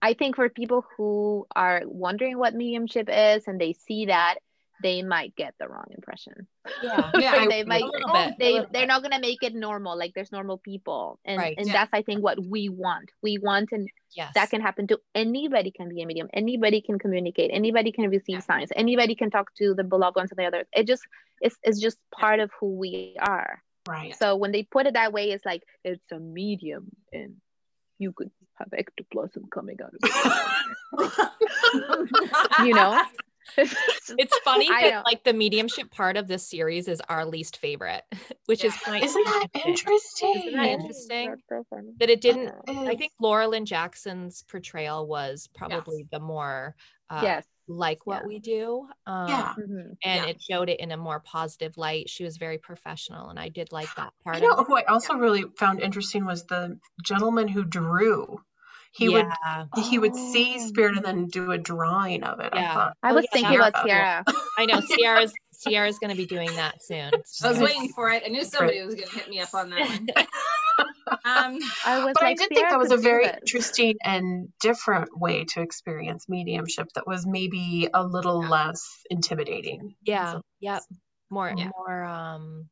I 0.00 0.14
think 0.14 0.36
for 0.36 0.48
people 0.48 0.86
who 0.96 1.46
are 1.54 1.82
wondering 1.84 2.38
what 2.38 2.54
mediumship 2.54 3.08
is 3.12 3.48
and 3.48 3.60
they 3.60 3.72
see 3.72 4.06
that, 4.06 4.36
they 4.82 5.02
might 5.02 5.34
get 5.36 5.54
the 5.58 5.66
wrong 5.68 5.86
impression. 5.90 6.46
yeah 6.82 7.10
Yeah, 7.18 7.32
I- 7.34 7.64
might. 7.64 7.82
Bit, 7.82 8.34
they 8.38 8.52
they're 8.54 8.66
bit. 8.82 8.86
not 8.88 9.02
gonna 9.02 9.20
make 9.20 9.42
it 9.42 9.54
normal 9.54 9.96
like 9.98 10.12
there's 10.14 10.30
normal 10.32 10.58
people 10.58 11.18
and 11.24 11.38
Right. 11.38 11.56
and 11.58 11.66
Yeah. 11.66 11.72
that's 11.72 11.90
i 11.92 12.02
think 12.02 12.22
what 12.22 12.38
we 12.54 12.68
want 12.68 13.10
we 13.22 13.38
want 13.38 13.70
and 13.72 13.88
yes 14.14 14.32
that 14.34 14.50
can 14.50 14.60
happen 14.60 14.86
to 14.88 14.98
anybody 15.14 15.70
can 15.70 15.88
be 15.88 16.02
a 16.02 16.06
medium 16.06 16.28
anybody 16.32 16.80
can 16.80 16.98
communicate 16.98 17.50
anybody 17.52 17.90
can 17.92 18.08
receive 18.08 18.36
Yeah. 18.40 18.50
signs 18.50 18.70
anybody 18.76 19.14
can 19.14 19.30
talk 19.30 19.52
to 19.56 19.74
the 19.74 19.84
beloved 19.84 20.16
ones 20.16 20.30
and 20.30 20.38
the 20.38 20.44
others 20.46 20.66
it 20.72 20.86
just 20.86 21.02
it's, 21.40 21.56
it's 21.62 21.80
just 21.80 21.98
part 22.14 22.40
of 22.40 22.50
who 22.60 22.76
we 22.76 23.16
are 23.20 23.62
right. 23.88 24.14
so 24.16 24.36
when 24.36 24.52
they 24.52 24.62
put 24.62 24.86
it 24.86 24.94
that 24.94 25.12
way 25.12 25.30
it's 25.30 25.44
like 25.44 25.62
it's 25.84 26.12
a 26.12 26.18
medium 26.18 26.90
and 27.12 27.34
you 27.98 28.12
could 28.12 28.30
have 28.54 28.68
ectoplasm 28.72 29.44
coming 29.50 29.76
out 29.84 29.94
of 29.94 30.00
it 30.02 31.28
you 32.66 32.74
know 32.74 33.00
it's 33.58 34.38
funny 34.44 34.68
that 34.68 35.04
like 35.06 35.24
the 35.24 35.32
mediumship 35.32 35.90
part 35.90 36.16
of 36.16 36.28
this 36.28 36.46
series 36.48 36.88
is 36.88 37.00
our 37.08 37.24
least 37.24 37.56
favorite 37.58 38.02
which 38.46 38.64
is 38.64 38.74
Yeah. 38.74 38.80
kind 38.92 39.04
Isn't 39.08 39.24
that 39.24 39.46
interesting? 39.66 40.34
Isn't 40.36 40.52
that 40.56 40.66
interesting? 40.68 41.34
So 41.48 41.64
that 42.00 42.10
it 42.10 42.20
didn't 42.20 42.48
It 42.66 42.88
i 42.88 42.94
think 42.96 43.12
laura 43.20 43.48
lynne 43.48 43.64
jackson's 43.66 44.42
portrayal 44.50 45.06
was 45.06 45.48
probably 45.54 46.06
the 46.10 46.20
more 46.20 46.74
uh, 47.10 47.20
yes 47.22 47.44
like 47.70 48.06
what 48.06 48.22
Yeah. 48.22 48.26
we 48.26 48.38
do 48.38 48.86
um, 49.06 49.28
Yeah. 49.28 49.54
Mhm. 49.58 49.84
and 50.04 50.24
Yeah. 50.24 50.26
it 50.26 50.42
showed 50.42 50.68
it 50.70 50.80
in 50.80 50.90
a 50.90 50.96
more 50.96 51.20
positive 51.20 51.76
light 51.76 52.08
she 52.08 52.24
was 52.24 52.36
very 52.38 52.58
professional 52.58 53.28
and 53.28 53.38
i 53.38 53.48
did 53.48 53.72
like 53.72 53.94
that 53.96 54.12
part 54.24 54.36
You 54.40 54.48
know 54.48 54.54
of 54.56 54.66
who 54.66 54.76
I 54.76 54.84
also 54.84 55.14
really 55.14 55.44
found 55.58 55.80
interesting 55.80 56.24
was 56.24 56.46
the 56.46 56.78
gentleman 57.04 57.48
who 57.48 57.64
drew. 57.64 58.40
He 58.92 59.08
would 59.08 59.26
yeah 59.44 59.64
he 59.88 59.98
would 59.98 60.14
see 60.14 60.56
Oh. 60.58 60.66
spirit 60.68 60.96
and 60.96 61.04
then 61.04 61.26
do 61.26 61.50
a 61.52 61.58
drawing 61.58 62.22
of 62.24 62.40
it. 62.40 62.50
I 62.52 62.60
Yeah. 62.60 62.74
thought 62.74 62.96
I 63.02 63.10
Oh, 63.10 63.14
was 63.14 63.24
yeah, 63.24 63.30
thinking 63.40 63.58
that 63.58 63.68
about 63.68 63.84
was 63.84 63.92
Ciarra. 63.92 64.34
i 64.58 64.66
know 64.66 64.80
Ciarra's 64.98 65.32
Ciarra's 65.66 65.98
going 65.98 66.10
to 66.10 66.16
be 66.16 66.26
doing 66.26 66.48
that 66.56 66.82
soon 66.82 67.10
I 67.44 67.48
was 67.50 67.58
waiting 67.58 67.88
for 67.88 68.10
it. 68.10 68.22
I 68.24 68.28
knew 68.28 68.44
somebody 68.44 68.80
was 68.84 68.94
going 68.94 69.08
to 69.08 69.14
hit 69.18 69.28
me 69.28 69.40
up 69.40 69.52
on 69.54 69.70
that 69.70 69.80
one. 69.88 70.06
Um, 71.24 71.58
I 71.86 72.04
was 72.04 72.12
but 72.14 72.22
I 72.22 72.26
like, 72.28 72.36
did 72.38 72.48
think 72.50 72.60
that 72.68 72.78
was 72.78 72.92
a 72.92 72.96
very 72.98 73.24
it. 73.24 73.38
interesting 73.40 73.96
and 74.04 74.48
different 74.60 75.08
way 75.18 75.44
to 75.46 75.62
experience 75.62 76.26
mediumship 76.28 76.86
that 76.94 77.06
was 77.06 77.26
maybe 77.26 77.88
a 77.92 78.04
little 78.04 78.42
Yeah. 78.42 78.48
less 78.50 78.86
intimidating. 79.10 79.94
yeah 80.02 80.32
So- 80.32 80.42
yep 80.60 80.82
more 81.30 81.52
Yeah. 81.56 81.70
more 81.76 82.04
um 82.04 82.68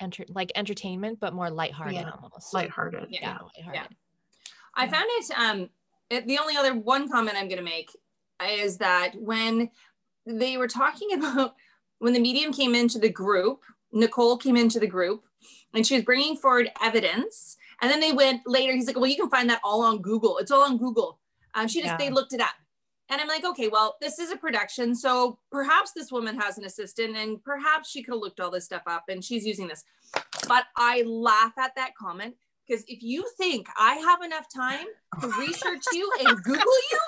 enter 0.00 0.24
like 0.28 0.52
entertainment 0.54 1.18
but 1.20 1.34
more 1.34 1.50
lighthearted 1.50 1.94
Yeah. 1.96 2.10
almost 2.22 2.54
lighthearted. 2.54 3.06
Yeah. 3.10 3.20
yeah, 3.20 3.38
lighthearted. 3.66 3.96
I 4.74 4.88
found 4.88 5.06
it. 5.08 5.30
Um, 5.38 5.70
it, 6.10 6.26
the 6.26 6.38
only 6.38 6.56
other 6.56 6.74
one 6.74 7.08
comment 7.08 7.36
I'm 7.36 7.48
going 7.48 7.58
to 7.58 7.64
make 7.64 7.90
is 8.46 8.78
that 8.78 9.12
when 9.14 9.70
they 10.26 10.56
were 10.56 10.68
talking 10.68 11.12
about 11.18 11.54
when 11.98 12.12
the 12.12 12.20
medium 12.20 12.52
came 12.52 12.74
into 12.74 12.98
the 12.98 13.08
group, 13.08 13.62
Nicole 13.92 14.36
came 14.36 14.56
into 14.56 14.80
the 14.80 14.86
group, 14.86 15.24
and 15.74 15.86
she 15.86 15.94
was 15.94 16.04
bringing 16.04 16.36
forward 16.36 16.70
evidence. 16.82 17.56
And 17.80 17.90
then 17.90 18.00
they 18.00 18.12
went 18.12 18.42
later. 18.46 18.72
He's 18.72 18.86
like, 18.86 18.96
"Well, 18.96 19.06
you 19.06 19.16
can 19.16 19.30
find 19.30 19.48
that 19.50 19.60
all 19.62 19.82
on 19.82 20.00
Google. 20.02 20.38
It's 20.38 20.50
all 20.50 20.62
on 20.62 20.78
Google." 20.78 21.18
Um, 21.54 21.68
she 21.68 21.80
just 21.80 21.92
Yeah. 21.92 21.98
they 21.98 22.10
looked 22.10 22.32
it 22.32 22.40
up, 22.40 22.54
and 23.08 23.20
I'm 23.20 23.28
like, 23.28 23.44
"Okay, 23.44 23.68
well, 23.68 23.96
this 24.00 24.18
is 24.18 24.30
a 24.30 24.36
production, 24.36 24.94
so 24.94 25.38
perhaps 25.50 25.92
this 25.92 26.10
woman 26.10 26.38
has 26.40 26.58
an 26.58 26.64
assistant, 26.64 27.16
and 27.16 27.42
perhaps 27.44 27.90
she 27.90 28.02
could 28.02 28.14
have 28.14 28.20
looked 28.20 28.40
all 28.40 28.50
this 28.50 28.64
stuff 28.64 28.82
up, 28.86 29.04
and 29.08 29.22
she's 29.24 29.44
using 29.44 29.68
this." 29.68 29.84
But 30.48 30.64
I 30.76 31.02
laugh 31.02 31.52
at 31.58 31.74
that 31.76 31.94
comment 31.96 32.36
because 32.72 32.84
if 32.88 33.02
you 33.02 33.24
think 33.36 33.66
I 33.78 33.94
have 33.96 34.22
enough 34.22 34.46
time 34.54 34.86
to 35.20 35.26
research 35.38 35.82
you 35.92 36.10
and 36.26 36.42
Google 36.42 36.62
you, 36.90 36.98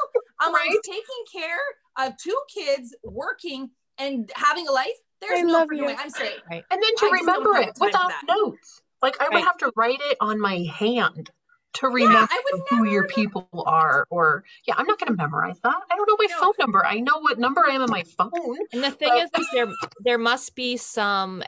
I'm 0.41 0.53
like 0.53 0.69
taking 0.85 1.03
care 1.33 2.07
of 2.07 2.17
two 2.19 2.37
kids, 2.55 2.95
working 3.03 3.71
and 3.99 4.31
having 4.35 4.69
a 4.69 4.73
life. 4.73 4.89
There's 5.21 5.41
I 5.41 5.43
no 5.43 5.53
love 5.53 5.69
freaking 5.69 5.77
you. 5.79 5.85
way. 5.87 5.97
I'm 5.99 6.11
straight. 6.11 6.33
And 6.51 6.61
then 6.71 6.81
to 6.81 6.85
I 6.85 6.89
just 6.91 7.01
don't 7.01 7.13
remember 7.13 7.57
it 7.57 7.75
the 7.75 7.81
time 7.81 7.87
without 7.87 8.13
notes. 8.29 8.83
Like 9.01 9.17
I 9.21 9.29
would 9.31 9.45
have 9.45 9.57
to 9.59 9.73
write 9.77 10.01
it 10.03 10.17
on 10.21 10.39
my 10.41 10.67
hand 10.79 11.31
to 11.75 11.89
remember 11.89 12.29
I 12.31 12.43
would 12.53 12.63
who 12.69 12.85
your 12.85 13.03
never- 13.03 13.15
people 13.15 13.49
are 13.67 14.07
or 14.11 14.45
yeah, 14.67 14.75
I'm 14.77 14.87
not 14.87 14.99
gonna 14.99 15.17
memorize 15.17 15.59
that. 15.63 15.77
I 15.91 15.97
don't 15.97 16.07
know 16.09 16.17
my 16.19 16.27
No. 16.31 16.39
phone 16.41 16.53
number. 16.59 16.85
I 16.85 17.01
know 17.01 17.21
what 17.21 17.39
number 17.39 17.63
I 17.67 17.75
am 17.75 17.83
on 17.83 17.91
my 17.91 18.03
phone. 18.03 18.59
And 18.73 18.85
the 18.85 18.91
thing 18.91 19.09
Well- 19.09 19.25
is, 19.25 19.31
is 19.41 19.49
there 19.53 19.67
there 20.01 20.19
must 20.19 20.55
be 20.55 20.77
some, 20.77 21.43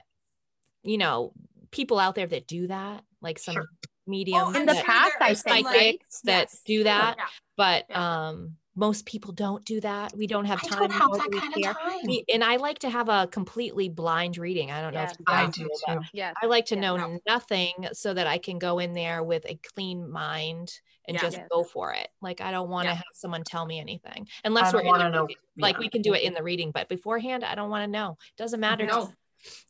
you 0.82 0.96
know, 0.98 1.32
people 1.70 1.98
out 1.98 2.14
there 2.14 2.26
that 2.26 2.46
do 2.46 2.66
that, 2.68 3.04
like 3.20 3.38
some 3.38 3.54
Sure. 3.54 3.66
Mediums 4.06 4.48
I'm 4.48 4.56
In 4.56 4.66
the 4.66 4.74
that, 4.74 4.76
sure 4.76 4.84
past, 4.84 5.14
I 5.20 5.30
is 5.30 5.42
think, 5.42 5.66
like- 5.66 5.74
psychics 5.76 6.20
that 6.22 6.48
Yes. 6.50 6.62
do 6.64 6.84
that, 6.84 7.16
Yeah. 7.18 7.24
but 7.56 7.86
Yeah. 7.90 8.28
um, 8.28 8.56
most 8.78 9.06
people 9.06 9.32
don't 9.32 9.64
do 9.64 9.80
that. 9.80 10.14
We 10.14 10.26
don't 10.26 10.44
have 10.44 10.60
I 10.62 10.68
time. 10.68 10.78
don't 10.80 10.90
have 10.92 11.10
that 11.12 11.32
kind 11.32 11.54
of 11.56 11.62
time. 11.76 12.00
We- 12.04 12.24
and 12.32 12.44
I 12.44 12.56
like 12.56 12.78
to 12.80 12.90
have 12.90 13.08
a 13.08 13.26
completely 13.26 13.88
blind 13.88 14.36
reading. 14.36 14.70
I 14.70 14.82
don't 14.82 14.92
know 14.92 15.02
if 15.02 15.12
you 15.18 15.24
I 15.26 15.44
guys 15.46 15.54
do 15.54 15.62
do, 15.64 15.70
too. 15.94 16.00
Yes. 16.12 16.34
I 16.42 16.46
like 16.46 16.66
to 16.66 16.74
Yeah. 16.74 16.80
know 16.82 16.96
No. 16.96 17.20
nothing 17.26 17.88
so 17.92 18.12
that 18.12 18.26
I 18.26 18.36
can 18.38 18.58
go 18.58 18.78
in 18.78 18.92
there 18.92 19.22
with 19.24 19.46
a 19.46 19.54
clean 19.74 20.10
mind 20.10 20.78
and 21.08 21.14
Yeah. 21.14 21.22
just 21.22 21.38
Yes. 21.38 21.48
go 21.50 21.64
for 21.64 21.94
it. 21.94 22.08
Like 22.20 22.42
I 22.42 22.50
don't 22.50 22.68
want 22.68 22.84
to 22.84 22.90
Yeah. 22.90 22.96
have 22.96 23.04
someone 23.14 23.44
tell 23.44 23.64
me 23.64 23.80
anything 23.80 24.28
unless 24.44 24.74
we're 24.74 24.80
in 24.80 24.92
the 24.98 25.08
know. 25.08 25.28
Like 25.56 25.76
yeah. 25.76 25.80
we 25.80 25.88
can 25.88 26.02
do 26.02 26.12
it 26.12 26.22
in 26.22 26.34
the 26.34 26.42
reading, 26.42 26.70
but 26.70 26.88
beforehand, 26.90 27.44
I 27.44 27.54
don't 27.54 27.70
want 27.70 27.84
to 27.84 27.90
know. 27.90 28.18
It 28.32 28.36
doesn't 28.36 28.60
matter. 28.60 28.86
to 28.86 28.92
No. 28.92 29.06
me. 29.06 29.12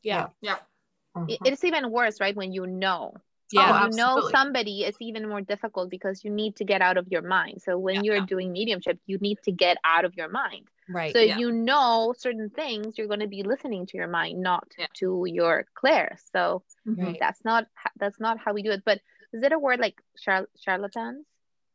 Yeah. 0.02 0.28
Yeah. 0.40 0.58
Mhm. 1.16 1.36
It's 1.44 1.62
even 1.62 1.90
worse, 1.92 2.20
right? 2.20 2.34
When 2.34 2.52
you 2.52 2.66
know. 2.66 3.14
Yeah. 3.52 3.68
Oh, 3.70 3.82
when 3.84 3.92
you 3.92 3.96
know 3.96 4.28
somebody, 4.30 4.82
it's 4.84 4.98
even 5.00 5.28
more 5.28 5.40
difficult 5.40 5.90
because 5.90 6.24
you 6.24 6.30
need 6.30 6.56
to 6.56 6.64
get 6.64 6.82
out 6.82 6.96
of 6.96 7.06
your 7.08 7.22
mind. 7.22 7.62
So 7.62 7.78
when 7.78 7.96
Yeah. 7.96 8.02
you're 8.04 8.16
Yeah. 8.16 8.26
doing 8.26 8.52
mediumship, 8.52 8.98
you 9.06 9.18
need 9.18 9.38
to 9.44 9.52
get 9.52 9.76
out 9.84 10.04
of 10.04 10.14
your 10.16 10.28
mind. 10.28 10.68
Right. 10.88 11.12
So 11.12 11.20
Yeah. 11.20 11.38
you 11.38 11.52
know 11.52 12.14
certain 12.16 12.50
things, 12.50 12.98
you're 12.98 13.06
going 13.06 13.20
to 13.20 13.28
be 13.28 13.42
listening 13.42 13.86
to 13.86 13.96
your 13.96 14.08
mind, 14.08 14.40
not 14.40 14.66
Yeah. 14.78 14.86
to 15.00 15.24
your 15.26 15.66
clair. 15.74 16.16
So 16.32 16.62
Mm-hmm. 16.86 17.04
Right. 17.04 17.16
that's 17.20 17.44
not 17.44 17.66
that's 17.96 18.18
not 18.20 18.38
how 18.38 18.52
we 18.52 18.62
do 18.62 18.70
it. 18.72 18.82
But 18.84 19.00
is 19.32 19.42
it 19.42 19.52
a 19.52 19.58
word 19.58 19.80
like 19.80 20.00
char- 20.18 20.48
charlatans? 20.58 21.26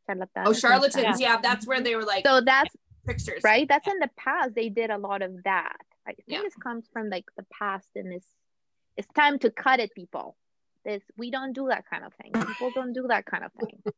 charlatans. 0.06 0.46
Oh, 0.48 0.52
charlatans. 0.52 0.94
stuff. 1.04 1.20
Yeah, 1.20 1.38
that's 1.40 1.66
where 1.66 1.80
they 1.80 1.94
were 1.96 2.04
like 2.04 2.26
So 2.26 2.40
that's 2.40 2.74
tricksters. 3.04 3.42
right. 3.44 3.66
That's 3.68 3.86
in 3.86 3.98
the 3.98 4.10
past. 4.16 4.54
They 4.54 4.68
did 4.68 4.90
a 4.90 4.98
lot 4.98 5.22
of 5.22 5.42
that. 5.44 5.76
I 6.06 6.12
think 6.14 6.24
Yeah. 6.26 6.42
this 6.42 6.54
comes 6.56 6.88
from 6.92 7.08
like 7.08 7.24
the 7.36 7.44
past, 7.58 7.88
and 7.94 8.12
it's 8.12 8.26
it's 8.96 9.08
time 9.14 9.38
to 9.38 9.50
cut 9.50 9.80
it, 9.80 9.90
people. 9.94 10.36
This 10.84 11.02
we 11.16 11.30
don't 11.30 11.52
do 11.52 11.68
that 11.68 11.84
kind 11.88 12.04
of 12.04 12.12
thing. 12.14 12.32
People 12.32 12.70
don't 12.74 12.92
do 12.92 13.06
that 13.08 13.26
kind 13.26 13.44
of 13.44 13.52
thing. 13.52 13.82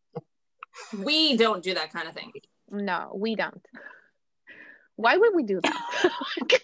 We 1.04 1.36
don't 1.36 1.62
do 1.62 1.74
that 1.74 1.92
kind 1.92 2.08
of 2.08 2.14
thing. 2.14 2.32
No, 2.68 3.12
we 3.14 3.36
don't. 3.36 3.64
Why 4.96 5.16
would 5.16 5.32
we 5.32 5.44
do 5.44 5.60
that? 5.62 6.10
like, 6.50 6.62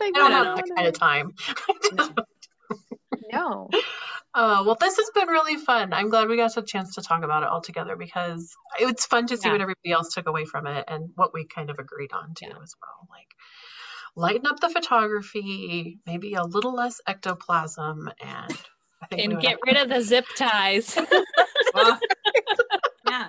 I 0.00 0.10
don't 0.14 0.32
have 0.32 0.56
that 0.56 0.64
kind 0.74 0.88
of 0.88 0.98
time. 0.98 1.34
no. 3.32 3.68
Uh, 4.32 4.62
well, 4.66 4.76
this 4.80 4.96
has 4.96 5.10
been 5.14 5.28
really 5.28 5.56
fun. 5.56 5.92
I'm 5.92 6.08
glad 6.08 6.28
we 6.28 6.36
got 6.36 6.56
a 6.56 6.62
chance 6.62 6.94
to 6.94 7.02
talk 7.02 7.22
about 7.22 7.42
it 7.42 7.50
all 7.50 7.60
together 7.60 7.96
because 7.96 8.56
it's 8.80 9.06
fun 9.06 9.26
to 9.26 9.36
see 9.36 9.48
Yeah. 9.48 9.52
what 9.52 9.60
everybody 9.60 9.92
else 9.92 10.14
took 10.14 10.26
away 10.26 10.44
from 10.44 10.66
it 10.66 10.86
and 10.88 11.10
what 11.14 11.32
we 11.34 11.44
kind 11.46 11.70
of 11.70 11.78
agreed 11.78 12.12
on 12.12 12.34
too 12.34 12.46
Yeah. 12.48 12.62
as 12.62 12.74
well. 12.80 13.08
Like 13.10 13.28
lighten 14.16 14.46
up 14.46 14.60
the 14.60 14.68
photography, 14.70 15.98
maybe 16.06 16.34
a 16.34 16.44
little 16.44 16.74
less 16.74 17.00
ectoplasm, 17.06 18.10
and 18.22 18.52
I 19.02 19.06
think 19.06 19.32
And 19.32 19.40
get 19.40 19.58
rid 19.66 19.76
of 19.76 19.88
the 19.88 20.00
zip 20.00 20.26
ties. 20.36 20.96
Well, 21.74 21.98
yeah. 23.08 23.28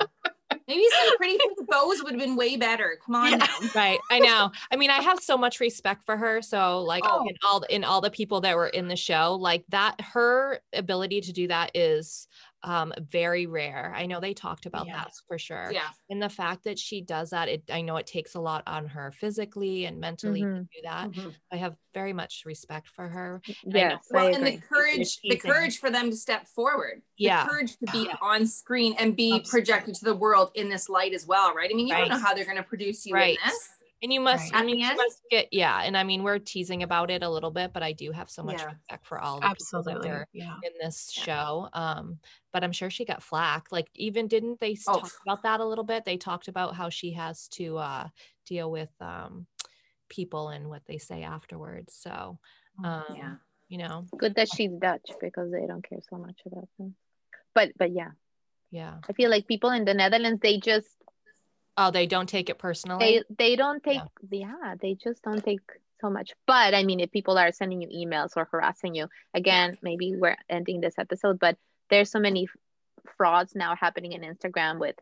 Maybe 0.68 0.84
some 1.04 1.18
pretty 1.18 1.38
pink 1.38 1.68
bows 1.68 2.04
would 2.04 2.14
have 2.14 2.20
been 2.22 2.36
way 2.36 2.58
better. 2.58 2.98
Come 3.06 3.16
on 3.16 3.32
Yeah. 3.32 3.38
now. 3.38 3.48
right 3.76 4.00
i 4.12 4.20
know 4.20 4.52
i 4.72 4.76
mean 4.76 4.90
i 4.90 5.02
have 5.02 5.20
so 5.20 5.38
much 5.38 5.60
respect 5.60 6.06
for 6.06 6.16
her 6.18 6.42
so 6.42 6.82
like 6.82 7.04
Oh. 7.06 7.26
in 7.28 7.36
all 7.44 7.62
in 7.64 7.84
all 7.84 8.02
the 8.02 8.10
people 8.12 8.42
that 8.42 8.56
were 8.56 8.68
in 8.68 8.88
the 8.88 8.96
show 8.96 9.36
like 9.40 9.64
that 9.70 10.00
her 10.02 10.60
ability 10.74 11.22
to 11.22 11.34
do 11.34 11.48
that 11.48 11.72
is 11.76 12.28
um 12.64 12.94
very 13.12 13.46
rare 13.46 13.94
i 13.96 14.06
know 14.06 14.20
they 14.20 14.34
talked 14.34 14.66
about 14.66 14.88
Yeah. 14.88 14.96
that 14.98 15.12
for 15.28 15.38
sure 15.38 15.70
Yeah. 15.72 15.88
and 16.10 16.22
the 16.22 16.30
fact 16.30 16.64
that 16.64 16.80
she 16.80 17.02
does 17.02 17.30
that 17.30 17.48
it 17.48 17.64
i 17.72 17.82
know 17.82 17.98
it 17.98 18.08
takes 18.08 18.36
a 18.36 18.40
lot 18.40 18.64
on 18.66 18.88
her 18.88 19.12
physically 19.12 19.86
and 19.86 20.00
mentally 20.00 20.42
to 20.42 20.48
Mhm. 20.48 20.70
do 20.72 20.82
that 20.84 21.12
Mhm. 21.12 21.36
i 21.52 21.58
have 21.58 21.76
very 21.94 22.14
much 22.14 22.44
respect 22.46 22.88
for 22.90 23.08
her 23.08 23.42
Yes, 23.66 24.08
I 24.12 24.16
Well, 24.16 24.36
and 24.36 24.46
the 24.46 24.58
courage, 24.58 25.20
the 25.22 25.38
courage 25.38 25.80
for 25.80 25.90
them 25.90 26.10
to 26.10 26.16
step 26.16 26.48
forward. 26.48 27.02
Yeah. 27.18 27.44
The 27.44 27.50
courage 27.50 27.78
to 27.78 27.86
be 27.92 28.10
on 28.22 28.46
screen 28.46 28.96
and 29.00 29.16
be 29.16 29.32
Absolutely. 29.34 29.50
projected 29.50 29.96
to 29.96 30.06
the 30.06 30.14
world 30.16 30.52
in 30.56 30.68
this 30.70 30.90
light 30.90 31.14
as 31.14 31.26
well, 31.26 31.54
right? 31.54 31.70
I 31.72 31.74
mean, 31.74 31.88
you 31.88 31.94
Right. 31.94 32.02
don't 32.10 32.10
know 32.10 32.26
how 32.26 32.34
they're 32.34 32.44
going 32.46 32.58
to 32.58 32.64
produce 32.64 33.06
you 33.06 33.14
Right. 33.14 33.38
in 33.42 33.50
this. 33.50 33.70
And 34.06 34.14
you 34.14 34.22
must 34.22 34.54
Right. 34.54 34.62
i 34.62 34.66
mean 34.66 34.80
you 34.80 34.96
must 34.96 35.22
get 35.32 35.48
yeah 35.52 35.82
and 35.84 35.98
i 35.98 36.04
mean 36.04 36.22
we're 36.22 36.38
teasing 36.38 36.84
about 36.84 37.10
it 37.10 37.24
a 37.24 37.30
little 37.30 37.50
bit 37.50 37.74
but 37.74 37.82
i 37.82 37.92
do 37.92 38.12
have 38.12 38.30
so 38.30 38.44
much 38.44 38.60
Yeah. 38.60 38.68
respect 38.68 39.06
for 39.08 39.20
all 39.20 39.38
the 39.40 39.42
people 39.42 39.52
absolutely. 39.52 39.94
that 40.10 40.16
were 40.20 40.28
Yeah. 40.32 40.56
in 40.64 40.72
this 40.80 41.12
Yeah. 41.18 41.24
show. 41.24 41.70
Um, 41.74 42.20
but 42.54 42.64
I'm 42.64 42.72
sure 42.72 42.90
she 42.90 43.04
got 43.04 43.24
flack. 43.24 43.72
Like 43.72 43.90
even 43.96 44.28
didn't 44.28 44.60
they 44.60 44.78
Oh. 44.88 45.00
talk 45.00 45.12
about 45.26 45.42
that 45.44 45.60
a 45.60 45.66
little 45.66 45.84
bit? 45.84 46.06
They 46.06 46.18
talked 46.18 46.48
about 46.48 46.76
how 46.76 46.90
she 46.90 47.12
has 47.14 47.48
to 47.58 47.78
uh 47.78 48.08
deal 48.46 48.70
with 48.72 48.94
um 49.02 49.48
people 50.08 50.50
and 50.50 50.70
what 50.70 50.84
they 50.86 51.00
say 51.00 51.24
afterwards. 51.24 51.96
So 51.96 52.38
um 52.84 53.04
Yeah. 53.22 53.36
you 53.68 53.80
know, 53.80 54.06
Good 54.18 54.36
that 54.36 54.50
she's 54.56 54.72
Dutch 54.88 55.10
because 55.20 55.52
they 55.52 55.66
don't 55.66 55.84
care 55.90 56.00
so 56.10 56.18
much 56.18 56.40
about 56.46 56.70
them. 56.78 56.96
But 57.56 57.72
but 57.82 57.92
yeah, 57.92 58.12
yeah. 58.72 58.96
I 59.10 59.14
feel 59.14 59.30
like 59.32 59.48
people 59.48 59.72
in 59.72 59.84
the 59.86 59.94
Netherlands 59.96 60.40
they 60.42 60.60
just 60.60 60.88
Oh, 61.78 61.92
they 61.92 62.08
don't 62.08 62.28
take 62.30 62.50
it 62.50 62.58
personally. 62.58 63.00
they 63.06 63.36
they 63.38 63.56
don't 63.56 63.84
take 63.84 64.02
Yeah. 64.32 64.48
yeah. 64.62 64.76
they 64.82 64.96
just 64.96 65.22
don't 65.24 65.44
take 65.44 65.60
so 66.02 66.10
much 66.10 66.34
but 66.46 66.74
i 66.74 66.84
mean 66.84 67.00
if 67.00 67.10
people 67.12 67.38
are 67.38 67.52
sending 67.54 67.82
you 67.82 67.88
emails 67.88 68.32
or 68.36 68.46
harassing 68.52 68.94
you 68.96 69.08
again 69.34 69.78
maybe 69.82 70.14
we're 70.16 70.36
ending 70.50 70.82
this 70.82 70.96
episode 71.00 71.40
but 71.40 71.58
there's 71.90 72.12
so 72.12 72.20
many 72.20 72.48
frauds 73.18 73.56
now 73.56 73.76
happening 73.76 74.12
in 74.12 74.22
instagram 74.22 74.78
with 74.80 74.96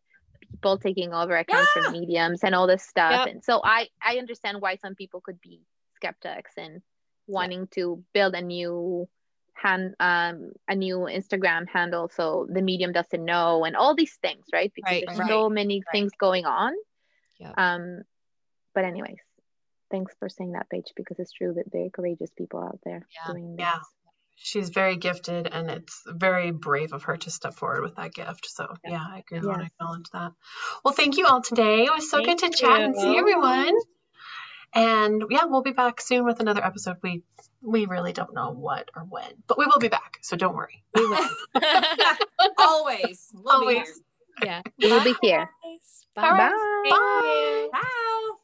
people 0.52 0.78
taking 0.78 1.12
over 1.14 1.36
accounts 1.36 1.72
Yeah. 1.76 1.84
from 1.84 1.94
mediums 1.94 2.44
and 2.44 2.54
all 2.54 2.68
this 2.68 2.84
stuff 2.84 3.12
Yep. 3.12 3.28
and 3.28 3.44
so 3.44 3.60
i 3.64 3.88
i 4.02 4.18
understand 4.18 4.62
why 4.62 4.76
some 4.78 4.94
people 4.96 5.20
could 5.20 5.42
be 5.42 5.62
skeptics 5.96 6.52
and 6.58 6.82
wanting 7.28 7.68
to 7.72 8.04
build 8.14 8.36
a 8.36 8.42
new 8.42 9.08
hand 9.56 9.96
um 10.00 10.52
a 10.68 10.76
new 10.76 11.00
instagram 11.00 11.68
handle 11.72 12.10
so 12.14 12.48
the 12.52 12.62
medium 12.62 12.92
doesn't 12.92 13.24
know 13.24 13.64
and 13.66 13.76
all 13.76 13.96
these 13.96 14.18
things 14.22 14.46
right 14.54 14.72
because 14.76 14.92
Right, 14.92 15.04
there's 15.08 15.20
right, 15.20 15.28
so 15.30 15.50
many 15.50 15.82
things 15.92 16.12
going 16.20 16.46
on 16.46 16.74
Yep. 17.40 17.54
um 17.58 18.02
but 18.74 18.86
anyways 18.86 19.18
thanks 19.92 20.14
for 20.20 20.30
saying 20.30 20.54
that 20.54 20.70
Paige 20.70 20.92
because 20.96 21.20
it's 21.20 21.32
true 21.32 21.54
that 21.54 21.72
very 21.72 21.90
courageous 21.92 22.32
people 22.38 22.60
out 22.62 22.80
there 22.84 23.08
Yeah. 23.12 23.32
doing 23.34 23.56
this 23.56 23.64
Yeah. 23.64 23.80
She's 24.36 24.70
very 24.70 24.98
gifted, 24.98 25.48
and 25.48 25.70
it's 25.70 26.02
very 26.06 26.52
brave 26.52 26.92
of 26.92 27.04
her 27.04 27.16
to 27.16 27.30
step 27.30 27.54
forward 27.54 27.84
with 27.84 27.96
that 27.96 28.14
gift. 28.14 28.48
So, 28.50 28.68
Yeah. 28.84 28.92
yeah, 28.92 29.06
I 29.08 29.20
agree. 29.20 29.40
I 29.40 29.46
want 29.46 29.62
to 29.62 29.68
acknowledge 29.68 30.10
that. 30.12 30.32
Well, 30.84 30.94
thank 30.94 31.18
you 31.18 31.28
all 31.28 31.42
today. 31.42 31.86
It 31.86 31.94
was 31.94 32.10
so 32.10 32.18
good 32.18 32.40
to 32.40 32.48
Thank 32.48 32.56
chat 32.58 32.82
and 32.82 32.96
see 32.96 33.18
everyone. 33.18 33.74
And 34.76 35.24
yeah, 35.30 35.46
we'll 35.46 35.62
be 35.62 35.72
back 35.72 36.02
soon 36.02 36.26
with 36.26 36.40
another 36.40 36.64
episode. 36.66 36.98
We 37.04 37.24
we 37.62 37.86
really 37.86 38.14
don't 38.14 38.34
know 38.34 38.52
what 38.52 38.90
or 38.96 39.04
when, 39.04 39.32
but 39.48 39.58
we 39.58 39.66
will 39.66 39.80
be 39.80 39.88
back. 39.88 40.18
So 40.22 40.36
don't 40.36 40.56
worry. 40.56 40.84
We 40.96 41.06
will. 41.08 41.30
Always. 42.58 43.30
We'll 43.34 43.62
be 43.62 43.66
Always. 43.66 43.88
here. 43.88 43.96
yeah. 44.44 44.62
we 44.82 44.92
will 44.92 45.04
be 45.04 45.16
here 45.22 45.50
Bye. 46.16 46.24
All 46.24 46.32
right. 46.32 46.52
Thank 46.84 46.96
Bye. 46.96 47.22
you. 47.24 47.70
Ciao. 47.72 48.38